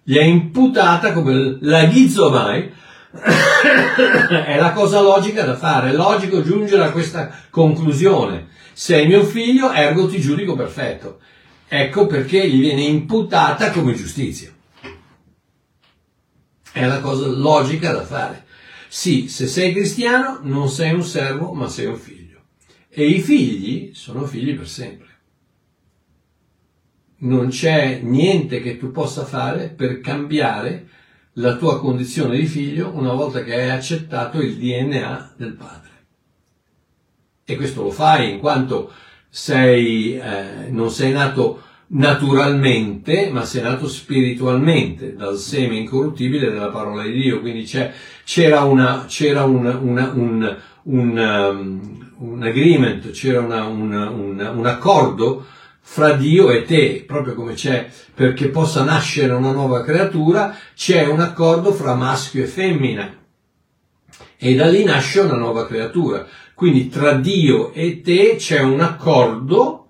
Gli 0.01 0.15
è 0.15 0.23
imputata 0.23 1.13
come 1.13 1.57
la 1.61 1.85
ghizomai, 1.85 2.71
è 4.45 4.57
la 4.57 4.71
cosa 4.71 4.99
logica 5.01 5.43
da 5.43 5.55
fare, 5.55 5.91
è 5.91 5.93
logico 5.93 6.41
giungere 6.41 6.83
a 6.83 6.91
questa 6.91 7.31
conclusione. 7.49 8.47
Sei 8.73 9.05
mio 9.05 9.23
figlio, 9.23 9.71
ergo 9.71 10.07
ti 10.07 10.19
giudico 10.19 10.55
perfetto. 10.55 11.19
Ecco 11.67 12.07
perché 12.07 12.49
gli 12.49 12.59
viene 12.59 12.81
imputata 12.81 13.71
come 13.71 13.93
giustizia. 13.93 14.51
È 16.71 16.85
la 16.85 16.99
cosa 16.99 17.27
logica 17.27 17.91
da 17.91 18.03
fare. 18.03 18.45
Sì, 18.87 19.27
se 19.27 19.45
sei 19.45 19.73
cristiano 19.73 20.39
non 20.41 20.69
sei 20.69 20.93
un 20.93 21.03
servo, 21.03 21.53
ma 21.53 21.67
sei 21.67 21.85
un 21.85 21.97
figlio. 21.97 22.41
E 22.89 23.07
i 23.07 23.21
figli 23.21 23.93
sono 23.93 24.25
figli 24.25 24.55
per 24.55 24.67
sempre. 24.67 25.07
Non 27.17 27.49
c'è 27.49 27.99
niente 28.01 28.59
che 28.59 28.77
tu 28.77 28.91
possa 28.91 29.23
fare 29.23 29.69
per 29.69 29.99
cambiare 30.01 30.87
la 31.33 31.55
tua 31.55 31.79
condizione 31.79 32.37
di 32.37 32.45
figlio 32.45 32.91
una 32.93 33.13
volta 33.13 33.43
che 33.43 33.53
hai 33.53 33.69
accettato 33.69 34.39
il 34.39 34.57
DNA 34.57 35.33
del 35.37 35.53
padre. 35.53 35.91
E 37.45 37.55
questo 37.55 37.83
lo 37.83 37.91
fai 37.91 38.31
in 38.31 38.39
quanto 38.39 38.91
sei, 39.29 40.17
eh, 40.17 40.69
non 40.69 40.91
sei 40.91 41.11
nato 41.11 41.61
naturalmente, 41.87 43.29
ma 43.31 43.43
sei 43.45 43.63
nato 43.63 43.87
spiritualmente 43.87 45.15
dal 45.15 45.37
seme 45.37 45.77
incorruttibile 45.77 46.51
della 46.51 46.69
parola 46.69 47.03
di 47.03 47.13
Dio. 47.13 47.41
Quindi 47.41 47.63
c'era, 48.23 48.61
una, 48.61 49.05
c'era 49.07 49.43
una, 49.43 49.77
una, 49.77 50.11
un, 50.13 50.57
un, 50.83 51.17
um, 51.17 52.11
un, 52.19 52.43
agreement, 52.43 53.11
c'era 53.11 53.41
un 53.41 54.65
accordo 54.65 55.45
fra 55.85 56.13
Dio 56.13 56.49
e 56.49 56.63
te, 56.63 57.03
proprio 57.05 57.35
come 57.35 57.53
c'è 57.53 57.87
perché 58.15 58.47
possa 58.47 58.83
nascere 58.83 59.33
una 59.33 59.51
nuova 59.51 59.83
creatura, 59.83 60.57
c'è 60.73 61.05
un 61.05 61.19
accordo 61.19 61.73
fra 61.73 61.93
maschio 61.93 62.43
e 62.43 62.47
femmina. 62.47 63.17
E 64.37 64.55
da 64.55 64.67
lì 64.67 64.83
nasce 64.83 65.19
una 65.19 65.35
nuova 65.35 65.67
creatura. 65.67 66.25
Quindi 66.53 66.89
tra 66.89 67.13
Dio 67.13 67.73
e 67.73 68.01
te 68.01 68.35
c'è 68.37 68.61
un 68.61 68.79
accordo 68.79 69.89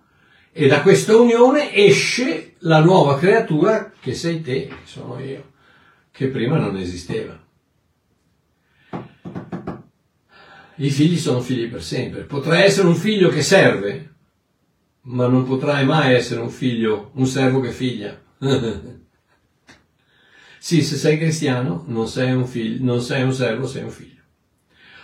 e 0.51 0.67
da 0.67 0.81
questa 0.81 1.15
unione 1.15 1.73
esce 1.73 2.55
la 2.59 2.79
nuova 2.79 3.17
creatura 3.17 3.91
che 3.99 4.13
sei 4.13 4.41
te, 4.41 4.67
che 4.67 4.75
sono 4.85 5.19
io, 5.19 5.51
che 6.11 6.27
prima 6.27 6.57
non 6.57 6.75
esisteva. 6.75 7.39
I 10.77 10.89
figli 10.89 11.17
sono 11.17 11.39
figli 11.39 11.69
per 11.69 11.83
sempre. 11.83 12.21
Potrai 12.21 12.63
essere 12.63 12.87
un 12.87 12.95
figlio 12.95 13.29
che 13.29 13.43
serve, 13.43 14.12
ma 15.05 15.27
non 15.27 15.45
potrai 15.45 15.85
mai 15.85 16.13
essere 16.13 16.39
un 16.39 16.49
figlio, 16.49 17.11
un 17.15 17.25
servo 17.25 17.59
che 17.59 17.71
figlia. 17.71 18.17
sì, 20.59 20.81
se 20.81 20.95
sei 20.95 21.17
cristiano, 21.17 21.83
non 21.87 22.07
sei 22.07 22.31
un 22.31 22.45
figlio, 22.45 22.83
non 22.83 23.01
sei 23.01 23.23
un 23.23 23.33
servo, 23.33 23.67
sei 23.67 23.83
un 23.83 23.89
figlio. 23.89 24.21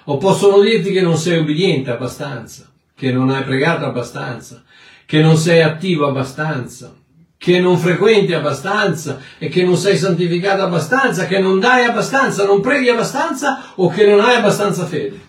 O 0.05 0.17
possono 0.17 0.61
dirti 0.61 0.91
che 0.91 1.01
non 1.01 1.17
sei 1.17 1.39
obbediente 1.39 1.91
abbastanza, 1.91 2.71
che 2.95 3.11
non 3.11 3.29
hai 3.29 3.43
pregato 3.43 3.85
abbastanza, 3.85 4.63
che 5.05 5.21
non 5.21 5.35
sei 5.37 5.61
attivo 5.61 6.07
abbastanza, 6.07 6.95
che 7.37 7.59
non 7.59 7.77
frequenti 7.77 8.33
abbastanza 8.33 9.19
e 9.37 9.49
che 9.49 9.63
non 9.63 9.75
sei 9.75 9.97
santificato 9.97 10.61
abbastanza, 10.61 11.25
che 11.25 11.39
non 11.39 11.59
dai 11.59 11.83
abbastanza, 11.85 12.45
non 12.45 12.61
preghi 12.61 12.89
abbastanza 12.89 13.73
o 13.75 13.89
che 13.89 14.05
non 14.05 14.21
hai 14.21 14.37
abbastanza 14.37 14.85
fede. 14.85 15.27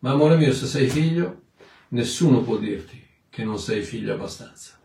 Ma 0.00 0.10
amore 0.10 0.36
mio, 0.36 0.52
se 0.52 0.66
sei 0.66 0.88
figlio, 0.88 1.42
nessuno 1.88 2.40
può 2.40 2.56
dirti 2.56 2.99
che 3.30 3.44
non 3.44 3.58
sei 3.58 3.82
figlio 3.82 4.12
abbastanza. 4.12 4.80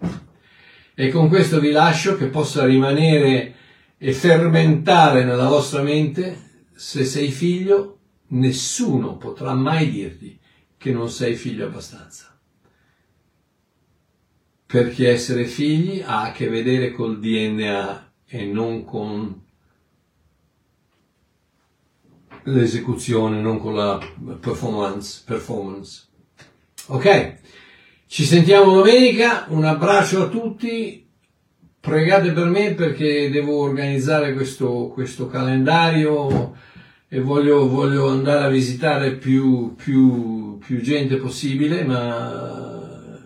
E 0.94 1.10
con 1.10 1.28
questo 1.28 1.60
vi 1.60 1.72
lascio 1.72 2.16
che 2.16 2.28
possa 2.28 2.66
rimanere 2.66 3.56
e 3.98 4.14
fermentare 4.14 5.26
nella 5.26 5.50
vostra 5.50 5.82
mente, 5.82 6.68
se 6.74 7.04
sei 7.04 7.32
figlio, 7.32 8.00
nessuno 8.28 9.18
potrà 9.18 9.54
mai 9.54 9.90
dirti 9.90 10.40
che 10.78 10.92
non 10.92 11.10
sei 11.10 11.36
figlio 11.36 11.66
abbastanza 11.66 12.36
perché 14.76 15.10
essere 15.10 15.46
figli 15.46 16.02
ha 16.02 16.24
a 16.24 16.32
che 16.32 16.50
vedere 16.50 16.92
col 16.92 17.20
DNA 17.20 18.12
e 18.26 18.46
non 18.46 18.84
con 18.84 19.44
l'esecuzione, 22.44 23.40
non 23.40 23.58
con 23.60 23.76
la 23.76 23.98
performance. 24.40 25.24
performance. 25.26 26.08
Ok, 26.88 27.40
ci 28.08 28.24
sentiamo 28.24 28.74
domenica, 28.74 29.46
un 29.50 29.66
abbraccio 29.66 30.24
a 30.24 30.28
tutti, 30.28 31.06
pregate 31.80 32.32
per 32.32 32.46
me 32.46 32.74
perché 32.74 33.30
devo 33.30 33.62
organizzare 33.62 34.34
questo, 34.34 34.90
questo 34.94 35.28
calendario 35.28 36.56
e 37.08 37.20
voglio, 37.20 37.68
voglio, 37.68 38.10
andare 38.10 38.46
a 38.46 38.50
visitare 38.50 39.16
più, 39.16 39.76
più, 39.76 40.58
più 40.58 40.82
gente 40.82 41.18
possibile, 41.18 41.84
ma 41.84 43.20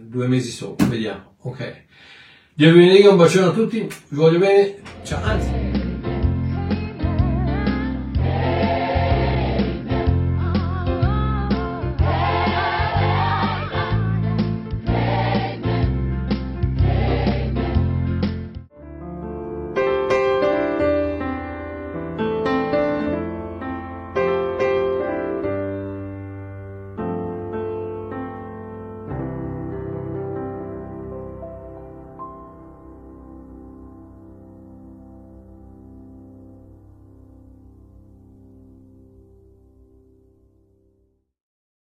due 0.00 0.26
mesi 0.26 0.50
solo, 0.50 0.76
vediamo, 0.88 1.36
ok. 1.42 1.84
Dio 2.54 2.72
vi 2.72 2.80
benedica, 2.80 3.10
un 3.10 3.16
bacione 3.16 3.46
a 3.46 3.52
tutti, 3.52 3.80
vi 3.80 4.16
voglio 4.16 4.38
bene, 4.38 4.76
ciao. 5.02 5.81